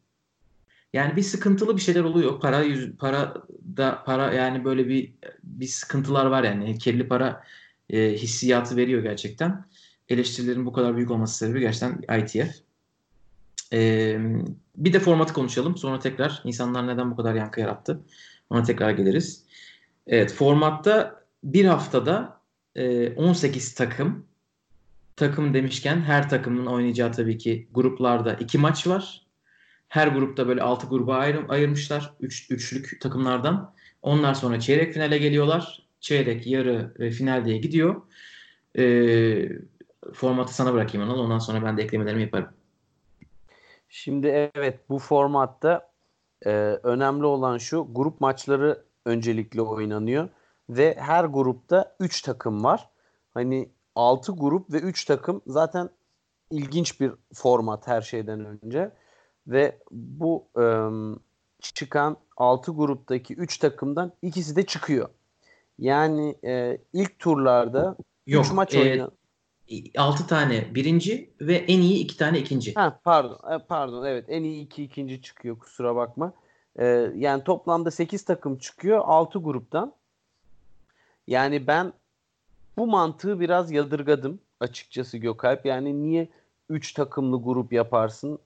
Yani 0.92 1.16
bir 1.16 1.22
sıkıntılı 1.22 1.76
bir 1.76 1.82
şeyler 1.82 2.04
oluyor. 2.04 2.40
Para 2.40 2.60
yüz, 2.62 2.96
para 2.96 3.34
da 3.76 4.02
para 4.06 4.32
yani 4.32 4.64
böyle 4.64 4.88
bir 4.88 5.14
bir 5.42 5.66
sıkıntılar 5.66 6.26
var 6.26 6.44
yani. 6.44 6.78
Kirli 6.78 7.08
para 7.08 7.44
e, 7.90 8.12
hissiyatı 8.12 8.76
veriyor 8.76 9.02
gerçekten. 9.02 9.64
Eleştirilerin 10.08 10.66
bu 10.66 10.72
kadar 10.72 10.96
büyük 10.96 11.10
olması 11.10 11.38
sebebi 11.38 11.60
gerçekten 11.60 12.18
ITF. 12.18 12.56
E, 13.72 14.18
bir 14.76 14.92
de 14.92 15.00
formatı 15.00 15.32
konuşalım. 15.32 15.76
Sonra 15.76 15.98
tekrar 15.98 16.42
insanlar 16.44 16.86
neden 16.86 17.10
bu 17.10 17.16
kadar 17.16 17.34
yankı 17.34 17.60
yarattı. 17.60 18.00
Ona 18.50 18.62
tekrar 18.62 18.90
geliriz. 18.90 19.44
Evet 20.06 20.32
formatta 20.32 21.24
bir 21.44 21.64
haftada 21.64 22.40
e, 22.74 23.14
18 23.14 23.74
takım. 23.74 24.26
Takım 25.16 25.54
demişken 25.54 26.00
her 26.00 26.28
takımın 26.30 26.66
oynayacağı 26.66 27.12
tabii 27.12 27.38
ki 27.38 27.68
gruplarda 27.72 28.34
iki 28.34 28.58
maç 28.58 28.86
var. 28.86 29.26
Her 29.88 30.08
grupta 30.08 30.48
böyle 30.48 30.62
6 30.62 30.86
gruba 30.86 31.16
ayrı, 31.16 31.44
ayırmışlar. 31.48 32.14
Üç, 32.20 32.50
üçlük 32.50 33.00
takımlardan. 33.00 33.74
Onlar 34.02 34.34
sonra 34.34 34.60
çeyrek 34.60 34.94
finale 34.94 35.18
geliyorlar. 35.18 35.86
Çeyrek, 36.00 36.46
yarı 36.46 36.94
ve 36.98 37.10
final 37.10 37.44
diye 37.44 37.58
gidiyor. 37.58 38.02
E, 38.78 38.84
formatı 40.14 40.54
sana 40.54 40.72
bırakayım 40.74 41.10
Anıl. 41.10 41.18
Ondan 41.18 41.38
sonra 41.38 41.64
ben 41.64 41.76
de 41.76 41.82
eklemelerimi 41.82 42.22
yaparım. 42.22 42.48
Şimdi 43.88 44.50
evet 44.54 44.78
bu 44.88 44.98
formatta 44.98 45.92
e, 46.46 46.50
önemli 46.82 47.24
olan 47.24 47.58
şu 47.58 47.88
grup 47.92 48.20
maçları 48.20 48.84
öncelikle 49.04 49.62
oynanıyor 49.62 50.28
ve 50.68 50.96
her 50.98 51.24
grupta 51.24 51.96
3 52.00 52.22
takım 52.22 52.64
var. 52.64 52.88
Hani 53.34 53.68
6 53.96 54.32
grup 54.32 54.72
ve 54.72 54.78
3 54.78 55.04
takım 55.04 55.42
zaten 55.46 55.90
ilginç 56.50 57.00
bir 57.00 57.12
format 57.34 57.86
her 57.86 58.02
şeyden 58.02 58.44
önce 58.44 58.90
ve 59.46 59.78
bu 59.90 60.48
e, 60.58 60.64
çıkan 61.60 62.16
6 62.36 62.72
gruptaki 62.72 63.34
3 63.34 63.58
takımdan 63.58 64.12
ikisi 64.22 64.56
de 64.56 64.66
çıkıyor. 64.66 65.08
Yani 65.78 66.34
e, 66.44 66.78
ilk 66.92 67.18
turlarda 67.18 67.96
3 68.26 68.52
maç 68.52 68.74
e, 68.74 68.80
oynayan 68.80 69.12
6 69.96 70.26
tane 70.26 70.74
birinci 70.74 71.30
ve 71.40 71.56
en 71.56 71.80
iyi 71.80 72.04
2 72.04 72.16
tane 72.16 72.38
ikinci. 72.38 72.74
Ha, 72.74 73.00
pardon 73.04 73.52
e, 73.54 73.58
pardon 73.58 74.04
evet 74.04 74.24
en 74.28 74.42
iyi 74.42 74.64
2 74.64 74.84
ikinci 74.84 75.22
çıkıyor 75.22 75.58
kusura 75.58 75.96
bakma. 75.96 76.32
Ee, 76.78 77.10
yani 77.16 77.44
toplamda 77.44 77.90
8 77.90 78.24
takım 78.24 78.58
çıkıyor 78.58 79.02
6 79.04 79.38
gruptan. 79.38 79.94
Yani 81.26 81.66
ben 81.66 81.92
bu 82.78 82.86
mantığı 82.86 83.40
biraz 83.40 83.72
yadırgadım 83.72 84.40
açıkçası 84.60 85.18
Gökalp. 85.18 85.66
Yani 85.66 86.02
niye 86.02 86.28
3 86.68 86.92
takımlı 86.92 87.42
grup 87.42 87.72
yaparsın 87.72 88.38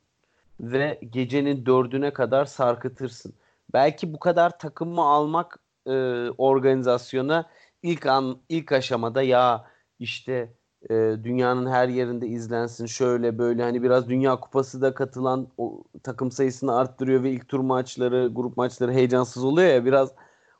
ve 0.61 1.01
gecenin 1.11 1.65
4'üne 1.65 2.13
kadar 2.13 2.45
sarkıtırsın. 2.45 3.35
Belki 3.73 4.13
bu 4.13 4.19
kadar 4.19 4.59
takımı 4.59 5.03
almak 5.03 5.59
e, 5.87 5.91
organizasyona 6.39 7.51
ilk 7.83 8.07
an 8.07 8.39
ilk 8.49 8.73
aşamada 8.73 9.23
ya 9.23 9.65
işte 9.99 10.53
e, 10.91 10.95
dünyanın 11.25 11.71
her 11.71 11.89
yerinde 11.89 12.27
izlensin 12.27 12.87
şöyle 12.87 13.39
böyle 13.39 13.63
hani 13.63 13.83
biraz 13.83 14.09
Dünya 14.09 14.41
Kupası 14.41 14.83
da 14.83 14.95
katılan 14.95 15.49
o 15.59 15.83
takım 16.03 16.31
sayısını 16.31 16.77
arttırıyor 16.77 17.23
ve 17.23 17.31
ilk 17.31 17.49
tur 17.49 17.61
maçları, 17.61 18.31
grup 18.33 18.57
maçları 18.57 18.93
heyecansız 18.93 19.45
oluyor 19.45 19.69
ya 19.69 19.85
biraz 19.85 20.13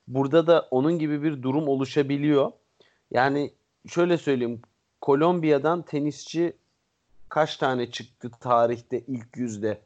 burada 0.09 0.47
da 0.47 0.69
onun 0.71 0.99
gibi 0.99 1.23
bir 1.23 1.43
durum 1.43 1.69
oluşabiliyor. 1.69 2.53
Yani 3.11 3.51
şöyle 3.89 4.19
söyleyeyim 4.19 4.63
Kolombiya'dan 5.01 5.83
tenisçi 5.83 6.53
kaç 7.29 7.57
tane 7.57 7.91
çıktı 7.91 8.31
tarihte 8.41 9.01
ilk 9.01 9.37
yüzde 9.37 9.81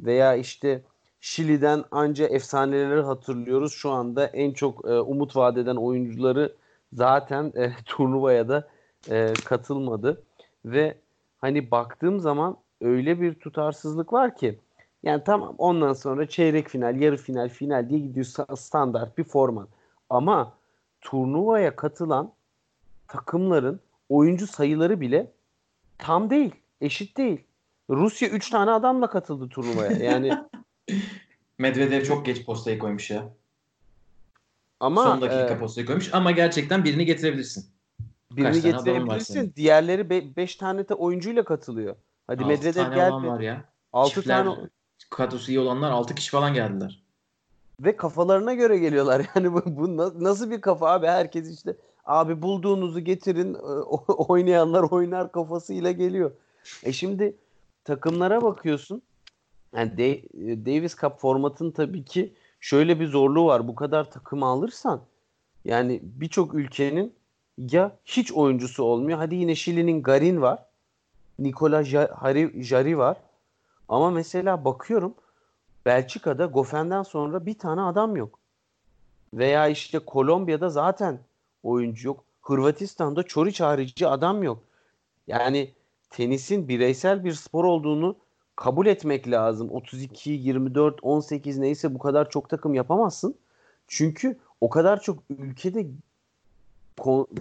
veya 0.00 0.34
işte 0.34 0.82
Şili'den 1.20 1.84
anca 1.90 2.26
efsaneleri 2.26 3.00
hatırlıyoruz. 3.00 3.72
Şu 3.72 3.90
anda 3.90 4.26
en 4.26 4.52
çok 4.52 4.88
e, 4.88 5.00
umut 5.00 5.36
vadeden 5.36 5.76
oyuncuları 5.76 6.52
zaten 6.92 7.52
e, 7.56 7.72
turnuvaya 7.86 8.48
da 8.48 8.68
e, 9.10 9.32
katılmadı 9.44 10.22
ve 10.64 10.94
hani 11.40 11.70
baktığım 11.70 12.20
zaman 12.20 12.56
öyle 12.80 13.20
bir 13.20 13.34
tutarsızlık 13.34 14.12
var 14.12 14.36
ki 14.36 14.58
yani 15.02 15.22
tamam 15.24 15.54
ondan 15.58 15.92
sonra 15.92 16.28
çeyrek 16.28 16.68
final, 16.68 17.00
yarı 17.00 17.16
final, 17.16 17.48
final 17.48 17.88
diye 17.88 18.00
gidiyor 18.00 18.26
standart 18.56 19.18
bir 19.18 19.24
format. 19.24 19.68
Ama 20.10 20.52
turnuvaya 21.00 21.76
katılan 21.76 22.32
takımların 23.10 23.80
oyuncu 24.08 24.46
sayıları 24.46 25.00
bile 25.00 25.32
tam 25.98 26.30
değil, 26.30 26.54
eşit 26.80 27.16
değil. 27.16 27.44
Rusya 27.90 28.28
3 28.28 28.50
tane 28.50 28.70
adamla 28.70 29.10
katıldı 29.10 29.48
turnuvaya. 29.48 29.90
Yani 29.90 30.32
Medvedev 31.58 32.04
çok 32.04 32.26
geç 32.26 32.44
postayı 32.44 32.78
koymuş 32.78 33.10
ya. 33.10 33.28
Ama 34.80 35.02
son 35.02 35.20
dakika 35.20 35.54
e, 35.54 35.58
postayı 35.58 35.86
koymuş 35.86 36.14
ama 36.14 36.30
gerçekten 36.30 36.84
birini 36.84 37.04
getirebilirsin. 37.04 37.64
Birini 38.32 38.62
getirebilirsin. 38.62 39.52
Diğerleri 39.56 40.10
5 40.10 40.36
be- 40.36 40.58
tane 40.58 40.88
de 40.88 40.94
oyuncuyla 40.94 41.44
katılıyor. 41.44 41.96
Hadi 42.26 42.44
Medvedev 42.44 42.94
geldi. 42.94 43.12
var 43.12 43.40
ya. 43.40 43.64
6 43.92 44.22
tane 44.22 44.50
kadrosu 45.10 45.52
iyi 45.52 45.60
olanlar 45.60 45.90
6 45.90 46.14
kişi 46.14 46.30
falan 46.30 46.54
geldiler. 46.54 47.02
Ve 47.80 47.96
kafalarına 47.96 48.54
göre 48.54 48.78
geliyorlar. 48.78 49.26
Yani 49.34 49.52
bu, 49.52 49.62
bu 49.66 49.96
nasıl 50.24 50.50
bir 50.50 50.60
kafa 50.60 50.90
abi? 50.90 51.06
Herkes 51.06 51.58
işte 51.58 51.76
abi 52.04 52.42
bulduğunuzu 52.42 53.00
getirin 53.00 53.54
oynayanlar 54.08 54.82
oynar 54.82 55.32
kafasıyla 55.32 55.90
geliyor. 55.90 56.30
E 56.82 56.92
şimdi 56.92 57.36
takımlara 57.84 58.42
bakıyorsun. 58.42 59.02
Yani 59.76 60.22
Davis 60.66 60.96
Cup 60.96 61.18
formatın 61.18 61.70
tabii 61.70 62.04
ki 62.04 62.32
şöyle 62.60 63.00
bir 63.00 63.06
zorluğu 63.06 63.46
var. 63.46 63.68
Bu 63.68 63.74
kadar 63.74 64.10
takımı 64.10 64.46
alırsan 64.46 65.00
yani 65.64 66.00
birçok 66.02 66.54
ülkenin 66.54 67.14
ya 67.58 67.96
hiç 68.04 68.32
oyuncusu 68.32 68.84
olmuyor. 68.84 69.18
Hadi 69.18 69.34
yine 69.34 69.54
Şili'nin 69.54 70.02
Garin 70.02 70.42
var. 70.42 70.66
Nikola 71.38 71.84
Jari 71.84 72.98
var. 72.98 73.16
Ama 73.88 74.10
mesela 74.10 74.64
bakıyorum 74.64 75.14
Belçika'da 75.86 76.46
Goffen'den 76.46 77.02
sonra 77.02 77.46
bir 77.46 77.58
tane 77.58 77.80
adam 77.80 78.16
yok. 78.16 78.38
Veya 79.34 79.68
işte 79.68 79.98
Kolombiya'da 79.98 80.68
zaten 80.68 81.20
oyuncu 81.62 82.08
yok. 82.08 82.24
Hırvatistan'da 82.42 83.22
Çoriç 83.22 83.60
harici 83.60 84.06
adam 84.06 84.42
yok. 84.42 84.62
Yani 85.26 85.70
tenisin 86.10 86.68
bireysel 86.68 87.24
bir 87.24 87.32
spor 87.32 87.64
olduğunu 87.64 88.16
kabul 88.56 88.86
etmek 88.86 89.30
lazım. 89.30 89.70
32, 89.70 90.30
24, 90.30 90.98
18 91.02 91.58
neyse 91.58 91.94
bu 91.94 91.98
kadar 91.98 92.30
çok 92.30 92.48
takım 92.48 92.74
yapamazsın. 92.74 93.34
Çünkü 93.88 94.38
o 94.60 94.68
kadar 94.68 95.02
çok 95.02 95.18
ülkede 95.30 95.86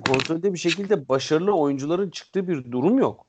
konsolide 0.06 0.54
bir 0.54 0.60
şekilde 0.60 1.10
başarılı 1.10 1.54
oyuncuların 1.54 2.10
çıktığı 2.10 2.48
bir 2.48 2.72
durum 2.72 3.00
yok. 3.00 3.26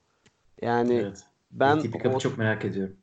Yani 0.63 0.95
evet. 0.95 1.25
ben 1.53 1.77
ATP 1.77 2.03
Cup'ı 2.03 2.19
çok 2.19 2.39
merak 2.39 2.65
ediyorum. 2.65 2.97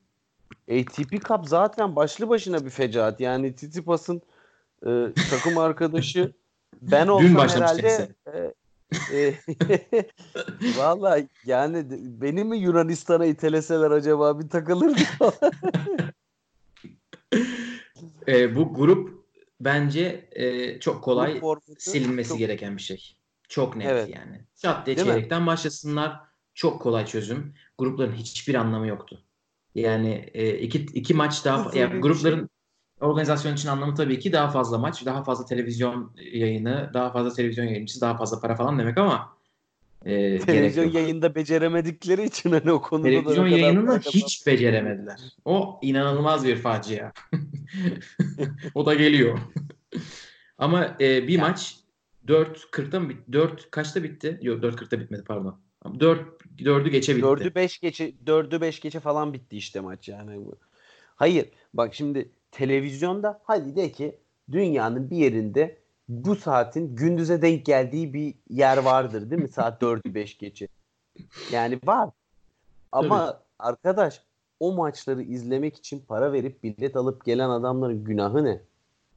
ATP 0.71 1.27
Cup 1.27 1.47
zaten 1.47 1.95
başlı 1.95 2.29
başına 2.29 2.65
bir 2.65 2.69
fecaat. 2.69 3.19
Yani 3.19 3.55
Titipas'ın 3.55 4.21
e, 4.85 5.13
takım 5.29 5.57
arkadaşı 5.57 6.33
ben 6.81 7.07
olsam 7.07 7.49
herhalde 7.49 8.09
e, 8.33 8.53
e, 9.13 9.33
Valla 10.77 11.19
yani 11.45 11.85
beni 12.21 12.43
mi 12.43 12.57
Yunanistan'a 12.57 13.25
iteleseler 13.25 13.91
acaba 13.91 14.39
bir 14.39 14.49
takılırdı 14.49 15.01
e, 18.27 18.55
bu 18.55 18.73
grup 18.73 19.25
bence 19.61 20.29
e, 20.31 20.79
çok 20.79 21.03
kolay 21.03 21.41
silinmesi 21.77 22.29
çok... 22.29 22.39
gereken 22.39 22.77
bir 22.77 22.81
şey. 22.81 23.17
Çok 23.49 23.75
net 23.75 23.87
evet. 23.87 24.15
yani. 24.15 24.41
Çat 24.55 24.85
diye 24.85 24.97
Değil 24.97 25.07
çeyrekten 25.07 25.41
mi? 25.41 25.47
başlasınlar. 25.47 26.19
Çok 26.53 26.81
kolay 26.81 27.05
çözüm. 27.05 27.53
Grupların 27.77 28.13
hiçbir 28.13 28.55
anlamı 28.55 28.87
yoktu. 28.87 29.23
Yani 29.75 30.29
e, 30.33 30.57
iki, 30.57 30.77
iki 30.77 31.13
maç 31.13 31.45
daha 31.45 31.77
yani 31.77 31.99
grupların 31.99 32.37
şey. 32.37 32.47
Organizasyon 33.01 33.53
için 33.53 33.69
anlamı 33.69 33.95
tabii 33.95 34.19
ki 34.19 34.31
daha 34.33 34.49
fazla 34.49 34.77
maç, 34.77 35.05
daha 35.05 35.23
fazla 35.23 35.45
televizyon 35.45 36.11
yayını, 36.33 36.91
daha 36.93 37.11
fazla 37.11 37.33
televizyon 37.33 37.65
yayıncısı, 37.65 38.01
daha 38.01 38.17
fazla 38.17 38.39
para 38.39 38.55
falan 38.55 38.79
demek 38.79 38.97
ama 38.97 39.37
e, 40.05 40.39
televizyon 40.39 40.91
yayında 40.91 41.35
beceremedikleri 41.35 42.25
için 42.25 42.51
hani 42.51 42.71
o 42.71 42.81
konuda 42.81 43.07
televizyon 43.07 43.47
yayınını 43.47 43.99
hiç 43.99 44.47
beceremediler. 44.47 45.19
O 45.45 45.79
inanılmaz 45.81 46.45
bir 46.45 46.55
facia. 46.55 47.11
o 48.75 48.85
da 48.85 48.93
geliyor. 48.93 49.39
Ama 50.57 50.97
e, 50.99 51.27
bir 51.27 51.33
yani. 51.33 51.49
maç 51.49 51.75
4.40'da 52.27 52.99
mı 52.99 53.09
bitti? 53.09 53.33
4 53.33 53.71
kaçta 53.71 54.03
bitti? 54.03 54.39
Yok 54.41 54.63
4.40'da 54.63 54.99
bitmedi 54.99 55.23
pardon. 55.23 55.59
4 55.99 56.21
4'ü 56.57 56.89
geçe 56.89 57.15
bitti. 57.15 57.25
4'ü 57.25 57.55
5 57.55 57.79
geçe 57.79 58.13
4'ü 58.25 58.61
5 58.61 58.79
geçe 58.79 58.99
falan 58.99 59.33
bitti 59.33 59.57
işte 59.57 59.79
maç 59.79 60.07
yani. 60.07 60.45
Hayır 61.15 61.45
bak 61.73 61.95
şimdi 61.95 62.29
televizyonda 62.57 63.41
hadi 63.43 63.75
de 63.75 63.91
ki 63.91 64.15
dünyanın 64.51 65.09
bir 65.09 65.17
yerinde 65.17 65.77
bu 66.09 66.35
saatin 66.35 66.95
gündüze 66.95 67.41
denk 67.41 67.65
geldiği 67.65 68.13
bir 68.13 68.33
yer 68.49 68.77
vardır 68.77 69.29
değil 69.29 69.41
mi? 69.41 69.47
Saat 69.47 69.81
4'ü 69.81 70.13
5 70.13 70.37
geçe. 70.37 70.67
Yani 71.51 71.79
var. 71.83 72.09
Ama 72.91 73.25
Tabii. 73.25 73.41
arkadaş 73.59 74.21
o 74.59 74.73
maçları 74.73 75.21
izlemek 75.21 75.75
için 75.75 76.03
para 76.07 76.33
verip 76.33 76.63
bilet 76.63 76.95
alıp 76.95 77.25
gelen 77.25 77.49
adamların 77.49 78.03
günahı 78.03 78.43
ne? 78.43 78.61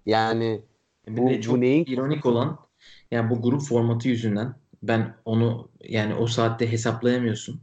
Yani 0.06 0.62
bu, 1.08 1.40
çok 1.40 1.56
bu 1.56 1.60
neyin 1.60 1.84
ironik 1.84 2.26
olan 2.26 2.58
yani 3.10 3.30
bu 3.30 3.42
grup 3.42 3.62
formatı 3.62 4.08
yüzünden 4.08 4.54
ben 4.82 5.14
onu 5.24 5.68
yani 5.84 6.14
o 6.14 6.26
saatte 6.26 6.72
hesaplayamıyorsun. 6.72 7.60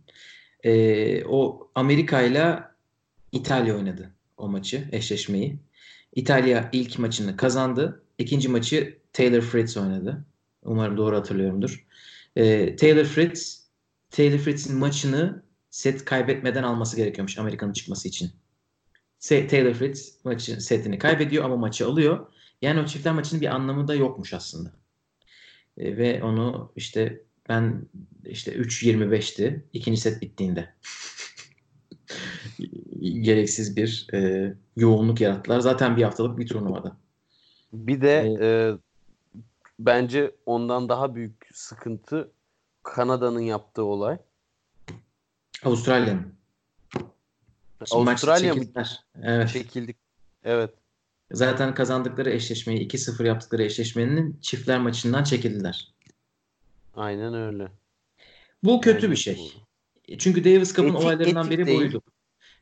Ee, 0.64 1.26
o 1.26 1.70
Amerika 1.76 2.22
ile 2.22 2.64
İtalya 3.32 3.76
oynadı 3.76 4.12
o 4.38 4.48
maçı, 4.48 4.88
eşleşmeyi. 4.92 5.60
İtalya 6.18 6.70
ilk 6.74 7.00
maçını 7.00 7.38
kazandı. 7.38 8.04
İkinci 8.18 8.50
maçı 8.50 8.98
Taylor 9.14 9.42
Fritz 9.42 9.78
oynadı. 9.78 10.26
Umarım 10.64 10.98
doğru 10.98 11.16
hatırlıyorumdur. 11.16 11.88
Ee, 12.36 12.76
Taylor 12.76 13.06
Fritz 13.06 13.68
Taylor 14.10 14.38
Fritz'in 14.38 14.78
maçını 14.78 15.44
set 15.70 16.06
kaybetmeden 16.06 16.64
alması 16.64 16.98
gerekiyormuş 16.98 17.38
Amerika'nın 17.38 17.74
çıkması 17.74 18.08
için. 18.08 18.32
Taylor 19.30 19.74
Fritz 19.74 20.26
maçı 20.26 20.62
setini 20.62 21.00
kaybediyor 21.00 21.46
ama 21.46 21.58
maçı 21.58 21.88
alıyor. 21.88 22.28
Yani 22.62 22.80
o 22.80 22.86
çiftler 22.86 23.14
maçının 23.14 23.42
bir 23.42 23.56
anlamı 23.56 23.88
da 23.88 23.96
yokmuş 23.96 24.34
aslında. 24.34 24.72
E, 25.78 25.98
ve 25.98 26.24
onu 26.24 26.72
işte 26.76 27.22
ben 27.50 27.90
işte 28.26 28.52
3.25'ti 28.52 29.66
ikinci 29.74 30.02
set 30.02 30.22
bittiğinde. 30.22 30.74
Gereksiz 33.02 33.78
bir 33.78 34.08
e, 34.14 34.54
yoğunluk 34.76 35.22
yarattılar. 35.22 35.60
Zaten 35.60 35.98
bir 35.98 36.04
haftalık 36.04 36.40
bir 36.40 36.48
turnuvada. 36.48 36.98
Bir 37.74 38.02
de 38.02 38.38
ee, 38.40 38.46
e, 38.46 38.78
bence 39.80 40.32
ondan 40.46 40.90
daha 40.90 41.16
büyük 41.16 41.50
sıkıntı 41.54 42.32
Kanada'nın 42.84 43.40
yaptığı 43.40 43.84
olay. 43.84 44.18
Avustralya'nın. 45.64 46.38
Avustralya 47.92 48.56
mı? 48.56 48.64
Evet. 49.24 49.50
Çekildik. 49.50 49.98
Evet. 50.44 50.74
Zaten 51.32 51.74
kazandıkları 51.74 52.32
eşleşmeyi 52.32 52.88
2-0 52.88 53.28
yaptıkları 53.28 53.64
eşleşmenin 53.64 54.40
çiftler 54.42 54.80
maçından 54.80 55.24
çekildiler. 55.24 55.94
Aynen 56.96 57.34
öyle. 57.34 57.68
Bu 58.64 58.82
kötü 58.82 58.98
Aynen 58.98 59.12
bir 59.12 59.16
şey. 59.16 59.38
Doğru. 59.38 60.18
Çünkü 60.18 60.44
Davis 60.44 60.76
Cup'ın 60.76 60.94
olaylarından 60.94 61.46
etik 61.46 61.60
biri 61.60 61.68
değil. 61.68 61.80
buydu. 61.80 62.02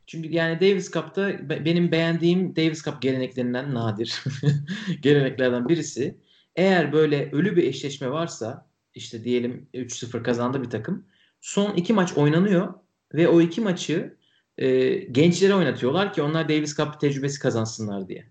Çünkü 0.08 0.30
yani 0.30 0.62
Davis 0.62 0.92
Cup'ta 0.92 1.50
benim 1.50 1.92
beğendiğim 1.92 2.56
Davis 2.56 2.84
Cup 2.84 3.02
geleneklerinden 3.02 3.74
nadir 3.74 4.24
geleneklerden 5.02 5.70
birisi. 5.70 6.18
Eğer 6.56 6.94
böyle 6.94 7.32
ölü 7.32 7.56
bir 7.56 7.64
eşleşme 7.64 8.12
varsa 8.12 8.68
işte 8.96 9.24
diyelim 9.24 9.68
3-0 9.74 10.24
kazandı 10.24 10.64
bir 10.64 10.70
takım. 10.70 11.06
Son 11.42 11.74
iki 11.74 11.94
maç 11.94 12.14
oynanıyor 12.14 12.74
ve 13.14 13.28
o 13.28 13.42
iki 13.42 13.62
maçı 13.62 14.18
e, 14.58 14.90
gençlere 14.96 15.56
oynatıyorlar 15.56 16.14
ki 16.14 16.22
onlar 16.22 16.50
Davis 16.50 16.78
Cup 16.78 17.00
tecrübesi 17.00 17.40
kazansınlar 17.40 18.08
diye. 18.08 18.26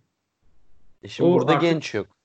E 1.02 1.08
şimdi 1.08 1.30
o 1.30 1.32
burada 1.34 1.52
artık, 1.52 1.62
genç 1.62 1.94
yok. 1.94 2.16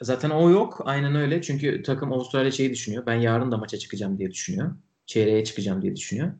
Zaten 0.00 0.30
o 0.30 0.50
yok. 0.50 0.80
Aynen 0.84 1.14
öyle. 1.14 1.42
Çünkü 1.42 1.82
takım 1.82 2.12
Avustralya 2.12 2.50
şeyi 2.50 2.70
düşünüyor. 2.70 3.06
Ben 3.06 3.14
yarın 3.14 3.52
da 3.52 3.56
maça 3.56 3.78
çıkacağım 3.78 4.18
diye 4.18 4.30
düşünüyor. 4.30 4.74
Çeyreğe 5.06 5.44
çıkacağım 5.44 5.82
diye 5.82 5.96
düşünüyor. 5.96 6.32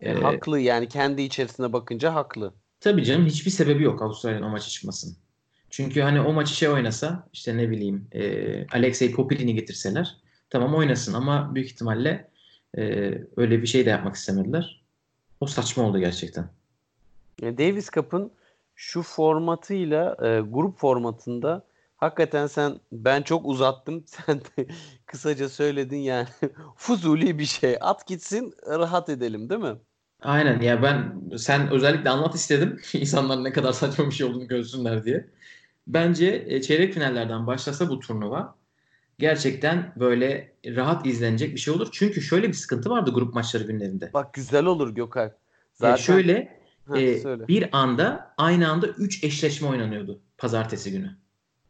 E, 0.00 0.10
ee, 0.10 0.14
haklı 0.14 0.60
yani 0.60 0.88
kendi 0.88 1.22
içerisine 1.22 1.72
bakınca 1.72 2.14
haklı. 2.14 2.54
Tabii 2.80 3.04
canım 3.04 3.26
hiçbir 3.26 3.50
sebebi 3.50 3.82
yok 3.82 4.02
Avustralya'nın 4.02 4.46
o 4.46 4.50
maça 4.50 4.68
çıkmasının. 4.68 5.16
Çünkü 5.70 6.00
hani 6.00 6.20
o 6.20 6.32
maçı 6.32 6.54
şey 6.54 6.68
oynasa 6.68 7.28
işte 7.32 7.56
ne 7.56 7.70
bileyim 7.70 8.08
e, 8.12 8.66
Alexey 8.66 9.12
Popilin'i 9.12 9.54
getirseler 9.54 10.16
tamam 10.50 10.74
oynasın 10.74 11.14
ama 11.14 11.54
büyük 11.54 11.68
ihtimalle 11.68 12.30
e, 12.78 12.82
öyle 13.36 13.62
bir 13.62 13.66
şey 13.66 13.86
de 13.86 13.90
yapmak 13.90 14.14
istemediler. 14.14 14.84
O 15.40 15.46
saçma 15.46 15.82
oldu 15.82 15.98
gerçekten. 15.98 16.48
Davis 17.42 17.90
Cup'ın 17.90 18.32
şu 18.74 19.02
formatıyla 19.02 20.16
e, 20.22 20.40
grup 20.40 20.78
formatında 20.78 21.66
hakikaten 21.96 22.46
sen 22.46 22.80
ben 22.92 23.22
çok 23.22 23.46
uzattım 23.46 24.04
sen 24.06 24.40
de 24.40 24.66
kısaca 25.06 25.48
söyledin 25.48 25.98
yani 25.98 26.28
fuzuli 26.76 27.38
bir 27.38 27.44
şey 27.44 27.76
at 27.80 28.06
gitsin 28.06 28.54
rahat 28.66 29.08
edelim 29.08 29.50
değil 29.50 29.60
mi? 29.60 29.76
Aynen 30.22 30.60
ya 30.60 30.82
ben 30.82 31.20
sen 31.36 31.70
özellikle 31.70 32.10
anlat 32.10 32.34
istedim 32.34 32.80
insanlar 32.92 33.44
ne 33.44 33.52
kadar 33.52 33.72
saçma 33.72 34.06
bir 34.06 34.14
şey 34.14 34.26
olduğunu 34.26 34.48
görsünler 34.48 35.04
diye. 35.04 35.26
Bence 35.86 36.44
e, 36.48 36.62
çeyrek 36.62 36.94
finallerden 36.94 37.46
başlasa 37.46 37.88
bu 37.88 38.00
turnuva 38.00 38.54
gerçekten 39.18 39.92
böyle 39.96 40.52
rahat 40.66 41.06
izlenecek 41.06 41.54
bir 41.54 41.60
şey 41.60 41.74
olur. 41.74 41.88
Çünkü 41.92 42.22
şöyle 42.22 42.48
bir 42.48 42.52
sıkıntı 42.52 42.90
vardı 42.90 43.10
grup 43.10 43.34
maçları 43.34 43.64
günlerinde. 43.64 44.10
Bak 44.14 44.34
güzel 44.34 44.64
olur 44.64 44.94
Gökhan. 44.94 45.32
Zaten... 45.74 45.90
Ya 45.90 45.96
şöyle 45.96 46.60
e, 46.96 47.48
bir 47.48 47.68
anda 47.72 48.34
aynı 48.38 48.70
anda 48.70 48.86
3 48.86 49.24
eşleşme 49.24 49.68
oynanıyordu 49.68 50.20
pazartesi 50.38 50.92
günü. 50.92 51.16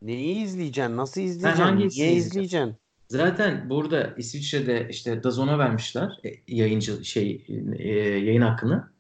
Neyi 0.03 0.45
izleyeceksin? 0.45 0.97
Nasıl 0.97 1.21
izleyeceksin? 1.21 1.77
Niye 1.77 2.13
izleyeceksin? 2.13 2.77
Zaten 3.11 3.71
burada 3.71 4.15
İsviçre'de 4.17 4.87
işte 4.91 5.23
Dazon'a 5.23 5.59
vermişler 5.59 6.19
e, 6.25 6.29
yayıncı 6.49 7.05
şey 7.05 7.47
e, 7.79 7.89
yayın 7.99 8.43
hakkını. 8.43 8.91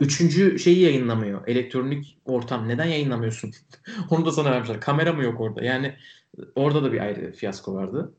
Üçüncü 0.00 0.58
şeyi 0.58 0.80
yayınlamıyor. 0.80 1.48
Elektronik 1.48 2.18
ortam. 2.24 2.68
Neden 2.68 2.84
yayınlamıyorsun? 2.84 3.52
Onu 4.10 4.26
da 4.26 4.32
sana 4.32 4.50
vermişler. 4.50 4.80
Kamera 4.80 5.12
mı 5.12 5.22
yok 5.22 5.40
orada? 5.40 5.64
Yani 5.64 5.94
orada 6.54 6.84
da 6.84 6.92
bir 6.92 7.00
ayrı 7.00 7.32
fiyasko 7.32 7.74
vardı. 7.74 8.14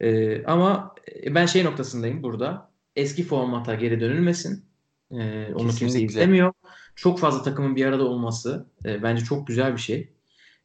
Ee, 0.00 0.44
ama 0.44 0.94
ben 1.30 1.46
şey 1.46 1.64
noktasındayım 1.64 2.22
burada. 2.22 2.70
Eski 2.96 3.24
formata 3.24 3.74
geri 3.74 4.00
dönülmesin. 4.00 4.64
E, 5.10 5.48
onu 5.54 5.70
kimse 5.70 6.00
izlemiyor. 6.00 6.52
Çok 6.96 7.18
fazla 7.18 7.42
takımın 7.42 7.76
bir 7.76 7.86
arada 7.86 8.04
olması 8.04 8.66
e, 8.84 9.02
bence 9.02 9.24
çok 9.24 9.46
güzel 9.46 9.72
bir 9.72 9.80
şey. 9.80 10.08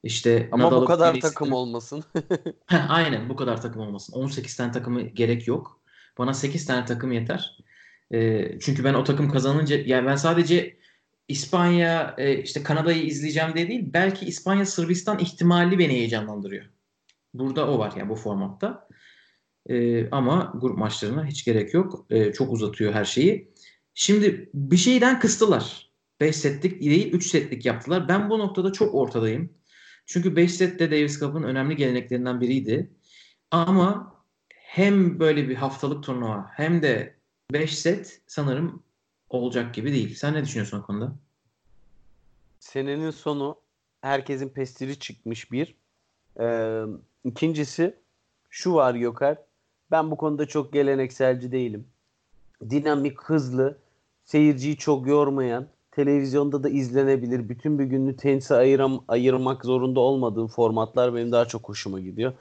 İşte 0.04 0.50
Ama 0.52 0.66
Nadal'ı 0.66 0.82
bu 0.82 0.86
kadar 0.86 1.12
Felix'te... 1.12 1.30
takım 1.30 1.54
olmasın. 1.54 2.04
Aynen 2.89 3.30
bu 3.30 3.36
kadar 3.36 3.62
takım 3.62 3.82
olmasın. 3.82 4.14
18 4.14 4.56
tane 4.56 4.72
takımı 4.72 5.02
gerek 5.02 5.47
yok. 5.47 5.82
Bana 6.18 6.34
8 6.34 6.66
tane 6.66 6.86
takım 6.86 7.12
yeter. 7.12 7.58
E, 8.12 8.50
çünkü 8.60 8.84
ben 8.84 8.93
o 8.93 9.04
takım 9.04 9.30
kazanınca 9.30 9.78
yani 9.86 10.08
ben 10.08 10.16
sadece 10.16 10.80
İspanya 11.28 12.16
e, 12.18 12.41
işte 12.41 12.64
Kanada'yı 12.64 13.04
izleyeceğim 13.04 13.56
diye 13.56 13.68
değil 13.68 13.89
belki 13.93 14.26
İspanya 14.26 14.66
Sırbistan 14.66 15.20
ihtimali 15.20 15.80
beni 15.80 15.93
heyecanlandırıyor. 15.93 16.66
Burada 17.34 17.72
o 17.72 17.80
var 17.80 17.93
yani 17.97 18.10
bu 18.10 18.16
formatta. 18.16 18.88
E, 19.70 20.10
ama 20.10 20.54
grup 20.56 20.78
maçlarına 20.78 21.26
hiç 21.26 21.45
gerek 21.45 21.74
yok. 21.74 22.06
E, 22.10 22.34
çok 22.34 22.54
uzatıyor 22.54 22.93
her 22.93 23.06
şeyi. 23.06 23.54
Şimdi 23.93 24.50
bir 24.54 24.78
şeyden 24.78 25.20
kıstılar. 25.20 25.89
5 26.22 26.36
setlik 26.36 26.82
değil 26.82 27.14
3 27.14 27.28
setlik 27.28 27.66
yaptılar. 27.66 28.08
Ben 28.08 28.30
bu 28.30 28.39
noktada 28.39 28.74
çok 28.74 28.95
ortadayım. 28.95 29.59
Çünkü 30.10 30.36
5 30.36 30.55
set 30.55 30.80
de 30.80 30.91
Davis 30.91 31.20
Cup'ın 31.20 31.43
önemli 31.43 31.76
geleneklerinden 31.76 32.41
biriydi. 32.41 32.89
Ama 33.51 34.16
hem 34.49 35.20
böyle 35.20 35.49
bir 35.49 35.55
haftalık 35.55 36.03
turnuva 36.03 36.47
hem 36.53 36.82
de 36.82 37.16
5 37.53 37.80
set 37.80 38.22
sanırım 38.28 38.84
olacak 39.30 39.74
gibi 39.74 39.91
değil. 39.91 40.16
Sen 40.16 40.34
ne 40.34 40.43
düşünüyorsun 40.43 40.80
o 40.80 40.86
konuda? 40.86 41.16
Senenin 42.60 43.12
sonu 43.12 43.60
herkesin 44.01 44.49
pestili 44.49 44.99
çıkmış 44.99 45.51
bir. 45.51 45.76
Ee, 46.39 46.84
ikincisi 47.24 47.95
şu 48.49 48.74
var 48.74 48.95
Gökhan. 48.95 49.38
Ben 49.91 50.12
bu 50.12 50.18
konuda 50.18 50.47
çok 50.47 50.74
gelenekselci 50.74 51.51
değilim. 51.51 51.88
Dinamik, 52.70 53.22
hızlı, 53.22 53.78
seyirciyi 54.26 54.78
çok 54.78 55.07
yormayan, 55.07 55.68
televizyonda 55.92 56.64
da 56.64 56.70
izlenebilir, 56.70 57.50
bütün 57.50 57.80
bir 57.80 57.84
gününü 57.84 58.16
tenise 58.16 58.56
ayıram, 58.56 59.04
ayırmak 59.08 59.66
zorunda 59.66 60.00
olmadığım 60.00 60.48
formatlar 60.48 61.16
benim 61.16 61.32
daha 61.32 61.46
çok 61.46 61.70
hoşuma 61.70 62.00
gidiyor. 62.00 62.34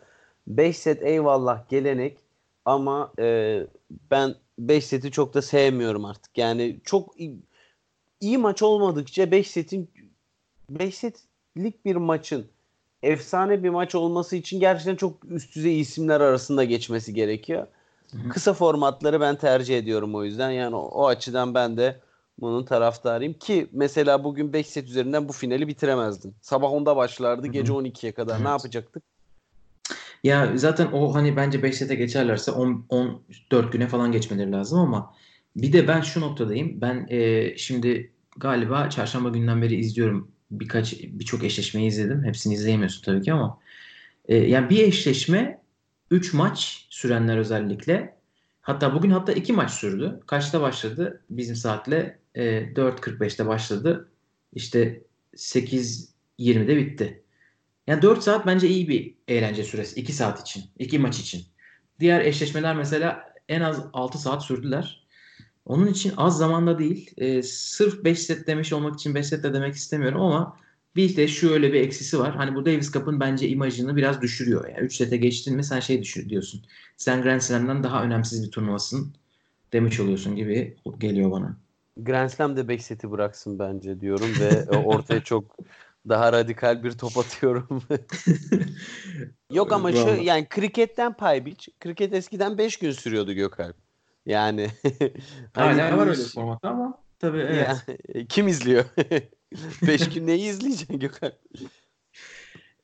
5 0.47 0.77
set 0.77 1.03
eyvallah 1.03 1.69
gelenek 1.69 2.19
ama 2.65 3.13
e, 3.19 3.61
ben 4.11 4.35
5 4.59 4.85
seti 4.87 5.11
çok 5.11 5.35
da 5.35 5.43
sevmiyorum 5.43 6.05
artık. 6.05 6.39
Yani 6.39 6.81
çok 6.85 7.21
iyi, 7.21 7.39
iyi 8.21 8.39
maç 8.39 8.63
olmadıkça 8.63 9.31
5 9.31 9.51
setin 9.51 9.91
5 10.71 10.95
setlik 10.95 11.85
bir 11.85 11.97
maçın 11.97 12.47
efsane 13.03 13.63
bir 13.63 13.69
maç 13.69 13.95
olması 13.95 14.37
için 14.37 14.61
gerçekten 14.61 14.97
çok 14.97 15.25
üst 15.25 15.57
düzey 15.57 15.81
isimler 15.81 16.21
arasında 16.21 16.65
geçmesi 16.65 17.15
gerekiyor. 17.15 17.67
Hı 18.13 18.19
hı. 18.19 18.29
Kısa 18.29 18.53
formatları 18.55 19.21
ben 19.21 19.37
tercih 19.37 19.79
ediyorum 19.79 20.15
o 20.15 20.25
yüzden. 20.25 20.51
Yani 20.51 20.77
o, 20.77 20.81
o 20.81 21.07
açıdan 21.07 21.55
ben 21.55 21.77
de 21.77 22.01
bunun 22.41 22.65
taraftarıyım 22.65 23.33
ki 23.33 23.69
mesela 23.73 24.25
bugün 24.25 24.53
5 24.53 24.67
set 24.67 24.89
üzerinden 24.89 25.29
bu 25.29 25.33
finali 25.33 25.69
bitiremezdin. 25.69 26.35
Sabah 26.41 26.69
10'da 26.69 26.97
başlardı, 26.97 27.47
gece 27.47 27.73
12'ye 27.73 28.13
kadar 28.13 28.35
evet. 28.35 28.45
ne 28.45 28.49
yapacaktık? 28.49 29.03
Ya 30.25 30.53
zaten 30.55 30.89
o 30.93 31.15
hani 31.15 31.37
bence 31.37 31.63
5 31.63 31.77
sete 31.77 31.95
geçerlerse 31.95 32.51
10 32.51 32.87
14 32.89 33.73
güne 33.73 33.89
falan 33.89 34.13
geçmeleri 34.13 34.53
lazım 34.53 34.79
ama 34.79 35.15
bir 35.57 35.73
de 35.73 35.89
ben 35.89 36.01
şu 36.01 36.21
noktadayım. 36.21 36.81
Ben 36.81 37.07
e, 37.11 37.57
şimdi 37.57 38.13
galiba 38.37 38.91
çarşamba 38.91 39.29
günden 39.29 39.63
beri 39.63 39.75
izliyorum 39.75 40.31
birkaç 40.51 41.03
birçok 41.03 41.45
eşleşmeyi 41.45 41.89
izledim. 41.89 42.25
Hepsini 42.25 42.55
izleyemiyorsun 42.55 43.03
tabii 43.03 43.23
ki 43.23 43.33
ama 43.33 43.59
e, 44.29 44.37
yani 44.37 44.71
bir 44.71 44.83
eşleşme 44.83 45.63
3 46.11 46.35
maç 46.35 46.87
sürenler 46.91 47.39
özellikle 47.39 48.17
hatta 48.61 48.95
bugün 48.95 49.11
hatta 49.11 49.33
2 49.33 49.53
maç 49.53 49.71
sürdü. 49.71 50.21
Kaçta 50.27 50.61
başladı? 50.61 51.23
Bizim 51.31 51.57
saatle 51.57 52.19
e, 52.39 52.43
4.45'te 52.75 53.47
başladı. 53.47 54.09
İşte 54.53 55.03
8.20'de 55.37 56.77
bitti. 56.77 57.23
Yani 57.87 58.03
4 58.03 58.23
saat 58.23 58.47
bence 58.47 58.69
iyi 58.69 58.89
bir 58.89 59.15
eğlence 59.29 59.65
süresi. 59.65 60.01
2 60.01 60.13
saat 60.13 60.41
için. 60.41 60.65
2 60.79 60.99
maç 60.99 61.19
için. 61.19 61.43
Diğer 62.01 62.21
eşleşmeler 62.21 62.77
mesela 62.77 63.35
en 63.49 63.61
az 63.61 63.85
6 63.93 64.19
saat 64.19 64.45
sürdüler. 64.45 65.07
Onun 65.65 65.87
için 65.87 66.13
az 66.17 66.39
zamanda 66.39 66.79
değil. 66.79 67.11
E, 67.17 67.43
sırf 67.43 68.05
5 68.05 68.19
set 68.19 68.47
demiş 68.47 68.73
olmak 68.73 68.95
için 68.95 69.15
5 69.15 69.27
set 69.27 69.45
de 69.45 69.55
demek 69.55 69.75
istemiyorum 69.75 70.21
ama 70.21 70.57
bir 70.97 71.17
de 71.17 71.29
şu 71.29 71.51
öyle 71.53 71.73
bir 71.73 71.81
eksisi 71.81 72.19
var. 72.19 72.37
Hani 72.37 72.55
bu 72.55 72.67
Davis 72.67 72.93
Cup'ın 72.93 73.21
bence 73.21 73.49
imajını 73.49 73.97
biraz 73.97 74.23
düşürüyor. 74.23 74.69
Yani 74.69 74.81
3 74.81 74.97
sete 74.97 75.17
geçtin 75.17 75.57
mi 75.57 75.65
sen 75.65 75.81
şey 75.81 76.03
düşür 76.03 76.29
diyorsun. 76.29 76.63
Sen 76.97 77.23
Grand 77.23 77.41
Slam'dan 77.41 77.83
daha 77.83 78.05
önemsiz 78.05 78.47
bir 78.47 78.51
turnuvasın 78.51 79.15
demiş 79.73 80.01
oluyorsun 80.01 80.37
gibi 80.37 80.77
geliyor 80.99 81.31
bana. 81.31 81.68
Grand 81.99 82.29
Slam 82.29 82.57
de 82.57 82.69
5 82.69 82.85
seti 82.85 83.11
bıraksın 83.11 83.59
bence 83.59 84.01
diyorum 84.01 84.41
ve 84.41 84.71
ortaya 84.71 85.21
çok 85.25 85.57
daha 86.09 86.33
radikal 86.33 86.85
bir 86.85 86.93
top 86.93 87.19
atıyorum. 87.19 87.83
Yok 89.53 89.73
ama 89.73 89.93
şu 89.93 90.09
yani 90.09 90.47
kriketten 90.49 91.13
pay 91.13 91.47
biç. 91.47 91.69
Kriket 91.81 92.15
eskiden 92.15 92.59
5 92.59 92.79
gün 92.79 92.93
sürüyordu 92.93 93.33
Gökalp. 93.33 93.77
Yani 94.27 94.69
hani 95.55 95.81
hala 95.81 95.99
var 95.99 96.07
öyle 96.07 96.19
bir 96.19 96.29
formatta 96.29 96.69
ama 96.69 97.03
tabii 97.19 97.39
evet. 97.39 97.69
Ya, 97.89 97.97
kim 98.29 98.49
izliyor? 98.49 98.85
5 99.87 100.09
gün 100.09 100.27
neyi 100.27 100.51
izleyeceksin 100.51 100.99
Gökalp? 100.99 101.35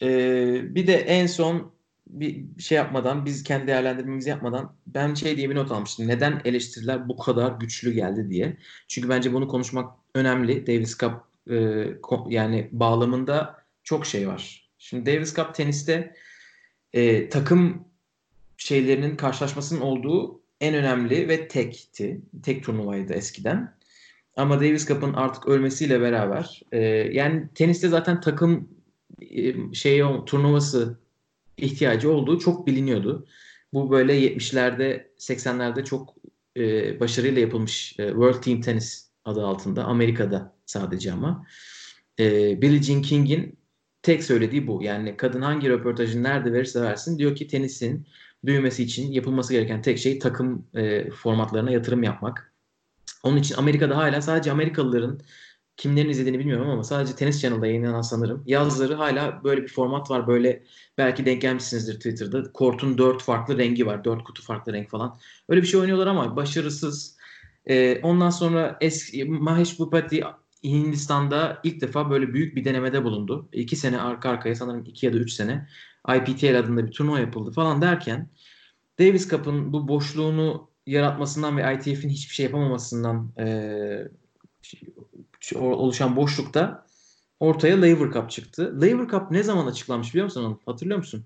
Ee, 0.02 0.74
bir 0.74 0.86
de 0.86 0.94
en 0.94 1.26
son 1.26 1.73
bir 2.06 2.44
şey 2.58 2.76
yapmadan 2.76 3.24
biz 3.24 3.42
kendi 3.42 3.66
değerlendirmemizi 3.66 4.30
yapmadan 4.30 4.76
ben 4.86 5.14
şey 5.14 5.36
diye 5.36 5.50
bir 5.50 5.54
not 5.54 5.72
almıştım. 5.72 6.08
Neden 6.08 6.40
eleştiriler 6.44 7.08
bu 7.08 7.16
kadar 7.16 7.52
güçlü 7.52 7.92
geldi 7.92 8.30
diye. 8.30 8.56
Çünkü 8.88 9.08
bence 9.08 9.32
bunu 9.32 9.48
konuşmak 9.48 9.94
önemli. 10.14 10.66
Davis 10.66 10.98
Cup 10.98 11.14
e, 11.50 11.86
yani 12.28 12.68
bağlamında 12.72 13.64
çok 13.84 14.06
şey 14.06 14.28
var. 14.28 14.70
Şimdi 14.78 15.06
Davis 15.06 15.34
Cup 15.34 15.54
teniste 15.54 16.14
e, 16.92 17.28
takım 17.28 17.84
şeylerinin 18.56 19.16
karşılaşmasının 19.16 19.80
olduğu 19.80 20.40
en 20.60 20.74
önemli 20.74 21.28
ve 21.28 21.48
tekti. 21.48 22.20
Tek 22.42 22.64
turnuvaydı 22.64 23.12
eskiden. 23.12 23.74
Ama 24.36 24.56
Davis 24.60 24.88
Cup'ın 24.88 25.12
artık 25.12 25.46
ölmesiyle 25.46 26.00
beraber 26.00 26.62
e, 26.72 26.80
yani 27.12 27.48
teniste 27.54 27.88
zaten 27.88 28.20
takım 28.20 28.68
e, 29.20 29.74
şeyi 29.74 30.04
turnuvası 30.26 31.03
ihtiyacı 31.56 32.12
olduğu 32.12 32.38
çok 32.38 32.66
biliniyordu. 32.66 33.26
Bu 33.72 33.90
böyle 33.90 34.20
70'lerde 34.20 35.06
80'lerde 35.18 35.84
çok 35.84 36.14
e, 36.56 37.00
başarıyla 37.00 37.40
yapılmış 37.40 37.94
e, 37.98 38.08
World 38.08 38.42
Team 38.42 38.60
Tennis 38.60 39.10
adı 39.24 39.46
altında 39.46 39.84
Amerika'da 39.84 40.56
sadece 40.66 41.12
ama 41.12 41.46
e, 42.20 42.62
Billie 42.62 42.82
Jean 42.82 43.02
King'in 43.02 43.58
tek 44.02 44.24
söylediği 44.24 44.66
bu. 44.66 44.82
Yani 44.82 45.16
kadın 45.16 45.42
hangi 45.42 45.68
röportajını 45.68 46.22
nerede 46.22 46.52
verirse 46.52 46.82
versin 46.82 47.18
diyor 47.18 47.36
ki 47.36 47.46
tenisin 47.46 48.06
büyümesi 48.44 48.82
için 48.82 49.12
yapılması 49.12 49.52
gereken 49.52 49.82
tek 49.82 49.98
şey 49.98 50.18
takım 50.18 50.66
e, 50.74 51.10
formatlarına 51.10 51.70
yatırım 51.70 52.02
yapmak. 52.02 52.54
Onun 53.22 53.36
için 53.36 53.54
Amerika'da 53.54 53.96
hala 53.96 54.22
sadece 54.22 54.52
Amerikalıların 54.52 55.20
kimlerin 55.76 56.08
izlediğini 56.08 56.38
bilmiyorum 56.38 56.70
ama 56.70 56.84
sadece 56.84 57.14
Tenis 57.16 57.40
Channel'da 57.40 57.66
yayınlanan 57.66 58.02
sanırım. 58.02 58.42
Yazları 58.46 58.94
hala 58.94 59.44
böyle 59.44 59.62
bir 59.62 59.68
format 59.68 60.10
var. 60.10 60.26
Böyle 60.26 60.62
belki 60.98 61.26
denk 61.26 61.42
gelmişsinizdir 61.42 61.94
Twitter'da. 61.94 62.52
Kort'un 62.52 62.98
dört 62.98 63.22
farklı 63.22 63.58
rengi 63.58 63.86
var. 63.86 64.04
Dört 64.04 64.24
kutu 64.24 64.42
farklı 64.42 64.72
renk 64.72 64.90
falan. 64.90 65.18
Öyle 65.48 65.62
bir 65.62 65.66
şey 65.66 65.80
oynuyorlar 65.80 66.06
ama 66.06 66.36
başarısız. 66.36 67.16
Ee, 67.66 68.00
ondan 68.02 68.30
sonra 68.30 68.78
eski 68.80 69.24
Mahesh 69.24 69.78
Bhupathi 69.78 70.24
Hindistan'da 70.64 71.60
ilk 71.64 71.80
defa 71.80 72.10
böyle 72.10 72.34
büyük 72.34 72.56
bir 72.56 72.64
denemede 72.64 73.04
bulundu. 73.04 73.48
İki 73.52 73.76
sene 73.76 74.00
arka 74.00 74.30
arkaya 74.30 74.54
sanırım 74.54 74.84
iki 74.86 75.06
ya 75.06 75.12
da 75.12 75.16
üç 75.16 75.32
sene 75.32 75.68
IPTL 76.16 76.58
adında 76.58 76.86
bir 76.86 76.92
turnuva 76.92 77.20
yapıldı 77.20 77.50
falan 77.50 77.82
derken 77.82 78.28
Davis 78.98 79.28
Cup'ın 79.30 79.72
bu 79.72 79.88
boşluğunu 79.88 80.70
yaratmasından 80.86 81.56
ve 81.56 81.74
ITF'in 81.74 82.08
hiçbir 82.08 82.34
şey 82.34 82.46
yapamamasından 82.46 83.32
e, 83.38 83.46
oluşan 85.54 86.16
boşlukta 86.16 86.86
ortaya 87.40 87.76
Laver 87.76 88.12
Cup 88.12 88.30
çıktı. 88.30 88.74
Laver 88.80 89.08
Cup 89.08 89.30
ne 89.30 89.42
zaman 89.42 89.66
açıklanmış 89.66 90.08
biliyor 90.14 90.24
musun? 90.24 90.60
Hatırlıyor 90.66 90.98
musun? 90.98 91.24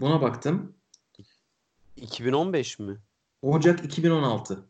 Buna 0.00 0.22
baktım. 0.22 0.72
2015 1.96 2.78
mi? 2.78 2.96
Ocak 3.42 3.84
2016. 3.84 4.64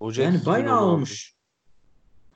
Ocak 0.00 0.24
yani 0.24 0.36
2016. 0.36 0.46
bayağı 0.46 0.84
olmuş. 0.84 1.34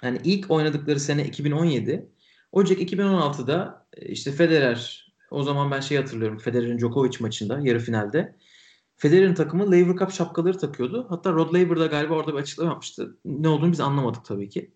Yani 0.02 0.20
ilk 0.24 0.50
oynadıkları 0.50 1.00
sene 1.00 1.24
2017. 1.24 2.08
Ocak 2.52 2.78
2016'da 2.78 3.86
e, 3.96 4.06
işte 4.06 4.32
Federer 4.32 5.12
o 5.30 5.42
zaman 5.42 5.70
ben 5.70 5.80
şey 5.80 5.98
hatırlıyorum. 5.98 6.38
Federer'in 6.38 6.78
Djokovic 6.78 7.16
maçında 7.20 7.60
yarı 7.60 7.78
finalde. 7.78 8.36
Federer'in 8.96 9.34
takımı 9.34 9.66
Laver 9.66 9.96
Cup 9.96 10.10
şapkaları 10.10 10.58
takıyordu. 10.58 11.06
Hatta 11.08 11.32
Rod 11.32 11.54
Laver 11.54 11.80
da 11.80 11.86
galiba 11.86 12.14
orada 12.14 12.32
bir 12.32 12.38
açıklama 12.38 12.70
yapmıştı. 12.70 13.16
Ne 13.24 13.48
olduğunu 13.48 13.72
biz 13.72 13.80
anlamadık 13.80 14.24
tabii 14.24 14.48
ki. 14.48 14.70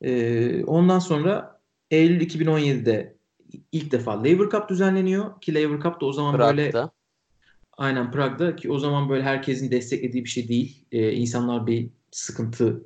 Ee, 0.00 0.64
ondan 0.64 0.98
sonra 0.98 1.60
Eylül 1.90 2.20
2017'de 2.20 3.16
ilk 3.72 3.92
defa 3.92 4.18
Laver 4.18 4.50
Cup 4.50 4.68
düzenleniyor. 4.68 5.40
Ki 5.40 5.54
Laver 5.54 5.80
Cup 5.80 6.00
da 6.00 6.06
o 6.06 6.12
zaman 6.12 6.36
Prag'da. 6.36 6.56
böyle 6.56 6.72
aynen 7.76 8.10
Prag'da 8.12 8.56
ki 8.56 8.70
o 8.70 8.78
zaman 8.78 9.08
böyle 9.08 9.22
herkesin 9.22 9.70
desteklediği 9.70 10.24
bir 10.24 10.28
şey 10.28 10.48
değil. 10.48 10.86
Ee, 10.92 11.12
insanlar 11.12 11.66
bir 11.66 11.90
sıkıntı 12.10 12.84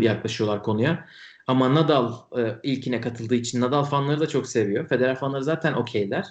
yaklaşıyorlar 0.00 0.62
konuya. 0.62 1.06
Ama 1.46 1.74
Nadal 1.74 2.12
e, 2.38 2.58
ilkine 2.62 3.00
katıldığı 3.00 3.34
için 3.34 3.60
Nadal 3.60 3.84
fanları 3.84 4.20
da 4.20 4.28
çok 4.28 4.46
seviyor. 4.46 4.88
Federer 4.88 5.16
fanları 5.16 5.44
zaten 5.44 5.72
okeyler. 5.72 6.26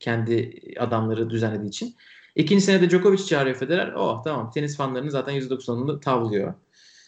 Kendi 0.00 0.60
adamları 0.78 1.30
düzenlediği 1.30 1.68
için. 1.68 1.94
İkinci 2.36 2.64
senede 2.64 2.90
Djokovic 2.90 3.24
çağırıyor 3.26 3.56
Federer. 3.56 3.92
Oh 3.92 4.22
tamam 4.24 4.50
tenis 4.50 4.76
fanlarını 4.76 5.10
zaten 5.10 5.34
%90'ını 5.34 6.00
tavlıyor. 6.00 6.54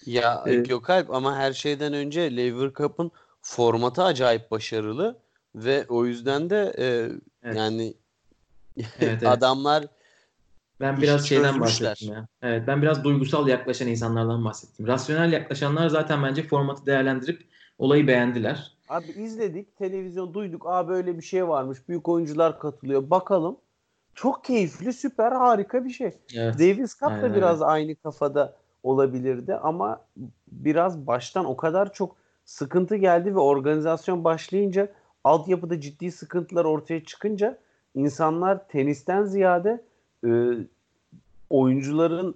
Ya 0.06 0.44
Ee, 0.46 0.54
Gökalp 0.54 1.10
ama 1.10 1.36
her 1.36 1.52
şeyden 1.52 1.92
önce 1.92 2.36
Lever 2.36 2.72
Cup'ın 2.74 3.10
formatı 3.42 4.02
acayip 4.02 4.50
başarılı 4.50 5.18
ve 5.54 5.86
o 5.88 6.06
yüzden 6.06 6.50
de 6.50 6.74
e, 6.78 6.84
Evet. 7.42 7.56
yani 7.56 7.94
Evet, 8.76 8.88
evet. 9.00 9.22
adamlar 9.26 9.84
Ben 10.80 11.02
biraz 11.02 11.26
şeyden 11.28 11.52
çözmüşler. 11.52 11.90
bahsettim 11.90 12.12
ya. 12.14 12.28
Evet, 12.42 12.66
ben 12.66 12.82
biraz 12.82 13.04
duygusal 13.04 13.48
yaklaşan 13.48 13.88
insanlardan 13.88 14.44
bahsettim. 14.44 14.86
Rasyonel 14.86 15.32
yaklaşanlar 15.32 15.88
zaten 15.88 16.22
bence 16.22 16.42
formatı 16.42 16.86
değerlendirip 16.86 17.42
olayı 17.78 18.06
beğendiler. 18.06 18.76
Abi 18.88 19.12
izledik, 19.12 19.76
televizyon 19.76 20.34
duyduk. 20.34 20.66
Aa 20.66 20.88
böyle 20.88 21.16
bir 21.16 21.22
şey 21.22 21.48
varmış. 21.48 21.88
Büyük 21.88 22.08
oyuncular 22.08 22.58
katılıyor. 22.60 23.10
Bakalım. 23.10 23.56
Çok 24.20 24.44
keyifli, 24.44 24.92
süper, 24.92 25.32
harika 25.32 25.84
bir 25.84 25.90
şey. 25.90 26.10
Evet. 26.34 26.54
Davis 26.54 26.98
Cup 26.98 27.08
Aynen 27.08 27.22
da 27.22 27.34
biraz 27.34 27.62
aynı 27.62 27.94
kafada 27.94 28.54
olabilirdi 28.82 29.54
ama 29.54 30.00
biraz 30.52 31.06
baştan 31.06 31.44
o 31.44 31.56
kadar 31.56 31.92
çok 31.92 32.16
sıkıntı 32.44 32.96
geldi 32.96 33.34
ve 33.34 33.38
organizasyon 33.38 34.24
başlayınca 34.24 34.88
altyapıda 35.24 35.80
ciddi 35.80 36.12
sıkıntılar 36.12 36.64
ortaya 36.64 37.04
çıkınca 37.04 37.58
insanlar 37.94 38.68
tenisten 38.68 39.24
ziyade 39.24 39.84
e, 40.26 40.30
oyuncuların 41.50 42.34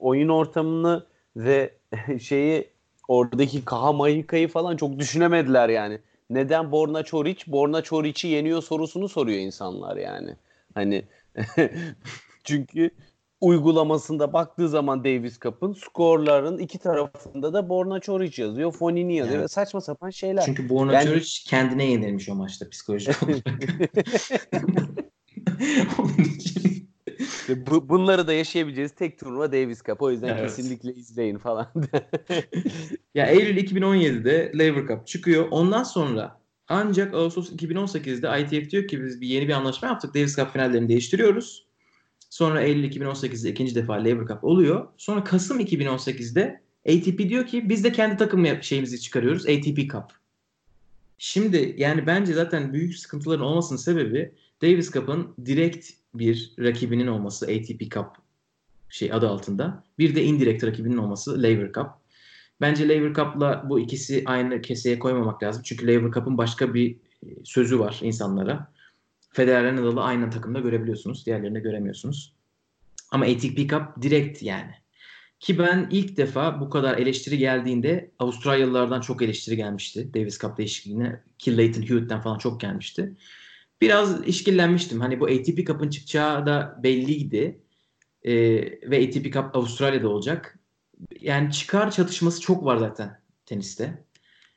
oyun 0.00 0.28
ortamını 0.28 1.06
ve 1.36 1.74
şeyi 2.20 2.68
oradaki 3.08 3.64
Kaha 3.64 3.92
Mahika'yı 3.92 4.48
falan 4.48 4.76
çok 4.76 4.98
düşünemediler 4.98 5.68
yani. 5.68 6.00
Neden 6.30 6.72
Borna 6.72 7.02
Çoric 7.02 7.52
Borna 7.52 7.82
Çoric'i 7.82 8.28
yeniyor 8.28 8.62
sorusunu 8.62 9.08
soruyor 9.08 9.38
insanlar 9.38 9.96
yani. 9.96 10.36
Hani 10.74 11.04
çünkü 12.44 12.90
uygulamasında 13.40 14.32
baktığı 14.32 14.68
zaman 14.68 15.04
Davis 15.04 15.38
Cup'ın 15.40 15.72
skorların 15.72 16.58
iki 16.58 16.78
tarafında 16.78 17.52
da 17.52 17.68
Borna 17.68 18.00
Çoric 18.00 18.42
yazıyor, 18.42 18.72
Fonini 18.72 19.16
yazıyor 19.16 19.42
ve 19.42 19.48
saçma 19.48 19.80
sapan 19.80 20.10
şeyler. 20.10 20.42
Çünkü 20.46 20.68
Borna 20.68 20.92
Yani- 20.92 21.06
Çoric 21.06 21.28
kendine 21.46 21.90
yenilmiş 21.90 22.28
o 22.28 22.34
maçta 22.34 22.68
psikolojik 22.70 23.22
olarak. 23.22 23.42
Onun 25.98 26.24
için 26.36 26.75
bu, 27.48 27.88
bunları 27.88 28.26
da 28.26 28.32
yaşayabileceğiz 28.32 28.92
tek 28.94 29.18
turnuva 29.18 29.52
Davis 29.52 29.82
Cup. 29.84 30.02
O 30.02 30.10
yüzden 30.10 30.28
Evet. 30.28 30.42
kesinlikle 30.42 30.94
izleyin 30.94 31.38
falan. 31.38 31.66
Ya 33.14 33.26
Eylül 33.26 33.56
2017'de 33.56 34.52
Lever 34.58 34.86
Cup 34.86 35.06
çıkıyor. 35.06 35.48
Ondan 35.50 35.82
sonra 35.82 36.40
ancak 36.68 37.14
Ağustos 37.14 37.52
2018'de 37.52 38.42
ITF 38.42 38.70
diyor 38.70 38.88
ki 38.88 39.04
biz 39.04 39.20
bir 39.20 39.26
yeni 39.26 39.48
bir 39.48 39.52
anlaşma 39.52 39.88
yaptık. 39.88 40.14
Davis 40.14 40.36
Cup 40.36 40.52
finallerini 40.52 40.88
değiştiriyoruz. 40.88 41.66
Sonra 42.30 42.62
Eylül 42.62 42.90
2018'de 42.92 43.50
ikinci 43.50 43.74
defa 43.74 43.94
Lever 43.94 44.26
Cup 44.26 44.44
oluyor. 44.44 44.88
Sonra 44.96 45.24
Kasım 45.24 45.60
2018'de 45.60 46.60
ATP 46.88 47.18
diyor 47.18 47.46
ki 47.46 47.68
biz 47.68 47.84
de 47.84 47.92
kendi 47.92 48.16
takım 48.16 48.62
şeyimizi 48.62 49.00
çıkarıyoruz. 49.00 49.46
ATP 49.46 49.76
Cup. 49.92 50.04
Şimdi 51.18 51.74
yani 51.78 52.06
bence 52.06 52.32
zaten 52.32 52.72
büyük 52.72 52.98
sıkıntıların 52.98 53.44
olmasının 53.44 53.78
sebebi 53.78 54.32
Davis 54.62 54.90
Cup'ın 54.90 55.34
direkt 55.46 55.90
bir 56.18 56.52
rakibinin 56.58 57.06
olması 57.06 57.46
ATP 57.46 57.90
Cup 57.90 58.06
şey 58.88 59.12
adı 59.12 59.28
altında. 59.28 59.84
Bir 59.98 60.14
de 60.14 60.24
indirekt 60.24 60.64
rakibinin 60.64 60.96
olması 60.96 61.42
Lever 61.42 61.72
Cup. 61.72 61.86
Bence 62.60 62.88
Lever 62.88 63.14
Cup'la 63.14 63.66
bu 63.68 63.80
ikisi 63.80 64.22
aynı 64.26 64.62
keseye 64.62 64.98
koymamak 64.98 65.42
lazım. 65.42 65.62
Çünkü 65.64 65.86
Lever 65.86 66.10
Cup'ın 66.10 66.38
başka 66.38 66.74
bir 66.74 66.96
e, 67.22 67.26
sözü 67.44 67.78
var 67.78 68.00
insanlara. 68.02 68.72
Federer 69.32 69.76
Nadal'ı 69.76 70.02
aynı 70.02 70.30
takımda 70.30 70.60
görebiliyorsunuz. 70.60 71.26
Diğerlerini 71.26 71.60
göremiyorsunuz. 71.60 72.32
Ama 73.10 73.24
ATP 73.24 73.56
Cup 73.70 74.02
direkt 74.02 74.42
yani. 74.42 74.74
Ki 75.40 75.58
ben 75.58 75.88
ilk 75.90 76.16
defa 76.16 76.60
bu 76.60 76.70
kadar 76.70 76.98
eleştiri 76.98 77.38
geldiğinde 77.38 78.10
Avustralyalılardan 78.18 79.00
çok 79.00 79.22
eleştiri 79.22 79.56
gelmişti. 79.56 80.14
Davis 80.14 80.38
Cup 80.38 80.58
değişikliğine. 80.58 81.20
Ki 81.38 81.56
Leighton 81.56 81.82
Hewitt'ten 81.82 82.20
falan 82.20 82.38
çok 82.38 82.60
gelmişti. 82.60 83.16
Biraz 83.80 84.26
işkillenmiştim. 84.26 85.00
Hani 85.00 85.20
bu 85.20 85.26
ATP 85.26 85.66
Cup'ın 85.66 85.90
çıkacağı 85.90 86.46
da 86.46 86.80
belliydi. 86.82 87.62
Ee, 88.22 88.34
ve 88.90 89.06
ATP 89.06 89.32
Cup 89.32 89.56
Avustralya'da 89.56 90.08
olacak. 90.08 90.58
Yani 91.20 91.52
çıkar 91.52 91.90
çatışması 91.90 92.40
çok 92.40 92.64
var 92.64 92.76
zaten 92.76 93.20
teniste. 93.46 94.04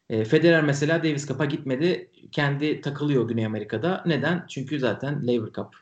E, 0.09 0.25
Federer 0.25 0.63
mesela 0.63 1.03
Davis 1.03 1.27
Cup'a 1.27 1.45
gitmedi. 1.45 2.11
Kendi 2.31 2.81
takılıyor 2.81 3.27
Güney 3.27 3.45
Amerika'da. 3.45 4.03
Neden? 4.05 4.45
Çünkü 4.49 4.79
zaten 4.79 5.27
Lever 5.27 5.53
Cup. 5.53 5.75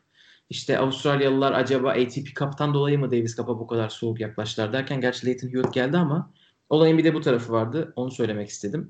İşte 0.49 0.79
Avustralyalılar 0.79 1.51
acaba 1.51 1.89
ATP 1.91 2.35
Cup'tan 2.35 2.73
dolayı 2.73 2.99
mı 2.99 3.11
Davis 3.11 3.35
Cup'a 3.35 3.59
bu 3.59 3.67
kadar 3.67 3.89
soğuk 3.89 4.19
yaklaştılar 4.19 4.73
derken 4.73 5.01
gerçi 5.01 5.27
Leighton 5.27 5.47
Hewitt 5.47 5.73
geldi 5.73 5.97
ama 5.97 6.33
olayın 6.69 6.97
bir 6.97 7.03
de 7.03 7.13
bu 7.13 7.21
tarafı 7.21 7.53
vardı. 7.53 7.93
Onu 7.95 8.11
söylemek 8.11 8.49
istedim. 8.49 8.87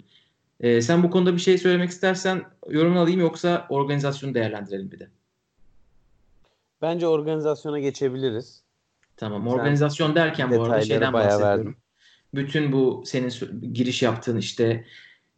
E, 0.59 0.81
sen 0.81 1.03
bu 1.03 1.11
konuda 1.11 1.33
bir 1.33 1.39
şey 1.39 1.57
söylemek 1.57 1.89
istersen 1.89 2.43
yorumunu 2.69 2.99
alayım 2.99 3.19
yoksa 3.19 3.65
organizasyonu 3.69 4.33
değerlendirelim 4.33 4.91
bir 4.91 4.99
de. 4.99 5.09
Bence 6.81 7.07
organizasyona 7.07 7.79
geçebiliriz. 7.79 8.63
Tamam. 9.17 9.43
Sen 9.43 9.51
Organizasyon 9.51 10.15
derken 10.15 10.51
bu 10.51 10.63
arada 10.63 10.81
şeyden 10.81 11.13
bahsediyorum. 11.13 11.65
verdin. 11.65 11.75
Bütün 12.33 12.71
bu 12.71 13.03
senin 13.05 13.31
giriş 13.73 14.01
yaptığın 14.01 14.37
işte 14.37 14.85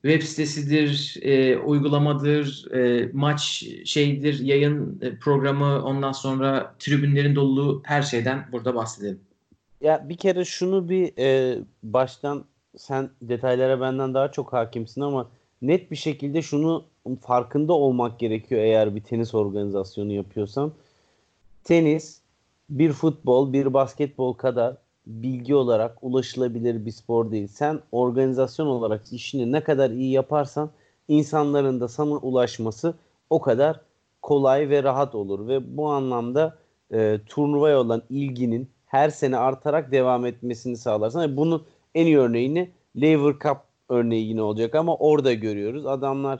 web 0.01 0.22
sitesidir, 0.22 1.17
e, 1.22 1.57
uygulamadır, 1.57 2.72
e, 2.72 3.09
maç 3.13 3.65
şeydir, 3.86 4.39
yayın 4.39 4.99
e, 5.01 5.20
programı, 5.20 5.84
ondan 5.84 6.11
sonra 6.11 6.76
tribünlerin 6.80 7.36
doluluğu 7.36 7.82
her 7.86 8.01
şeyden 8.01 8.45
burada 8.51 8.76
bahsedelim. 8.76 9.20
Ya 9.82 10.09
bir 10.09 10.17
kere 10.17 10.45
şunu 10.45 10.89
bir 10.89 11.13
e, 11.17 11.57
baştan 11.84 12.45
sen 12.78 13.09
detaylara 13.22 13.82
benden 13.82 14.13
daha 14.13 14.32
çok 14.32 14.53
hakimsin 14.53 15.01
ama 15.01 15.28
net 15.61 15.91
bir 15.91 15.95
şekilde 15.95 16.41
şunu 16.41 16.84
farkında 17.22 17.74
olmak 17.74 18.20
gerekiyor 18.20 18.61
eğer 18.61 18.95
bir 18.95 19.01
tenis 19.01 19.36
organizasyonu 19.36 20.11
yapıyorsan. 20.11 20.72
Tenis 21.63 22.22
bir 22.70 22.91
futbol, 22.91 23.53
bir 23.53 23.74
basketbol 23.74 24.34
kadar 24.34 24.78
bilgi 25.07 25.55
olarak 25.55 25.97
ulaşılabilir 26.01 26.86
bir 26.86 26.91
spor 26.91 27.32
değil. 27.32 27.47
Sen 27.47 27.80
organizasyon 27.91 28.67
olarak 28.67 29.13
işini 29.13 29.51
ne 29.51 29.63
kadar 29.63 29.89
iyi 29.89 30.11
yaparsan 30.11 30.70
insanların 31.07 31.82
da 31.82 31.88
sana 31.88 32.09
ulaşması 32.09 32.93
o 33.30 33.41
kadar 33.41 33.82
kolay 34.22 34.70
ve 34.70 34.84
rahat 34.84 35.15
olur 35.15 35.47
ve 35.47 35.78
bu 35.78 35.89
anlamda 35.89 36.57
e, 36.93 37.20
turnuvaya 37.26 37.80
olan 37.80 38.01
ilginin 38.09 38.70
her 38.86 39.09
sene 39.09 39.38
artarak 39.38 39.91
devam 39.91 40.26
etmesini 40.26 40.78
sağlarsan. 40.78 41.22
Yani 41.22 41.38
bunun 41.38 41.63
en 41.96 42.06
iyi 42.06 42.18
örneğini 42.18 42.70
Lever 43.02 43.34
Cup 43.44 43.58
örneği 43.90 44.28
yine 44.28 44.42
olacak 44.42 44.76
ama 44.76 44.96
orada 44.96 45.34
görüyoruz. 45.34 45.86
Adamlar 45.86 46.40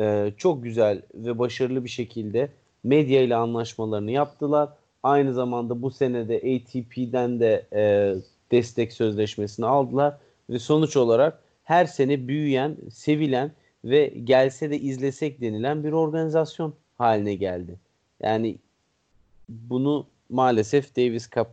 e, 0.00 0.32
çok 0.36 0.62
güzel 0.62 1.02
ve 1.14 1.38
başarılı 1.38 1.84
bir 1.84 1.88
şekilde 1.88 2.48
medya 2.84 3.22
ile 3.22 3.36
anlaşmalarını 3.36 4.10
yaptılar. 4.10 4.68
Aynı 5.02 5.34
zamanda 5.34 5.82
bu 5.82 5.90
senede 5.90 6.36
ATP'den 6.36 7.40
de 7.40 7.66
e, 7.72 8.14
destek 8.50 8.92
sözleşmesini 8.92 9.66
aldılar 9.66 10.16
ve 10.50 10.58
sonuç 10.58 10.96
olarak 10.96 11.42
her 11.64 11.86
sene 11.86 12.28
büyüyen, 12.28 12.76
sevilen 12.90 13.52
ve 13.84 14.06
gelse 14.24 14.70
de 14.70 14.78
izlesek 14.78 15.40
denilen 15.40 15.84
bir 15.84 15.92
organizasyon 15.92 16.74
haline 16.98 17.34
geldi. 17.34 17.78
Yani 18.22 18.56
bunu 19.48 20.06
maalesef 20.28 20.96
Davis 20.96 21.30
Cup 21.30 21.46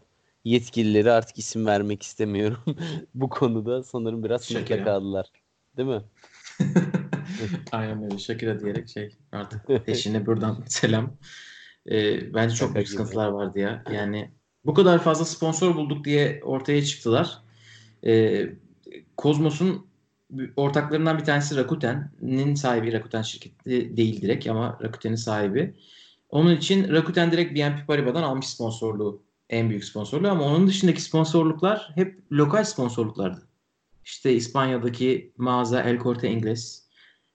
yetkilileri 0.45 1.11
artık 1.11 1.37
isim 1.39 1.65
vermek 1.65 2.03
istemiyorum. 2.03 2.57
Bu 3.13 3.29
konuda 3.29 3.83
sanırım 3.83 4.23
biraz 4.23 4.45
Şakira. 4.49 4.83
kaldılar. 4.83 5.27
Değil 5.77 5.89
mi? 5.89 6.01
Aynen 7.71 8.03
öyle. 8.03 8.17
Shakira 8.17 8.59
diyerek 8.59 8.89
şey 8.89 9.15
artık 9.31 9.61
eşine 9.87 10.25
buradan 10.25 10.63
selam. 10.67 11.17
Ee, 11.91 12.33
bence 12.33 12.55
çok 12.55 12.67
Şaka 12.67 12.75
büyük 12.75 12.87
gibi. 12.87 12.97
sıkıntılar 12.97 13.27
vardı 13.27 13.59
ya. 13.59 13.83
Yani 13.93 14.31
bu 14.65 14.73
kadar 14.73 14.99
fazla 14.99 15.25
sponsor 15.25 15.75
bulduk 15.75 16.05
diye 16.05 16.41
ortaya 16.43 16.85
çıktılar. 16.85 17.37
Ee, 18.05 18.49
Kozmos'un 19.17 19.87
ortaklarından 20.55 21.17
bir 21.17 21.23
tanesi 21.23 21.55
Rakuten'in 21.55 22.55
sahibi. 22.55 22.93
Rakuten 22.93 23.21
şirketi 23.21 23.97
değil 23.97 24.21
direkt 24.21 24.47
ama 24.47 24.79
Rakuten'in 24.83 25.15
sahibi. 25.15 25.75
Onun 26.29 26.55
için 26.55 26.89
Rakuten 26.93 27.31
direkt 27.31 27.55
BNP 27.55 27.87
Paribas'dan 27.87 28.23
almış 28.23 28.47
sponsorluğu. 28.47 29.23
En 29.49 29.69
büyük 29.69 29.83
sponsorluğu 29.83 30.29
ama 30.29 30.43
onun 30.43 30.67
dışındaki 30.67 31.01
sponsorluklar 31.01 31.91
hep 31.95 32.19
lokal 32.31 32.63
sponsorluklardı. 32.63 33.47
İşte 34.05 34.33
İspanya'daki 34.33 35.33
mağaza 35.37 35.81
El 35.81 35.99
Corte 35.99 36.27
Inglés. 36.27 36.81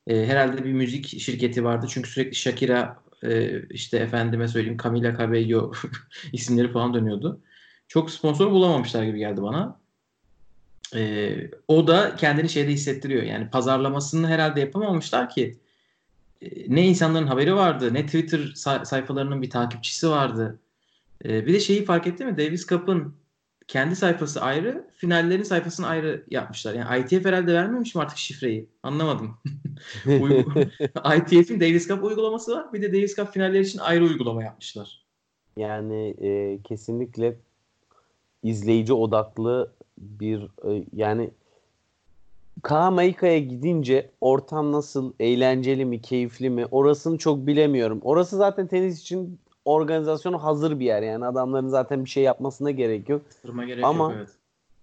Ee, 0.06 0.26
herhalde 0.26 0.64
bir 0.64 0.72
müzik 0.72 1.20
şirketi 1.20 1.64
vardı. 1.64 1.86
Çünkü 1.90 2.10
sürekli 2.10 2.34
Shakira 2.34 3.02
e, 3.22 3.62
işte 3.68 3.98
efendime 3.98 4.48
söyleyeyim 4.48 4.78
Camila 4.82 5.18
Cabello 5.18 5.72
isimleri 6.32 6.72
falan 6.72 6.94
dönüyordu. 6.94 7.40
Çok 7.88 8.10
sponsor 8.10 8.50
bulamamışlar 8.50 9.02
gibi 9.04 9.18
geldi 9.18 9.42
bana. 9.42 9.80
Ee, 10.94 11.50
o 11.68 11.86
da 11.86 12.16
kendini 12.16 12.48
şeyde 12.48 12.72
hissettiriyor. 12.72 13.22
Yani 13.22 13.50
pazarlamasını 13.50 14.28
herhalde 14.28 14.60
yapamamışlar 14.60 15.30
ki. 15.30 15.58
Ee, 16.42 16.48
ne 16.68 16.86
insanların 16.86 17.26
haberi 17.26 17.54
vardı, 17.54 17.94
ne 17.94 18.06
Twitter 18.06 18.52
say- 18.54 18.84
sayfalarının 18.84 19.42
bir 19.42 19.50
takipçisi 19.50 20.10
vardı. 20.10 20.58
Ee, 21.24 21.46
bir 21.46 21.54
de 21.54 21.60
şeyi 21.60 21.84
fark 21.84 22.06
etti 22.06 22.24
mi? 22.24 22.38
Davis 22.38 22.66
Cup'ın 22.66 23.14
kendi 23.66 23.96
sayfası 23.96 24.40
ayrı, 24.40 24.90
finallerin 24.96 25.42
sayfasını 25.42 25.86
ayrı 25.86 26.24
yapmışlar. 26.30 26.74
Yani 26.74 27.00
ITF 27.00 27.24
herhalde 27.24 27.54
vermemiş 27.54 27.94
mi 27.94 28.02
artık 28.02 28.18
şifreyi? 28.18 28.68
Anlamadım. 28.82 29.36
ITF'in 31.16 31.60
Davis 31.60 31.88
Cup 31.88 32.04
uygulaması 32.04 32.52
var. 32.52 32.72
Bir 32.72 32.82
de 32.82 32.92
Davis 32.92 33.16
Cup 33.16 33.32
finalleri 33.32 33.62
için 33.62 33.78
ayrı 33.78 34.04
uygulama 34.04 34.42
yapmışlar. 34.42 35.04
Yani 35.56 36.14
e, 36.22 36.58
kesinlikle 36.64 37.36
izleyici 38.42 38.92
odaklı 38.92 39.72
bir 39.98 40.42
e, 40.42 40.84
yani 40.92 41.30
Kamaika'ya 42.62 43.38
gidince 43.38 44.10
ortam 44.20 44.72
nasıl, 44.72 45.12
eğlenceli 45.20 45.84
mi, 45.84 46.02
keyifli 46.02 46.50
mi 46.50 46.66
orasını 46.66 47.18
çok 47.18 47.46
bilemiyorum. 47.46 48.00
Orası 48.02 48.36
zaten 48.36 48.66
tenis 48.66 49.00
için 49.00 49.38
organizasyonu 49.64 50.44
hazır 50.44 50.80
bir 50.80 50.84
yer 50.84 51.02
yani 51.02 51.26
adamların 51.26 51.68
zaten 51.68 52.04
bir 52.04 52.10
şey 52.10 52.22
yapmasına 52.22 52.70
gerek 52.70 53.08
yok. 53.08 53.22
gerek 53.66 53.84
Ama 53.84 54.04
yok, 54.04 54.12
evet. 54.16 54.28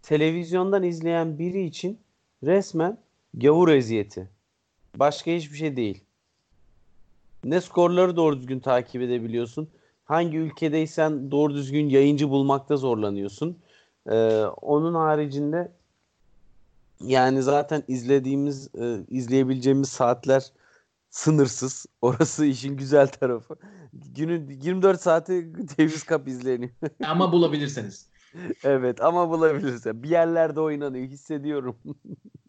televizyondan 0.02 0.84
izleyen 0.84 1.40
biri 1.40 1.64
için 1.64 2.00
resmen 2.44 2.98
gavur 3.34 3.70
eziyeti. 3.70 4.30
Başka 4.96 5.32
hiçbir 5.32 5.58
şey 5.58 5.76
değil. 5.76 6.04
Ne 7.44 7.62
skorları 7.62 8.16
doğru 8.16 8.38
düzgün 8.38 8.60
takip 8.60 9.02
edebiliyorsun. 9.02 9.70
Hangi 10.06 10.38
ülkedeysen 10.38 11.32
doğru 11.32 11.54
düzgün 11.54 11.90
yayıncı 11.90 12.30
bulmakta 12.30 12.78
zorlanıyorsun. 12.78 13.58
Ee, 14.10 14.44
onun 14.62 14.94
haricinde 14.94 15.72
yani 17.02 17.42
zaten 17.42 17.84
izlediğimiz, 17.88 18.76
e, 18.76 18.98
izleyebileceğimiz 19.10 19.90
saatler 19.90 20.52
sınırsız. 21.10 21.86
Orası 22.02 22.46
işin 22.46 22.78
güzel 22.78 23.08
tarafı. 23.08 23.56
Günün 23.94 24.50
24 24.50 25.02
saati 25.02 25.54
Davis 25.80 26.08
Cup 26.08 26.28
izleniyor. 26.28 26.72
Ama 27.06 27.32
bulabilirseniz. 27.32 28.10
evet 28.64 29.02
ama 29.02 29.30
bulabilirsen. 29.30 30.04
Bir 30.04 30.10
yerlerde 30.10 30.60
oynanıyor 30.60 31.08
hissediyorum. 31.08 31.78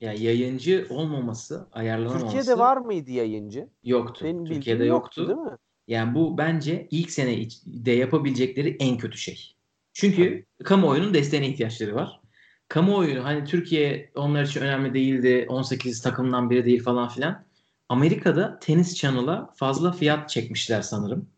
ya 0.00 0.12
yayıncı 0.12 0.86
olmaması, 0.90 1.68
ayarlanamaması. 1.72 2.24
Türkiye'de 2.24 2.58
var 2.58 2.76
mıydı 2.76 3.10
yayıncı? 3.10 3.68
Yoktu. 3.84 4.20
Senin 4.22 4.44
Türkiye'de 4.44 4.78
bildiğin 4.80 4.92
yoktu. 4.92 5.28
değil 5.28 5.38
mi? 5.38 5.56
Yani 5.88 6.14
bu 6.14 6.38
bence 6.38 6.88
ilk 6.90 7.10
sene 7.10 7.48
de 7.66 7.90
yapabilecekleri 7.90 8.76
en 8.80 8.98
kötü 8.98 9.18
şey. 9.18 9.54
Çünkü 9.92 10.46
kamuoyunun 10.64 11.14
desteğine 11.14 11.48
ihtiyaçları 11.48 11.94
var. 11.94 12.20
Kamuoyu 12.68 13.24
hani 13.24 13.44
Türkiye 13.44 14.10
onlar 14.14 14.42
için 14.42 14.60
önemli 14.60 14.94
değildi. 14.94 15.46
18 15.48 16.02
takımdan 16.02 16.50
biri 16.50 16.64
değil 16.64 16.82
falan 16.82 17.08
filan. 17.08 17.47
Amerika'da 17.88 18.58
Tenis 18.58 18.94
Channel'a 18.94 19.50
fazla 19.54 19.92
fiyat 19.92 20.28
çekmişler 20.28 20.82
sanırım. 20.82 21.28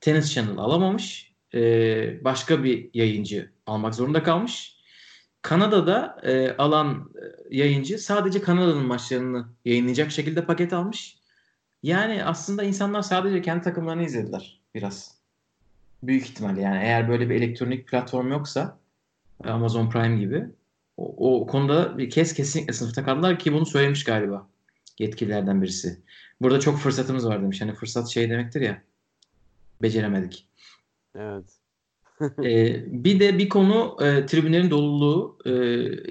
Tenis 0.00 0.34
Channel 0.34 0.58
alamamış. 0.58 1.32
Ee, 1.54 2.24
başka 2.24 2.64
bir 2.64 2.90
yayıncı 2.94 3.52
almak 3.66 3.94
zorunda 3.94 4.22
kalmış. 4.22 4.78
Kanada'da 5.42 6.20
e, 6.22 6.56
alan 6.56 7.12
e, 7.50 7.56
yayıncı 7.56 7.98
sadece 7.98 8.42
Kanada'nın 8.42 8.86
maçlarını 8.86 9.48
yayınlayacak 9.64 10.10
şekilde 10.10 10.44
paket 10.44 10.72
almış. 10.72 11.18
Yani 11.82 12.24
aslında 12.24 12.62
insanlar 12.64 13.02
sadece 13.02 13.42
kendi 13.42 13.62
takımlarını 13.62 14.04
izlediler 14.04 14.60
biraz. 14.74 15.18
Büyük 16.02 16.24
ihtimalle 16.24 16.60
yani 16.60 16.78
eğer 16.82 17.08
böyle 17.08 17.30
bir 17.30 17.34
elektronik 17.34 17.88
platform 17.88 18.30
yoksa 18.30 18.78
Amazon 19.44 19.90
Prime 19.90 20.18
gibi 20.18 20.46
o, 20.96 21.40
o 21.42 21.46
konuda 21.46 21.98
bir 21.98 22.10
kez 22.10 22.34
kesinlikle 22.34 22.72
sınıfta 22.72 23.04
kaldılar 23.04 23.38
ki 23.38 23.52
bunu 23.52 23.66
söylemiş 23.66 24.04
galiba 24.04 24.48
yetkililerden 25.00 25.62
birisi. 25.62 26.02
Burada 26.40 26.60
çok 26.60 26.78
fırsatımız 26.78 27.26
var 27.26 27.42
demiş. 27.42 27.60
Hani 27.60 27.74
fırsat 27.74 28.08
şey 28.08 28.30
demektir 28.30 28.60
ya. 28.60 28.82
Beceremedik. 29.82 30.48
Evet. 31.14 31.44
ee, 32.44 32.84
bir 32.86 33.20
de 33.20 33.38
bir 33.38 33.48
konu 33.48 33.96
e, 34.00 34.26
tribünlerin 34.26 34.70
doluluğu. 34.70 35.38
E, 35.44 35.50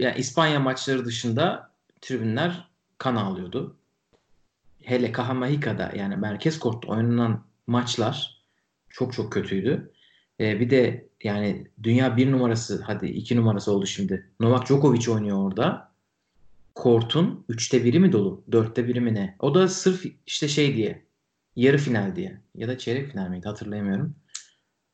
yani 0.03 0.17
İspanya 0.17 0.59
maçları 0.59 1.05
dışında 1.05 1.71
tribünler 2.01 2.67
kan 2.97 3.15
ağlıyordu. 3.15 3.77
Hele 4.83 5.13
Cajamarica'da 5.13 5.91
yani 5.95 6.15
merkez 6.15 6.59
kortta 6.59 6.87
oynanan 6.87 7.43
maçlar 7.67 8.43
çok 8.89 9.13
çok 9.13 9.33
kötüydü. 9.33 9.91
E, 10.39 10.59
bir 10.59 10.69
de 10.69 11.07
yani 11.23 11.67
dünya 11.83 12.17
bir 12.17 12.31
numarası 12.31 12.83
hadi 12.83 13.05
iki 13.05 13.35
numarası 13.35 13.71
oldu 13.71 13.85
şimdi. 13.85 14.29
Novak 14.39 14.67
Djokovic 14.67 15.11
oynuyor 15.11 15.37
orada 15.37 15.86
kortun 16.77 17.45
üçte 17.49 17.83
biri 17.83 17.99
mi 17.99 18.11
dolu? 18.11 18.43
Dörtte 18.51 18.87
biri 18.87 19.01
mi 19.01 19.13
ne? 19.13 19.35
O 19.39 19.55
da 19.55 19.67
sırf 19.67 20.05
işte 20.27 20.47
şey 20.47 20.75
diye. 20.75 21.05
Yarı 21.55 21.77
final 21.77 22.15
diye. 22.15 22.41
Ya 22.55 22.67
da 22.67 22.77
çeyrek 22.77 23.11
final 23.11 23.29
miydi 23.29 23.47
hatırlayamıyorum. 23.47 24.15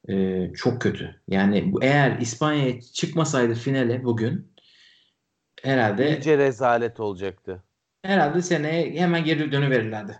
Ee, 0.09 0.51
çok 0.55 0.81
kötü. 0.81 1.21
Yani 1.27 1.73
bu 1.73 1.83
eğer 1.83 2.19
İspanya'ya 2.19 2.81
çıkmasaydı 2.81 3.53
finale 3.53 4.03
bugün 4.03 4.53
herhalde 5.63 6.09
İyice 6.09 6.37
rezalet 6.37 6.99
olacaktı. 6.99 7.63
Herhalde 8.01 8.41
seneye 8.41 8.99
hemen 8.99 9.23
geri 9.23 9.51
dönüverirlerdi. 9.51 10.19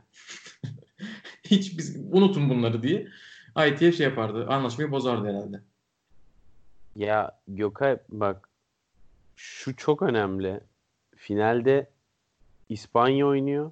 Hiç 1.43 1.77
biz 1.77 1.97
unutun 2.11 2.49
bunları 2.49 2.83
diye. 2.83 3.07
ITF 3.67 3.97
şey 3.97 4.07
yapardı. 4.07 4.47
Anlaşmayı 4.47 4.91
bozardı 4.91 5.27
herhalde. 5.27 5.61
Ya 6.95 7.39
Gökay 7.47 7.97
bak 8.09 8.49
şu 9.35 9.75
çok 9.75 10.01
önemli. 10.01 10.59
Finalde 11.23 11.89
İspanya 12.69 13.27
oynuyor. 13.27 13.71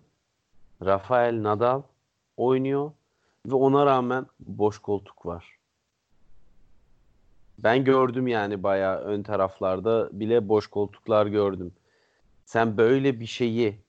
Rafael 0.85 1.43
Nadal 1.43 1.81
oynuyor 2.37 2.91
ve 3.45 3.55
ona 3.55 3.85
rağmen 3.85 4.25
boş 4.39 4.79
koltuk 4.79 5.25
var. 5.25 5.59
Ben 7.59 7.83
gördüm 7.83 8.27
yani 8.27 8.63
bayağı 8.63 8.99
ön 8.99 9.23
taraflarda 9.23 10.09
bile 10.19 10.49
boş 10.49 10.67
koltuklar 10.67 11.25
gördüm. 11.25 11.73
Sen 12.45 12.77
böyle 12.77 13.19
bir 13.19 13.25
şeyi 13.25 13.81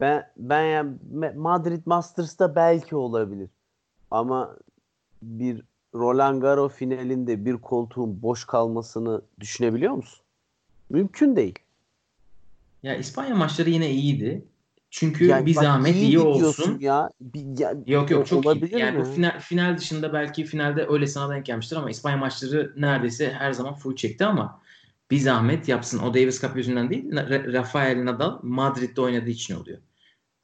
ben 0.00 0.30
ben 0.36 0.62
yani 0.62 0.96
Madrid 1.36 1.82
Masters'ta 1.86 2.54
belki 2.56 2.96
olabilir. 2.96 3.50
Ama 4.10 4.56
bir 5.22 5.62
Roland 5.94 6.42
Garros 6.42 6.72
finalinde 6.72 7.44
bir 7.44 7.56
koltuğun 7.56 8.22
boş 8.22 8.44
kalmasını 8.44 9.22
düşünebiliyor 9.40 9.92
musun? 9.92 10.24
Mümkün 10.88 11.36
değil. 11.36 11.58
Ya 12.82 12.96
İspanya 12.96 13.34
maçları 13.34 13.70
yine 13.70 13.90
iyiydi. 13.90 14.44
Çünkü 14.90 15.24
yani 15.24 15.46
bir 15.46 15.54
zahmet 15.54 15.94
iyi, 15.94 16.06
iyi 16.06 16.18
olsun. 16.18 16.78
Ya. 16.80 17.10
Bir, 17.20 17.58
ya, 17.58 17.74
yok 17.86 18.10
yok 18.10 18.26
çok 18.26 18.46
olabilir 18.46 18.70
iyi. 18.70 18.80
Yani 18.80 18.98
mi? 18.98 19.04
bu 19.04 19.04
final, 19.04 19.40
final 19.40 19.76
dışında 19.76 20.12
belki 20.12 20.44
finalde 20.44 20.86
öyle 20.88 21.06
sana 21.06 21.34
denk 21.34 21.46
gelmiştir 21.46 21.76
ama 21.76 21.90
İspanya 21.90 22.16
maçları 22.16 22.72
neredeyse 22.76 23.32
her 23.32 23.52
zaman 23.52 23.74
full 23.74 23.96
çekti 23.96 24.24
ama 24.24 24.62
bir 25.10 25.18
zahmet 25.18 25.68
yapsın. 25.68 25.98
O 25.98 26.14
Davis 26.14 26.40
Cup 26.40 26.56
yüzünden 26.56 26.90
değil. 26.90 27.12
Rafael 27.52 28.04
Nadal 28.04 28.38
Madrid'de 28.42 29.00
oynadığı 29.00 29.30
için 29.30 29.56
oluyor. 29.56 29.78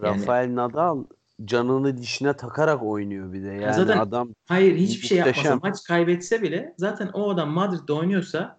Yani, 0.03 0.21
Rafael 0.21 0.55
Nadal 0.55 1.05
canını 1.45 1.99
dişine 1.99 2.33
takarak 2.33 2.83
oynuyor 2.83 3.33
bir 3.33 3.43
de. 3.43 3.49
Yani 3.49 3.75
zaten 3.75 3.99
adam 3.99 4.29
hayır 4.49 4.77
hiçbir 4.77 5.07
şey 5.07 5.19
yapmasa 5.19 5.57
maç 5.63 5.85
kaybetse 5.85 6.43
bile 6.43 6.75
zaten 6.79 7.11
o 7.13 7.31
adam 7.31 7.51
Madrid'de 7.51 7.93
oynuyorsa 7.93 8.59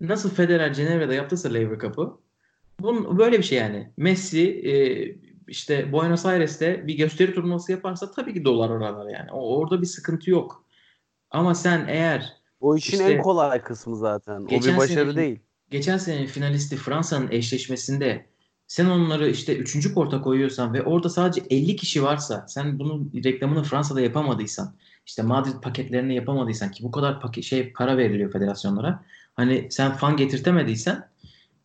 nasıl 0.00 0.30
Federer 0.30 0.74
Cenevre'de 0.74 1.14
yaptıysa 1.14 1.48
Lever 1.48 1.78
Cup'ı 1.78 2.23
bunun 2.80 3.18
böyle 3.18 3.38
bir 3.38 3.42
şey 3.42 3.58
yani. 3.58 3.92
Messi 3.96 4.48
e, 4.48 4.74
işte 5.48 5.92
Buenos 5.92 6.26
Aires'te 6.26 6.86
bir 6.86 6.96
gösteri 6.96 7.34
turnuvası 7.34 7.72
yaparsa 7.72 8.10
tabii 8.10 8.34
ki 8.34 8.44
dolar 8.44 8.70
oralar 8.70 9.10
yani. 9.10 9.32
O, 9.32 9.56
orada 9.56 9.82
bir 9.82 9.86
sıkıntı 9.86 10.30
yok. 10.30 10.64
Ama 11.30 11.54
sen 11.54 11.86
eğer 11.88 12.32
o 12.60 12.76
işin 12.76 12.92
işte, 12.92 13.12
en 13.12 13.22
kolay 13.22 13.62
kısmı 13.62 13.96
zaten. 13.96 14.40
O 14.40 14.48
bir 14.48 14.76
başarı 14.76 14.88
senenin, 14.88 15.16
değil. 15.16 15.38
Geçen 15.70 15.98
senenin 15.98 16.26
finalisti 16.26 16.76
Fransa'nın 16.76 17.28
eşleşmesinde 17.30 18.26
sen 18.66 18.86
onları 18.86 19.30
işte 19.30 19.56
3. 19.56 19.94
korta 19.94 20.20
koyuyorsan 20.20 20.74
ve 20.74 20.82
orada 20.82 21.08
sadece 21.08 21.42
50 21.50 21.76
kişi 21.76 22.02
varsa 22.02 22.44
sen 22.48 22.78
bunun 22.78 23.12
reklamını 23.24 23.62
Fransa'da 23.62 24.00
yapamadıysan 24.00 24.74
işte 25.06 25.22
Madrid 25.22 25.60
paketlerini 25.62 26.14
yapamadıysan 26.14 26.70
ki 26.70 26.84
bu 26.84 26.90
kadar 26.90 27.20
paket, 27.20 27.44
şey 27.44 27.72
para 27.72 27.96
veriliyor 27.96 28.32
federasyonlara. 28.32 29.04
Hani 29.34 29.68
sen 29.70 29.92
fan 29.92 30.16
getirtemediysen 30.16 31.08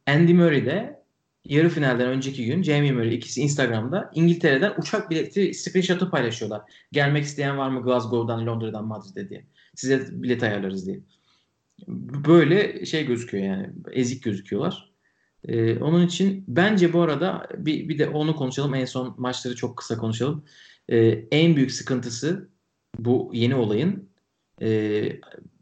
Andy 0.07 0.34
Murray 0.34 0.66
de 0.66 0.99
yarı 1.46 1.70
finalden 1.70 2.08
önceki 2.08 2.46
gün 2.46 2.64
Jamie 2.64 2.92
Murray 2.92 3.16
ikisi 3.16 3.42
Instagram'da 3.42 4.12
İngiltere'den 4.14 4.74
uçak 4.78 5.10
bileti 5.10 5.54
screenshot'ı 5.54 6.10
paylaşıyorlar. 6.10 6.62
Gelmek 6.92 7.24
isteyen 7.24 7.58
var 7.58 7.70
mı 7.70 7.84
Glasgow'dan, 7.84 8.46
Londra'dan, 8.46 8.86
Madrid'e 8.86 9.30
diye. 9.30 9.46
Size 9.76 10.08
bilet 10.12 10.44
ayarlarız 10.44 10.88
diye. 10.88 11.00
Böyle 12.28 12.86
şey 12.86 13.06
gözüküyor 13.06 13.44
yani. 13.44 13.70
Ezik 13.92 14.24
gözüküyorlar. 14.24 14.92
Ee, 15.48 15.80
onun 15.80 16.06
için 16.08 16.46
bence 16.48 16.94
bu 16.94 17.02
arada 17.02 17.48
bir, 17.58 17.90
bir 17.90 18.00
de 18.00 18.10
onu 18.10 18.36
konuşalım. 18.36 18.74
En 18.74 18.86
son 18.86 19.16
maçları 19.18 19.56
çok 19.56 19.78
kısa 19.78 19.98
konuşalım. 19.98 20.46
Ee, 20.90 20.98
en 21.32 21.56
büyük 21.56 21.72
sıkıntısı 21.72 22.50
bu 23.00 23.32
yeni 23.34 23.56
olayın 23.56 24.10
e, 24.62 25.20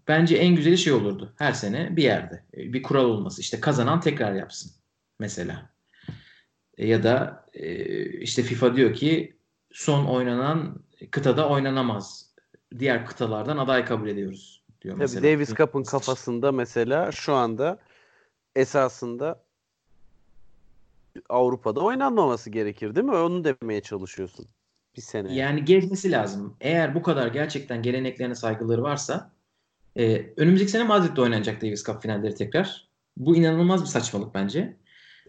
bence 0.08 0.38
en 0.38 0.56
güzeli 0.56 0.78
şey 0.78 0.94
olurdu. 0.94 1.34
Her 1.38 1.54
sene 1.54 1.96
bir 1.96 2.04
yerde 2.04 2.44
bir 2.54 2.84
kural 2.84 3.06
olması. 3.06 3.42
İşte 3.42 3.60
kazanan 3.60 4.02
tekrar 4.02 4.34
yapsın 4.34 4.72
mesela. 5.20 5.70
E, 6.78 6.88
ya 6.88 7.04
da 7.04 7.46
e, 7.54 8.06
işte 8.06 8.44
FIFA 8.44 8.76
diyor 8.76 8.94
ki 8.94 9.38
son 9.72 10.06
oynanan 10.06 10.84
kıtada 11.12 11.50
oynanamaz. 11.50 12.34
Diğer 12.80 13.06
kıtalardan 13.06 13.58
aday 13.58 13.86
kabul 13.86 14.08
ediyoruz. 14.08 14.64
diyor 14.82 14.96
Tabii 14.96 15.04
mesela. 15.04 15.24
Davis 15.24 15.54
Cup'ın 15.54 15.84
kafasında 15.84 16.52
mesela 16.52 17.12
şu 17.12 17.34
anda 17.34 17.80
esasında 18.56 19.44
Avrupa'da 21.30 21.80
oynanmaması 21.80 22.50
gerekir 22.50 22.96
değil 22.96 23.06
mi? 23.06 23.16
Onu 23.16 23.44
demeye 23.44 23.82
çalışıyorsun. 23.82 24.46
Bir 24.96 25.02
sene. 25.02 25.36
Yani 25.36 25.66
gezmesi 25.66 26.12
lazım. 26.12 26.58
Eğer 26.62 26.96
bu 26.96 27.02
kadar 27.02 27.28
gerçekten 27.28 27.82
geleneklerine 27.82 28.36
saygıları 28.36 28.84
varsa 28.84 29.32
e, 29.96 30.34
önümüzdeki 30.38 30.72
sene 30.72 30.84
Madrid'de 30.84 31.22
oynanacak 31.22 31.62
Davis 31.62 31.86
Cup 31.86 32.02
finalleri 32.02 32.36
tekrar. 32.36 32.88
Bu 33.18 33.36
inanılmaz 33.36 33.82
bir 33.82 33.88
saçmalık 33.88 34.34
bence. 34.34 34.78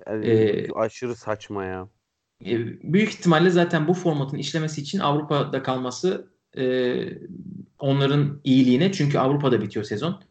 Yani 0.06 0.26
Ee, 0.26 0.72
aşırı 0.72 1.14
saçma 1.16 1.64
ya. 1.64 1.88
E, 2.46 2.58
büyük 2.92 3.08
ihtimalle 3.08 3.50
zaten 3.50 3.88
bu 3.88 3.94
formatın 3.94 4.38
işlemesi 4.38 4.80
için 4.80 4.98
Avrupa'da 4.98 5.62
kalması 5.62 6.32
e, 6.56 6.94
onların 7.78 8.40
iyiliğine. 8.44 8.92
Çünkü 8.92 9.18
Avrupa'da 9.18 9.62
bitiyor 9.62 9.84
sezon. 9.84 10.22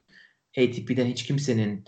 ATP'den 0.57 1.05
hiç 1.05 1.23
kimsenin 1.23 1.85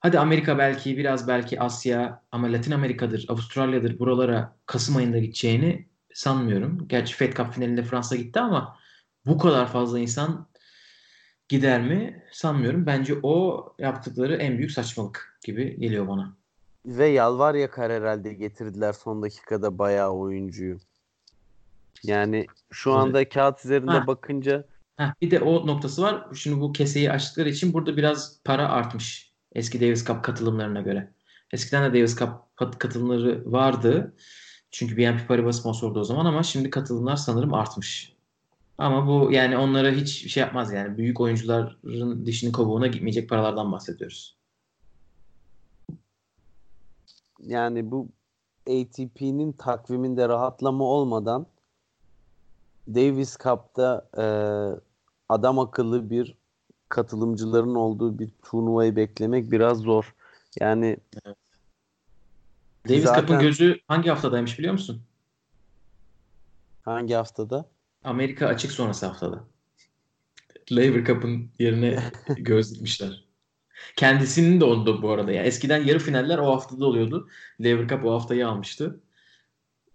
hadi 0.00 0.18
Amerika 0.18 0.58
belki 0.58 0.96
biraz 0.96 1.28
belki 1.28 1.60
Asya 1.60 2.22
ama 2.32 2.52
Latin 2.52 2.72
Amerika'dır, 2.72 3.26
Avustralya'dır 3.28 3.98
buralara 3.98 4.56
Kasım 4.66 4.96
ayında 4.96 5.18
gideceğini 5.18 5.88
sanmıyorum. 6.14 6.88
Gerçi 6.88 7.14
Fed 7.14 7.32
Cup 7.36 7.52
finalinde 7.52 7.82
Fransa 7.82 8.16
gitti 8.16 8.40
ama 8.40 8.78
bu 9.26 9.38
kadar 9.38 9.68
fazla 9.68 9.98
insan 9.98 10.50
gider 11.48 11.82
mi 11.82 12.24
sanmıyorum. 12.32 12.86
Bence 12.86 13.14
o 13.22 13.66
yaptıkları 13.78 14.36
en 14.36 14.58
büyük 14.58 14.70
saçmalık 14.70 15.38
gibi 15.44 15.80
geliyor 15.80 16.08
bana. 16.08 16.39
Ve 16.86 17.06
yalvar 17.06 17.54
yakar 17.54 17.92
herhalde 17.92 18.34
getirdiler 18.34 18.92
son 18.92 19.22
dakikada 19.22 19.78
bayağı 19.78 20.10
oyuncuyu. 20.10 20.78
Yani 22.02 22.46
şu 22.70 22.92
anda 22.92 23.28
kağıt 23.28 23.64
üzerinde 23.64 23.90
Ha. 23.90 24.06
bakınca 24.06 24.64
Heh, 24.96 25.12
bir 25.22 25.30
de 25.30 25.40
o 25.40 25.66
noktası 25.66 26.02
var. 26.02 26.26
Şimdi 26.34 26.60
bu 26.60 26.72
keseyi 26.72 27.12
açtıkları 27.12 27.48
için 27.48 27.72
burada 27.72 27.96
biraz 27.96 28.40
para 28.44 28.68
artmış. 28.68 29.32
Eski 29.52 29.80
Davis 29.80 30.04
Cup 30.06 30.24
katılımlarına 30.24 30.80
göre. 30.80 31.12
Eskiden 31.52 31.84
de 31.92 31.98
Davis 31.98 32.18
Cup 32.18 32.30
kat- 32.56 32.78
katılımları 32.78 33.52
vardı. 33.52 34.14
Çünkü 34.70 34.96
BNP 34.96 35.26
Paribas 35.26 35.60
sponsordu 35.60 36.00
o 36.00 36.04
zaman 36.04 36.24
ama 36.24 36.42
şimdi 36.42 36.70
katılımlar 36.70 37.16
sanırım 37.16 37.54
artmış. 37.54 38.16
Ama 38.78 39.06
bu 39.06 39.32
yani 39.32 39.56
onlara 39.56 39.90
hiç 39.90 40.32
şey 40.32 40.40
yapmaz 40.40 40.72
yani. 40.72 40.98
Büyük 40.98 41.20
oyuncuların 41.20 42.26
dişinin 42.26 42.52
kovuğuna 42.52 42.86
gitmeyecek 42.86 43.28
paralardan 43.28 43.72
bahsediyoruz. 43.72 44.36
Yani 47.46 47.90
bu 47.90 48.08
ATP'nin 48.66 49.52
takviminde 49.52 50.28
rahatlama 50.28 50.84
olmadan 50.84 51.46
Davis 52.88 53.38
Cup'ta 53.38 54.08
e, 54.18 54.24
adam 55.28 55.58
akıllı 55.58 56.10
bir 56.10 56.34
katılımcıların 56.88 57.74
olduğu 57.74 58.18
bir 58.18 58.30
turnuvayı 58.42 58.96
beklemek 58.96 59.50
biraz 59.52 59.78
zor. 59.78 60.14
Yani 60.60 60.96
Davis 62.88 63.04
Zaten- 63.04 63.20
Cup'ın 63.20 63.40
gözü 63.40 63.80
hangi 63.88 64.08
haftadaymış 64.10 64.58
biliyor 64.58 64.72
musun? 64.72 65.02
hangi 66.82 67.14
haftada? 67.14 67.68
Amerika 68.04 68.46
açık 68.46 68.72
sonrası 68.72 69.06
haftada. 69.06 69.44
Laver 70.72 71.04
Cup'ın 71.04 71.50
yerine 71.58 72.02
göz 72.36 72.74
dikmişler. 72.74 73.24
Kendisinin 73.96 74.60
de 74.60 74.64
oldu 74.64 75.02
bu 75.02 75.10
arada. 75.10 75.32
ya. 75.32 75.42
eskiden 75.42 75.84
yarı 75.84 75.98
finaller 75.98 76.38
o 76.38 76.46
haftada 76.46 76.86
oluyordu. 76.86 77.28
Laver 77.60 77.88
Cup 77.88 78.04
o 78.04 78.12
haftayı 78.12 78.48
almıştı. 78.48 79.00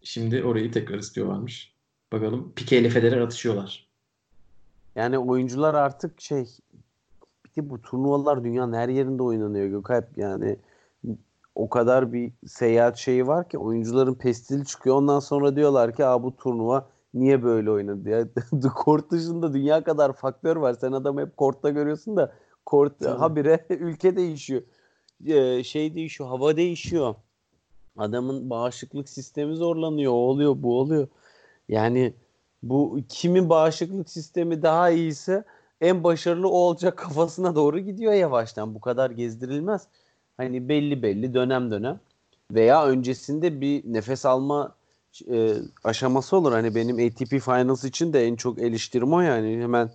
Şimdi 0.04 0.44
orayı 0.44 0.72
tekrar 0.72 0.98
istiyorlarmış. 0.98 1.74
Bakalım 2.12 2.54
Pique 2.56 2.82
ile 2.82 2.90
Federer 2.90 3.22
atışıyorlar. 3.22 3.88
Yani 4.96 5.18
oyuncular 5.18 5.74
artık 5.74 6.22
şey 6.22 6.46
bir 7.58 7.70
bu 7.70 7.82
turnuvalar 7.82 8.44
dünyanın 8.44 8.74
her 8.74 8.90
yerinde 8.90 9.24
oynanıyor 9.24 9.68
Gökalp. 9.68 10.18
Yani 10.18 10.58
o 11.56 11.70
kadar 11.70 12.14
bir 12.14 12.32
seyahat 12.48 12.98
şeyi 12.98 13.28
var 13.28 13.50
ki 13.50 13.58
oyuncuların 13.58 14.14
pestili 14.14 14.66
çıkıyor. 14.66 14.96
Ondan 14.96 15.20
sonra 15.20 15.56
diyorlar 15.56 15.96
ki 15.96 16.06
Aa, 16.06 16.24
bu 16.24 16.36
turnuva 16.36 16.88
niye 17.14 17.44
böyle 17.44 17.72
oynadı 17.72 18.10
ya. 18.10 18.28
Kort 18.76 19.12
dışında 19.12 19.54
dünya 19.54 19.84
kadar 19.84 20.14
faktör 20.14 20.56
var. 20.56 20.74
Sen 20.74 20.92
adamı 20.92 21.22
hep 21.22 21.38
kortta 21.38 21.70
görüyorsun 21.70 22.18
da 22.18 22.34
kort 22.66 23.00
Tabii. 23.00 23.20
habire 23.20 23.66
ülke 23.70 24.16
değişiyor. 24.16 24.62
Ee, 25.28 25.64
şey 25.64 25.96
değişiyor, 25.96 26.30
hava 26.30 26.58
değişiyor. 26.58 27.16
Adamın 27.98 28.50
bağışıklık 28.50 29.10
sistemi 29.10 29.56
zorlanıyor. 29.56 30.12
O 30.12 30.16
oluyor, 30.16 30.56
bu 30.58 30.80
oluyor. 30.80 31.08
Yani 31.70 32.14
bu 32.64 33.00
kimin 33.10 33.50
bağışıklık 33.50 34.10
sistemi 34.10 34.62
daha 34.62 34.90
iyiyse 34.90 35.44
en 35.82 36.04
başarılı 36.04 36.50
o 36.50 36.58
olacak 36.58 36.98
kafasına 36.98 37.56
doğru 37.56 37.80
gidiyor 37.80 38.14
yavaştan. 38.14 38.76
Bu 38.76 38.82
kadar 38.82 39.12
gezdirilmez. 39.12 39.88
Hani 40.38 40.70
belli 40.70 41.04
belli 41.04 41.34
dönem 41.34 41.72
dönem 41.72 42.00
veya 42.52 42.86
öncesinde 42.86 43.62
bir 43.62 43.94
nefes 43.94 44.26
alma 44.26 44.76
e, 45.32 45.54
aşaması 45.84 46.38
olur. 46.38 46.52
Hani 46.52 46.76
benim 46.76 46.96
ATP 46.96 47.30
Finals 47.30 47.84
için 47.84 48.14
de 48.14 48.28
en 48.28 48.36
çok 48.36 48.60
eleştirim 48.60 49.14
o 49.14 49.22
yani. 49.22 49.62
Hemen 49.62 49.92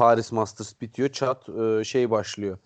Paris 0.00 0.32
Masters 0.32 0.80
bitiyor. 0.80 1.08
Çat 1.08 1.48
e, 1.48 1.84
şey 1.84 2.10
başlıyor. 2.10 2.58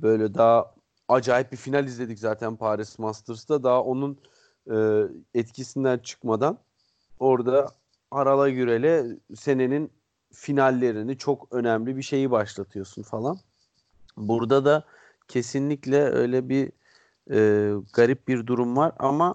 Böyle 0.00 0.34
daha 0.34 0.74
acayip 1.08 1.52
bir 1.52 1.56
final 1.56 1.84
izledik 1.86 2.18
zaten 2.18 2.56
Paris 2.56 2.98
Masters'ta. 2.98 3.62
Daha 3.62 3.82
onun 3.82 4.18
e, 4.70 5.02
etkisinden 5.34 5.98
çıkmadan 5.98 6.58
orada 7.18 7.70
Harala 8.10 8.50
Gürel'e 8.50 9.06
senenin 9.34 9.92
finallerini 10.32 11.18
çok 11.18 11.48
önemli 11.50 11.96
bir 11.96 12.02
şeyi 12.02 12.30
başlatıyorsun 12.30 13.02
falan. 13.02 13.38
Burada 14.16 14.64
da 14.64 14.84
kesinlikle 15.28 16.02
öyle 16.02 16.48
bir 16.48 16.72
e, 17.30 17.72
garip 17.92 18.28
bir 18.28 18.46
durum 18.46 18.76
var 18.76 18.92
ama 18.98 19.34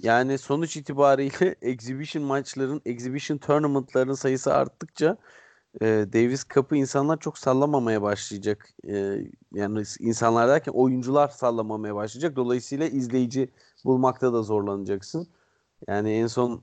yani 0.00 0.38
sonuç 0.38 0.76
itibariyle 0.76 1.54
exhibition 1.62 2.24
maçların, 2.24 2.82
exhibition 2.84 3.38
tournament'ların 3.38 4.14
sayısı 4.14 4.54
arttıkça 4.54 5.16
e, 5.80 5.86
Davis 6.12 6.48
Cup'ı 6.48 6.76
insanlar 6.76 7.20
çok 7.20 7.38
sallamamaya 7.38 8.02
başlayacak. 8.02 8.68
E, 8.88 9.18
yani 9.52 9.82
insanlar 10.00 10.48
derken 10.48 10.72
oyuncular 10.72 11.28
sallamamaya 11.28 11.94
başlayacak. 11.94 12.36
Dolayısıyla 12.36 12.86
izleyici 12.86 13.48
bulmakta 13.84 14.32
da 14.32 14.42
zorlanacaksın. 14.42 15.28
Yani 15.88 16.12
en 16.12 16.26
son 16.26 16.62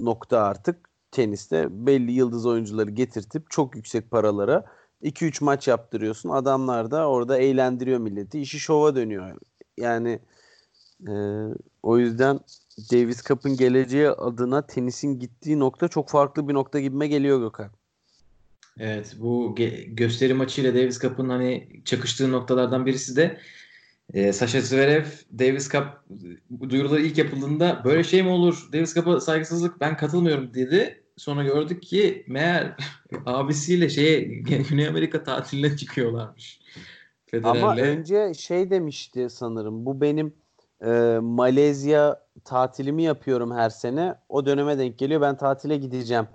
nokta 0.00 0.40
artık 0.42 0.88
teniste 1.10 1.86
belli 1.86 2.12
yıldız 2.12 2.46
oyuncuları 2.46 2.90
getirtip 2.90 3.50
çok 3.50 3.76
yüksek 3.76 4.10
paralara 4.10 4.64
2-3 5.02 5.44
maç 5.44 5.68
yaptırıyorsun. 5.68 6.28
Adamlar 6.28 6.90
da 6.90 7.08
orada 7.08 7.38
eğlendiriyor 7.38 7.98
milleti. 7.98 8.40
İşi 8.40 8.60
şova 8.60 8.96
dönüyor. 8.96 9.38
Yani 9.78 10.20
e, 11.08 11.12
o 11.82 11.98
yüzden 11.98 12.40
Davis 12.92 13.22
Cup'ın 13.24 13.56
geleceği 13.56 14.08
adına 14.10 14.66
tenisin 14.66 15.18
gittiği 15.18 15.58
nokta 15.58 15.88
çok 15.88 16.08
farklı 16.08 16.48
bir 16.48 16.54
nokta 16.54 16.80
gibime 16.80 17.08
geliyor 17.08 17.40
Gökhan. 17.40 17.70
Evet 18.78 19.16
bu 19.18 19.54
ge- 19.58 19.94
gösteri 19.94 20.34
maçıyla 20.34 20.74
Davis 20.74 21.00
Cup'ın 21.00 21.28
hani 21.28 21.82
çakıştığı 21.84 22.32
noktalardan 22.32 22.86
birisi 22.86 23.16
de 23.16 23.38
e, 24.14 24.32
Sasha 24.32 24.60
Zverev 24.60 25.04
Davis 25.38 25.70
Cup 25.70 25.86
bu 26.50 26.70
duyuruları 26.70 27.02
ilk 27.02 27.18
yapıldığında 27.18 27.82
böyle 27.84 28.04
şey 28.04 28.22
mi 28.22 28.28
olur? 28.28 28.68
Davis 28.72 28.94
Cup'a 28.94 29.20
saygısızlık 29.20 29.80
ben 29.80 29.96
katılmıyorum 29.96 30.54
dedi. 30.54 31.04
Sonra 31.16 31.44
gördük 31.44 31.82
ki 31.82 32.24
meğer 32.28 32.76
abisiyle 33.26 33.88
şeye 33.88 34.20
Güney 34.70 34.88
Amerika 34.88 35.22
tatiline 35.22 35.76
çıkıyorlarmış. 35.76 36.60
Ama 37.42 37.74
Federer'le. 37.74 37.78
önce 37.78 38.34
şey 38.34 38.70
demişti 38.70 39.30
sanırım. 39.30 39.86
Bu 39.86 40.00
benim 40.00 40.34
e, 40.84 41.18
Malezya 41.22 42.20
tatilimi 42.44 43.02
yapıyorum 43.02 43.54
her 43.54 43.70
sene. 43.70 44.14
O 44.28 44.46
döneme 44.46 44.78
denk 44.78 44.98
geliyor. 44.98 45.20
Ben 45.20 45.36
tatile 45.36 45.76
gideceğim 45.76 46.26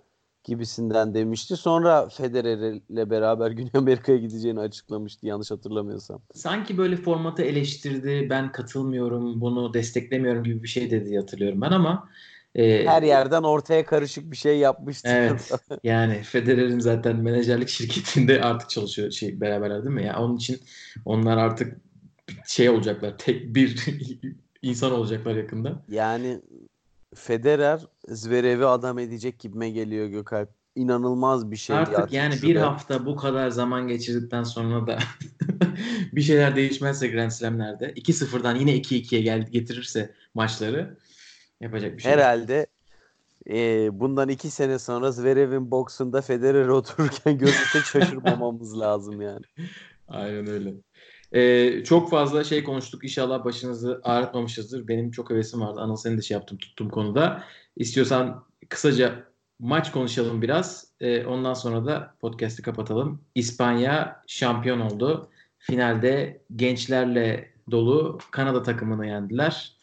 gibisinden 0.48 1.14
demişti. 1.14 1.58
Sonra 1.58 2.10
Federer'le 2.10 3.10
beraber 3.10 3.52
Güney 3.58 3.72
Amerika'ya 3.74 4.18
gideceğini 4.18 4.60
açıklamıştı 4.60 5.28
yanlış 5.28 5.52
hatırlamıyorsam. 5.52 6.22
Sanki 6.34 6.78
böyle 6.78 6.96
formatı 6.96 7.42
eleştirdi. 7.42 8.28
Ben 8.30 8.52
katılmıyorum, 8.52 9.42
bunu 9.42 9.74
desteklemiyorum 9.74 10.44
gibi 10.44 10.64
bir 10.64 10.68
şey 10.68 10.92
dedi 10.92 11.18
hatırlıyorum 11.18 11.62
ben 11.62 11.72
ama 11.72 12.10
e, 12.56 12.86
Her 12.86 13.04
yerden 13.04 13.44
ortaya 13.44 13.86
karışık 13.86 14.32
bir 14.32 14.38
şey 14.38 14.58
yapmıştı. 14.58 15.10
Evet. 15.12 15.52
Yani 15.84 16.22
Federer'in 16.24 16.80
zaten 16.80 17.16
menajerlik 17.16 17.70
şirketinde 17.70 18.42
artık 18.42 18.70
çalışıyor 18.70 19.12
şey 19.12 19.42
beraberler 19.42 19.84
değil 19.84 19.96
mi? 19.96 20.06
Ya 20.06 20.20
onun 20.20 20.38
için 20.38 20.60
onlar 21.06 21.38
artık 21.38 21.78
şey 22.48 22.70
olacaklar. 22.70 23.18
Tek 23.18 23.56
bir 23.56 23.86
insan 24.62 24.92
olacaklar 24.92 25.36
yakında. 25.36 25.84
Yani 25.90 26.42
Federer 27.18 27.82
Zverev'i 28.08 28.66
adam 28.66 29.00
edecek 29.00 29.40
gibime 29.40 29.70
geliyor 29.70 30.08
Gökalp. 30.08 30.50
İnanılmaz 30.76 31.52
bir 31.52 31.56
şey. 31.56 31.76
artık 31.76 32.14
yani 32.14 32.36
bir 32.44 32.56
hafta 32.56 33.06
bu 33.06 33.16
kadar 33.16 33.50
zaman 33.50 33.88
geçirdikten 33.88 34.44
sonra 34.44 34.88
da 34.88 35.00
bir 36.14 36.22
şeyler 36.22 36.56
değişmezse 36.56 37.08
Grand 37.08 37.32
Slam'lerde 37.32 37.94
2-0'dan 37.94 38.56
yine 38.56 38.78
2-2'ye 38.78 39.22
gel 39.22 39.48
getirirse 39.52 40.14
maçları 40.34 40.98
yapacak 41.62 41.98
bir 41.98 42.02
şey 42.02 42.12
yok. 42.12 42.20
Herhalde 42.20 42.68
e, 43.50 43.90
bundan 44.00 44.30
iki 44.30 44.50
sene 44.50 44.80
sonra 44.80 45.12
Zverev'in 45.12 45.72
boksunda 45.72 46.22
Federer 46.22 46.68
otururken 46.68 47.38
görürse 47.38 47.80
şaşırmamamız 47.80 48.80
lazım 48.80 49.22
yani. 49.22 49.46
Aynen 50.08 50.48
öyle. 50.48 50.74
Ee, 51.32 51.84
çok 51.84 52.10
fazla 52.10 52.44
şey 52.44 52.64
konuştuk. 52.64 53.04
İnşallah 53.04 53.46
başınızı 53.46 54.02
ağrıtmamışızdır. 54.04 54.88
Benim 54.88 55.12
çok 55.12 55.30
hevesim 55.30 55.62
vardı. 55.62 55.80
Anıl 55.82 55.96
senin 55.96 56.18
de 56.18 56.22
şey 56.22 56.36
yaptım 56.36 56.58
tuttum 56.58 56.90
konuda. 56.90 57.44
İstiyorsan 57.76 58.46
kısaca 58.70 59.24
maç 59.60 59.92
konuşalım 59.92 60.42
biraz. 60.42 60.88
Ee, 61.00 61.26
ondan 61.26 61.54
sonra 61.54 61.86
da 61.86 62.16
podcast'i 62.22 62.62
kapatalım. 62.62 63.22
İspanya 63.36 64.22
şampiyon 64.28 64.80
oldu. 64.80 65.30
Finalde 65.60 66.42
gençlerle 66.56 67.54
dolu 67.72 68.18
Kanada 68.32 68.64
takımını 68.64 69.08
yendiler. 69.08 69.78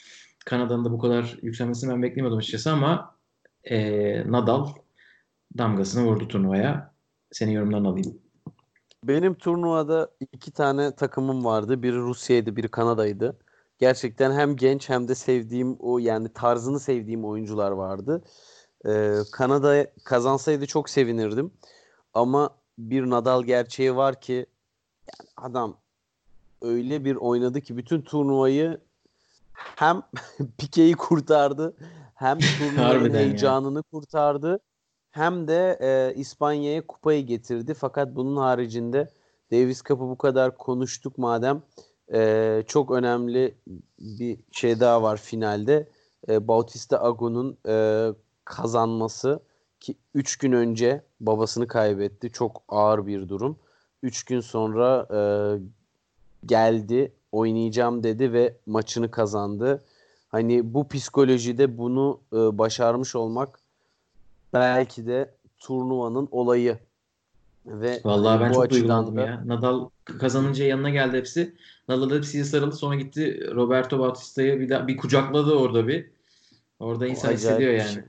Kanada'nın 0.46 0.84
da 0.84 0.92
bu 0.92 0.98
kadar 0.98 1.38
yükselmesini 1.42 1.90
ben 1.90 2.02
beklemiyordum 2.02 2.38
açıkçası 2.38 2.72
ama 2.72 3.16
e, 3.64 4.32
Nadal 4.32 4.68
damgasını 5.58 6.04
vurdu 6.04 6.28
turnuvaya. 6.28 6.94
Senin 7.32 7.52
yorumlarını 7.52 7.88
alayım. 7.88 8.23
Benim 9.08 9.34
turnuvada 9.34 10.10
iki 10.32 10.50
tane 10.50 10.94
takımım 10.94 11.44
vardı. 11.44 11.82
Biri 11.82 11.96
Rusya'ydı, 11.96 12.56
biri 12.56 12.68
Kanada'ydı. 12.68 13.38
Gerçekten 13.78 14.32
hem 14.32 14.56
genç 14.56 14.88
hem 14.88 15.08
de 15.08 15.14
sevdiğim 15.14 15.76
o 15.80 15.98
yani 15.98 16.32
tarzını 16.32 16.80
sevdiğim 16.80 17.24
oyuncular 17.24 17.70
vardı. 17.70 18.22
Ee, 18.86 19.14
Kanada 19.32 19.86
kazansaydı 20.04 20.66
çok 20.66 20.90
sevinirdim. 20.90 21.52
Ama 22.14 22.50
bir 22.78 23.10
Nadal 23.10 23.42
gerçeği 23.42 23.96
var 23.96 24.20
ki 24.20 24.32
yani 24.32 25.30
adam 25.36 25.76
öyle 26.62 27.04
bir 27.04 27.16
oynadı 27.16 27.60
ki 27.60 27.76
bütün 27.76 28.02
turnuvayı 28.02 28.80
hem 29.52 30.02
Pike'yi 30.58 30.94
kurtardı 30.94 31.76
hem 32.14 32.38
turnuvanın 32.38 33.14
heyecanını 33.14 33.78
ya. 33.78 33.82
kurtardı 33.82 34.60
hem 35.14 35.48
de 35.48 35.78
e, 35.80 36.14
İspanya'ya 36.14 36.86
kupayı 36.86 37.26
getirdi. 37.26 37.74
Fakat 37.74 38.16
bunun 38.16 38.36
haricinde 38.36 39.10
Davis 39.52 39.82
Cup'ı 39.82 40.08
bu 40.08 40.18
kadar 40.18 40.56
konuştuk 40.56 41.18
madem 41.18 41.62
e, 42.12 42.62
çok 42.66 42.90
önemli 42.90 43.54
bir 43.98 44.38
şey 44.52 44.80
daha 44.80 45.02
var 45.02 45.16
finalde. 45.16 45.88
E, 46.28 46.48
Bautista 46.48 47.02
Agu'nun 47.02 47.58
e, 47.68 48.08
kazanması 48.44 49.40
ki 49.80 49.94
3 50.14 50.36
gün 50.36 50.52
önce 50.52 51.02
babasını 51.20 51.68
kaybetti. 51.68 52.30
Çok 52.30 52.62
ağır 52.68 53.06
bir 53.06 53.28
durum. 53.28 53.58
3 54.02 54.24
gün 54.24 54.40
sonra 54.40 55.06
e, 55.10 55.20
geldi, 56.46 57.12
oynayacağım 57.32 58.02
dedi 58.02 58.32
ve 58.32 58.56
maçını 58.66 59.10
kazandı. 59.10 59.84
Hani 60.28 60.74
bu 60.74 60.88
psikolojide 60.88 61.78
bunu 61.78 62.20
e, 62.32 62.36
başarmış 62.36 63.16
olmak 63.16 63.63
belki 64.54 65.06
de 65.06 65.34
turnuvanın 65.58 66.28
olayı. 66.30 66.78
Ve 67.66 68.00
Vallahi 68.04 68.40
ben 68.40 68.52
çok 68.52 68.70
duygulandım 68.70 69.16
da... 69.16 69.20
ya. 69.20 69.42
Nadal 69.46 69.88
kazanınca 70.04 70.64
yanına 70.64 70.90
geldi 70.90 71.16
hepsi. 71.16 71.54
Nadal 71.88 72.10
hepsiyle 72.10 72.44
sarıldı. 72.44 72.76
Sonra 72.76 72.94
gitti 72.94 73.50
Roberto 73.54 73.98
Bautista'yı 73.98 74.60
bir 74.60 74.68
daha 74.68 74.88
bir 74.88 74.96
kucakladı 74.96 75.54
orada 75.54 75.88
bir. 75.88 76.10
Orada 76.80 77.06
insan 77.06 77.32
hissediyor 77.32 77.72
yani. 77.72 77.92
Şey. 77.92 78.02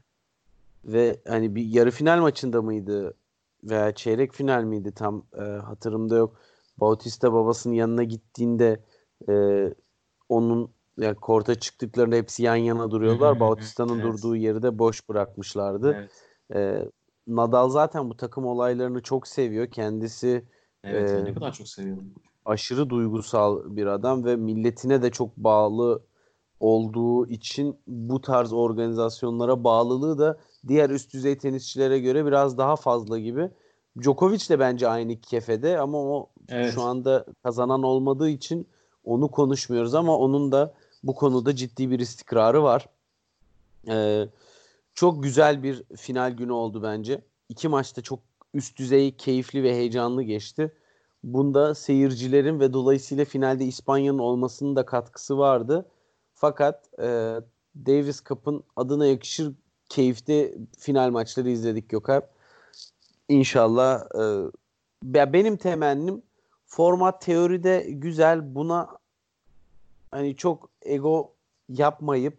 Ve 0.85 1.19
hani 1.27 1.55
bir 1.55 1.65
yarı 1.65 1.91
final 1.91 2.21
maçında 2.21 2.61
mıydı 2.61 3.13
veya 3.63 3.91
çeyrek 3.91 4.33
final 4.33 4.63
miydi 4.63 4.91
tam 4.91 5.23
e, 5.37 5.41
hatırımda 5.41 6.15
yok. 6.15 6.39
Bautista 6.77 7.33
babasının 7.33 7.73
yanına 7.73 8.03
gittiğinde 8.03 8.79
e, 9.29 9.33
onun 10.29 10.69
yani 10.97 11.15
korta 11.15 11.55
çıktıklarında 11.55 12.15
hepsi 12.15 12.43
yan 12.43 12.55
yana 12.55 12.91
duruyorlar. 12.91 13.39
Bautista'nın 13.39 13.99
evet. 13.99 14.03
durduğu 14.03 14.35
yeri 14.35 14.63
de 14.63 14.79
boş 14.79 15.09
bırakmışlardı. 15.09 15.93
Evet. 15.99 16.11
E, 16.53 16.89
Nadal 17.27 17.69
zaten 17.69 18.09
bu 18.09 18.17
takım 18.17 18.45
olaylarını 18.45 19.01
çok 19.01 19.27
seviyor. 19.27 19.67
Kendisi 19.71 20.45
Evet, 20.85 21.09
e, 21.09 21.25
ne 21.25 21.33
kadar 21.33 21.53
çok 21.53 21.67
seviyorum. 21.67 22.13
Aşırı 22.45 22.89
duygusal 22.89 23.75
bir 23.75 23.85
adam 23.85 24.25
ve 24.25 24.35
milletine 24.35 25.01
de 25.01 25.11
çok 25.11 25.37
bağlı 25.37 26.01
olduğu 26.59 27.27
için 27.27 27.79
bu 27.87 28.21
tarz 28.21 28.53
organizasyonlara 28.53 29.63
bağlılığı 29.63 30.19
da 30.19 30.37
diğer 30.67 30.89
üst 30.89 31.13
düzey 31.13 31.37
tenisçilere 31.37 31.99
göre 31.99 32.25
biraz 32.25 32.57
daha 32.57 32.75
fazla 32.75 33.19
gibi. 33.19 33.49
Djokovic 34.01 34.49
de 34.49 34.59
bence 34.59 34.87
aynı 34.87 35.21
kefede 35.21 35.79
ama 35.79 35.97
o 35.97 36.29
evet. 36.49 36.73
şu 36.73 36.81
anda 36.81 37.25
kazanan 37.43 37.83
olmadığı 37.83 38.29
için 38.29 38.67
onu 39.03 39.27
konuşmuyoruz 39.27 39.95
ama 39.95 40.17
onun 40.17 40.51
da 40.51 40.73
bu 41.03 41.15
konuda 41.15 41.55
ciddi 41.55 41.91
bir 41.91 41.99
istikrarı 41.99 42.63
var. 42.63 42.89
Ee, 43.89 44.27
çok 44.95 45.23
güzel 45.23 45.63
bir 45.63 45.83
final 45.97 46.31
günü 46.31 46.51
oldu 46.51 46.83
bence. 46.83 47.21
İki 47.49 47.67
maçta 47.67 48.01
çok 48.01 48.19
üst 48.53 48.77
düzey, 48.77 49.17
keyifli 49.17 49.63
ve 49.63 49.73
heyecanlı 49.73 50.23
geçti. 50.23 50.73
Bunda 51.23 51.75
seyircilerin 51.75 52.59
ve 52.59 52.73
dolayısıyla 52.73 53.25
finalde 53.25 53.65
İspanya'nın 53.65 54.19
olmasının 54.19 54.75
da 54.75 54.85
katkısı 54.85 55.37
vardı. 55.37 55.85
Fakat 56.33 56.99
e, 56.99 57.35
Davis 57.75 58.23
Cup'ın 58.23 58.63
adına 58.75 59.05
yakışır 59.05 59.53
keyifli 59.89 60.57
final 60.77 61.09
maçları 61.09 61.49
izledik 61.49 61.89
Gökalp. 61.89 62.29
İnşallah 63.29 64.05
e, 64.15 65.33
benim 65.33 65.57
temennim 65.57 66.21
format 66.65 67.21
teoride 67.21 67.85
güzel 67.89 68.55
buna 68.55 68.97
hani 70.11 70.35
çok 70.35 70.69
ego 70.81 71.33
yapmayıp 71.69 72.37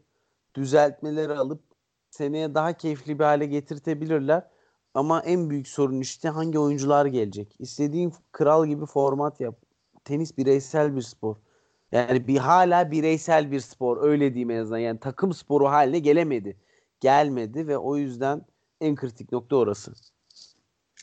düzeltmeleri 0.55 1.33
alıp 1.33 1.61
seneye 2.17 2.55
daha 2.55 2.73
keyifli 2.73 3.19
bir 3.19 3.25
hale 3.25 3.47
getirtebilirler. 3.47 4.43
Ama 4.95 5.21
en 5.21 5.51
büyük 5.51 5.69
sorun 5.69 6.01
işte 6.01 6.29
hangi 6.29 6.59
oyuncular 6.59 7.07
gelecek. 7.07 7.57
İstediğin 7.59 8.13
kral 8.33 8.67
gibi 8.67 8.87
format 8.87 9.41
yap. 9.41 9.57
Tenis 10.05 10.39
bireysel 10.39 10.97
bir 10.97 11.03
spor. 11.03 11.37
Yani 11.93 12.27
bir 12.27 12.37
hala 12.37 12.91
bireysel 12.91 13.51
bir 13.51 13.61
spor 13.61 14.03
öyle 14.03 14.35
diyeyim 14.35 14.51
en 14.51 14.61
azından. 14.61 14.79
Yani 14.79 15.01
takım 15.01 15.33
sporu 15.33 15.67
haline 15.67 15.99
gelemedi. 15.99 16.57
Gelmedi 17.01 17.67
ve 17.69 17.79
o 17.79 17.97
yüzden 17.97 18.43
en 18.81 18.97
kritik 18.97 19.33
nokta 19.33 19.57
orası. 19.57 19.93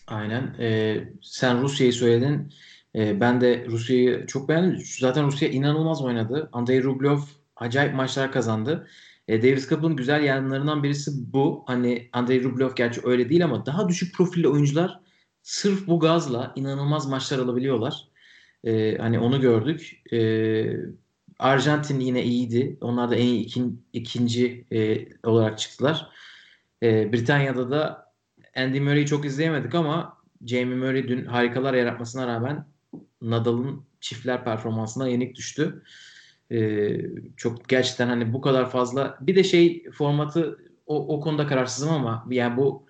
Aynen. 0.07 0.55
Ee, 0.59 1.03
sen 1.21 1.61
Rusya'yı 1.61 1.93
söyledin. 1.93 2.53
Ee, 2.95 3.19
ben 3.19 3.41
de 3.41 3.65
Rusya'yı 3.65 4.25
çok 4.27 4.49
beğendim. 4.49 4.81
Zaten 4.99 5.25
Rusya 5.25 5.49
inanılmaz 5.49 6.01
oynadı. 6.01 6.49
Andrei 6.51 6.83
Rublev 6.83 7.17
acayip 7.55 7.95
maçlar 7.95 8.31
kazandı. 8.31 8.87
E, 9.27 9.41
Davis 9.43 9.69
Cup'ın 9.69 9.95
güzel 9.95 10.23
yanlarından 10.23 10.83
birisi 10.83 11.11
bu. 11.33 11.63
Hani 11.67 12.09
Andrei 12.13 12.43
Rublev 12.43 12.69
gerçi 12.75 13.01
öyle 13.03 13.29
değil 13.29 13.45
ama 13.45 13.65
daha 13.65 13.89
düşük 13.89 14.15
profilli 14.15 14.47
oyuncular 14.47 14.99
sırf 15.41 15.87
bu 15.87 15.99
gazla 15.99 16.53
inanılmaz 16.55 17.07
maçlar 17.07 17.39
alabiliyorlar. 17.39 18.07
E, 18.63 18.97
hani 18.97 19.19
onu 19.19 19.41
gördük. 19.41 20.01
E, 20.13 20.19
Arjantin 21.39 21.99
yine 21.99 22.23
iyiydi. 22.23 22.77
Onlar 22.81 23.11
da 23.11 23.15
en 23.15 23.25
iyi 23.25 23.41
ikin, 23.45 23.85
ikinci 23.93 24.65
e, 24.71 25.07
olarak 25.23 25.59
çıktılar. 25.59 26.09
E, 26.83 27.13
Britanya'da 27.13 27.71
da 27.71 28.13
Andy 28.55 28.79
Murray'i 28.79 29.05
çok 29.05 29.25
izleyemedik 29.25 29.75
ama 29.75 30.17
Jamie 30.45 30.75
Murray 30.75 31.07
dün 31.07 31.25
harikalar 31.25 31.73
yaratmasına 31.73 32.27
rağmen 32.27 32.65
Nadal'ın 33.21 33.85
çiftler 34.01 34.43
performansına 34.43 35.07
yenik 35.07 35.35
düştü. 35.35 35.83
Ee, 36.53 37.01
çok 37.37 37.69
gerçekten 37.69 38.07
hani 38.07 38.33
bu 38.33 38.41
kadar 38.41 38.69
fazla 38.69 39.17
bir 39.21 39.35
de 39.35 39.43
şey 39.43 39.89
formatı 39.91 40.59
o, 40.85 41.17
o 41.17 41.19
konuda 41.19 41.47
kararsızım 41.47 41.89
ama 41.89 42.25
yani 42.29 42.57
bu 42.57 42.85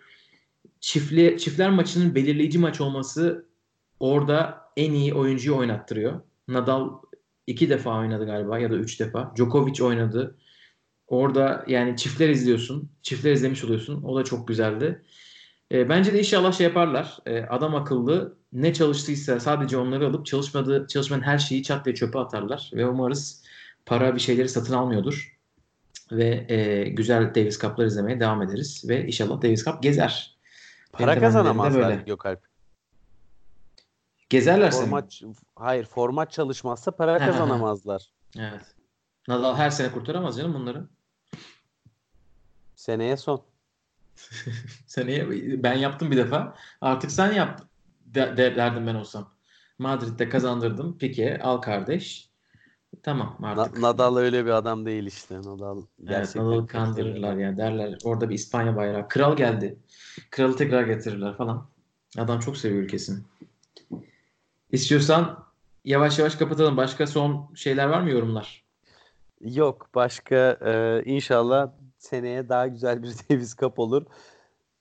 çiftli 0.79 1.37
çiftler 1.39 1.69
maçının 1.69 2.15
belirleyici 2.15 2.59
maç 2.59 2.81
olması 2.81 3.45
orada 3.99 4.61
en 4.77 4.91
iyi 4.93 5.13
oyuncuyu 5.13 5.57
oynattırıyor. 5.57 6.21
Nadal 6.47 6.89
iki 7.47 7.69
defa 7.69 7.99
oynadı 7.99 8.25
galiba 8.25 8.59
ya 8.59 8.71
da 8.71 8.75
üç 8.75 8.99
defa. 8.99 9.33
Djokovic 9.35 9.83
oynadı. 9.83 10.37
Orada 11.07 11.65
yani 11.67 11.97
çiftler 11.97 12.29
izliyorsun. 12.29 12.89
Çiftler 13.01 13.31
izlemiş 13.31 13.63
oluyorsun. 13.63 14.03
O 14.03 14.15
da 14.15 14.23
çok 14.23 14.47
güzeldi. 14.47 15.01
E, 15.71 15.89
bence 15.89 16.13
de 16.13 16.19
inşallah 16.19 16.53
şey 16.53 16.67
yaparlar. 16.67 17.17
E, 17.25 17.41
adam 17.41 17.75
akıllı 17.75 18.37
ne 18.53 18.73
çalıştıysa 18.73 19.39
sadece 19.39 19.77
onları 19.77 20.07
alıp 20.07 20.25
çalışmadığı 20.25 20.87
çalışmanın 20.87 21.21
her 21.21 21.37
şeyi 21.37 21.63
çat 21.63 21.85
diye 21.85 21.95
çöpe 21.95 22.19
atarlar. 22.19 22.71
Ve 22.73 22.87
umarız 22.87 23.42
para 23.85 24.15
bir 24.15 24.19
şeyleri 24.19 24.49
satın 24.49 24.73
almıyordur. 24.73 25.39
Ve 26.11 26.45
e, 26.49 26.89
güzel 26.89 27.35
Davis 27.35 27.59
Cup'lar 27.59 27.85
izlemeye 27.85 28.19
devam 28.19 28.41
ederiz. 28.41 28.89
Ve 28.89 29.07
inşallah 29.07 29.41
Davis 29.41 29.65
Cup 29.65 29.83
gezer. 29.83 30.37
Para 30.91 31.19
kazanamazlar 31.19 31.93
Gökalp. 31.93 32.47
Gezerlerse 34.29 34.81
format, 34.81 35.21
mi? 35.21 35.33
Hayır 35.55 35.85
format 35.85 36.31
çalışmazsa 36.31 36.91
para 36.91 37.19
kazanamazlar. 37.19 38.11
evet. 38.37 38.75
Nadal 39.27 39.55
her 39.55 39.69
sene 39.69 39.91
kurtaramaz 39.91 40.37
canım 40.37 40.53
bunları. 40.53 40.87
Seneye 42.75 43.17
son. 43.17 43.43
Seneye 44.87 45.29
ben 45.63 45.73
yaptım 45.73 46.11
bir 46.11 46.17
defa. 46.17 46.55
Artık 46.81 47.11
sen 47.11 47.33
yap 47.33 47.61
de, 48.05 48.37
de, 48.37 48.55
derdim 48.55 48.87
ben 48.87 48.95
olsam. 48.95 49.33
Madrid'de 49.79 50.29
kazandırdım. 50.29 50.97
Peki 50.99 51.39
al 51.43 51.57
kardeş. 51.57 52.29
Tamam 53.03 53.37
artık. 53.43 53.77
Na- 53.77 53.87
Nadal 53.89 54.17
öyle 54.17 54.45
bir 54.45 54.49
adam 54.51 54.85
değil 54.85 55.03
işte. 55.05 55.37
Nadal 55.37 55.77
Evet, 55.77 56.09
gerçekten 56.09 56.43
Nadal'ı 56.45 56.59
çok 56.59 56.69
kandırırlar 56.69 57.31
seviyor. 57.31 57.49
ya 57.51 57.57
derler. 57.57 57.99
Orada 58.03 58.29
bir 58.29 58.35
İspanya 58.35 58.75
bayrağı. 58.75 59.07
Kral 59.07 59.35
geldi. 59.37 59.79
Kralı 60.31 60.55
tekrar 60.55 60.83
getirirler 60.83 61.37
falan. 61.37 61.67
Adam 62.17 62.39
çok 62.39 62.57
seviyor 62.57 62.83
ülkesini. 62.83 63.19
İstiyorsan 64.71 65.45
yavaş 65.85 66.19
yavaş 66.19 66.35
kapatalım. 66.35 66.77
Başka 66.77 67.07
son 67.07 67.51
şeyler 67.55 67.85
var 67.87 68.01
mı 68.01 68.09
yorumlar? 68.09 68.63
Yok 69.41 69.89
başka 69.95 70.35
e, 70.65 71.03
inşallah 71.05 71.71
seneye 71.97 72.49
daha 72.49 72.67
güzel 72.67 73.03
bir 73.03 73.07
Davis 73.29 73.55
Cup 73.57 73.79
olur. 73.79 74.05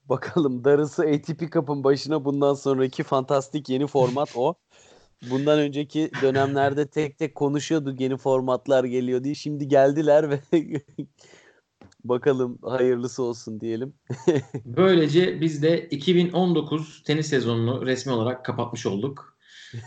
Bakalım 0.04 0.64
darısı 0.64 1.02
ATP 1.02 1.52
Cup'ın 1.52 1.84
başına 1.84 2.24
bundan 2.24 2.54
sonraki 2.54 3.02
fantastik 3.02 3.68
yeni 3.68 3.86
format 3.86 4.28
o. 4.36 4.54
Bundan 5.30 5.58
önceki 5.58 6.10
dönemlerde 6.22 6.86
tek 6.86 7.18
tek 7.18 7.34
konuşuyorduk 7.34 8.00
yeni 8.00 8.16
formatlar 8.16 8.84
geliyor 8.84 9.24
diye. 9.24 9.34
Şimdi 9.34 9.68
geldiler 9.68 10.30
ve 10.30 10.40
bakalım 12.04 12.58
hayırlısı 12.62 13.22
olsun 13.22 13.60
diyelim. 13.60 13.94
Böylece 14.64 15.40
biz 15.40 15.62
de 15.62 15.88
2019 15.88 17.02
tenis 17.02 17.26
sezonunu 17.26 17.86
resmi 17.86 18.12
olarak 18.12 18.44
kapatmış 18.44 18.86
olduk. 18.86 19.38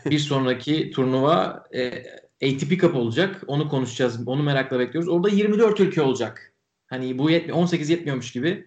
Bir 0.05 0.19
sonraki 0.19 0.91
turnuva 0.91 1.63
e, 1.73 1.87
ATP 2.43 2.81
Cup 2.81 2.95
olacak. 2.95 3.43
Onu 3.47 3.69
konuşacağız. 3.69 4.27
Onu 4.27 4.43
merakla 4.43 4.79
bekliyoruz. 4.79 5.09
Orada 5.09 5.29
24 5.29 5.79
ülke 5.79 6.01
olacak. 6.01 6.53
Hani 6.87 7.17
bu 7.17 7.29
yetmi 7.29 7.53
18 7.53 7.89
yetmiyormuş 7.89 8.31
gibi. 8.31 8.65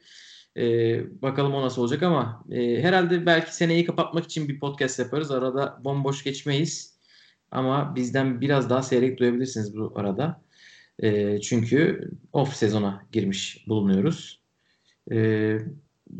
E, 0.58 1.22
bakalım 1.22 1.54
o 1.54 1.62
nasıl 1.62 1.82
olacak 1.82 2.02
ama 2.02 2.44
e, 2.50 2.82
herhalde 2.82 3.26
belki 3.26 3.54
seneyi 3.54 3.84
kapatmak 3.84 4.24
için 4.24 4.48
bir 4.48 4.60
podcast 4.60 4.98
yaparız. 4.98 5.30
Arada 5.30 5.80
bomboş 5.84 6.24
geçmeyiz. 6.24 6.98
Ama 7.50 7.94
bizden 7.96 8.40
biraz 8.40 8.70
daha 8.70 8.82
seyrek 8.82 9.18
duyabilirsiniz 9.18 9.76
bu 9.76 9.92
arada. 9.96 10.42
E, 11.02 11.40
çünkü 11.40 12.10
off 12.32 12.56
sezona 12.56 13.06
girmiş 13.12 13.64
bulunuyoruz. 13.68 14.40
E, 15.12 15.58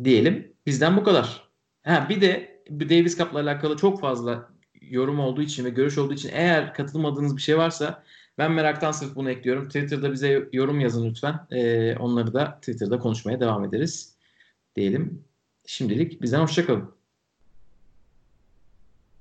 diyelim. 0.03 0.53
Bizden 0.65 0.97
bu 0.97 1.03
kadar. 1.03 1.49
Ha, 1.83 2.07
bir 2.09 2.21
de 2.21 2.61
Davis 2.69 3.17
Cup'la 3.17 3.39
alakalı 3.39 3.77
çok 3.77 4.01
fazla 4.01 4.49
yorum 4.81 5.19
olduğu 5.19 5.41
için 5.41 5.65
ve 5.65 5.69
görüş 5.69 5.97
olduğu 5.97 6.13
için 6.13 6.29
eğer 6.33 6.73
katılmadığınız 6.73 7.37
bir 7.37 7.41
şey 7.41 7.57
varsa 7.57 8.03
ben 8.37 8.51
meraktan 8.51 8.91
sırf 8.91 9.15
bunu 9.15 9.29
ekliyorum. 9.29 9.67
Twitter'da 9.67 10.11
bize 10.11 10.49
yorum 10.53 10.79
yazın 10.79 11.09
lütfen. 11.09 11.39
Ee, 11.51 11.95
onları 11.95 12.33
da 12.33 12.55
Twitter'da 12.59 12.99
konuşmaya 12.99 13.39
devam 13.39 13.63
ederiz. 13.63 14.18
Diyelim. 14.79 15.25
Şimdilik 15.65 16.21
bizden 16.21 16.39
hoşçakalın. 16.39 16.95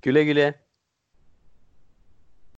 Güle 0.03 0.25
güle. 0.25 0.68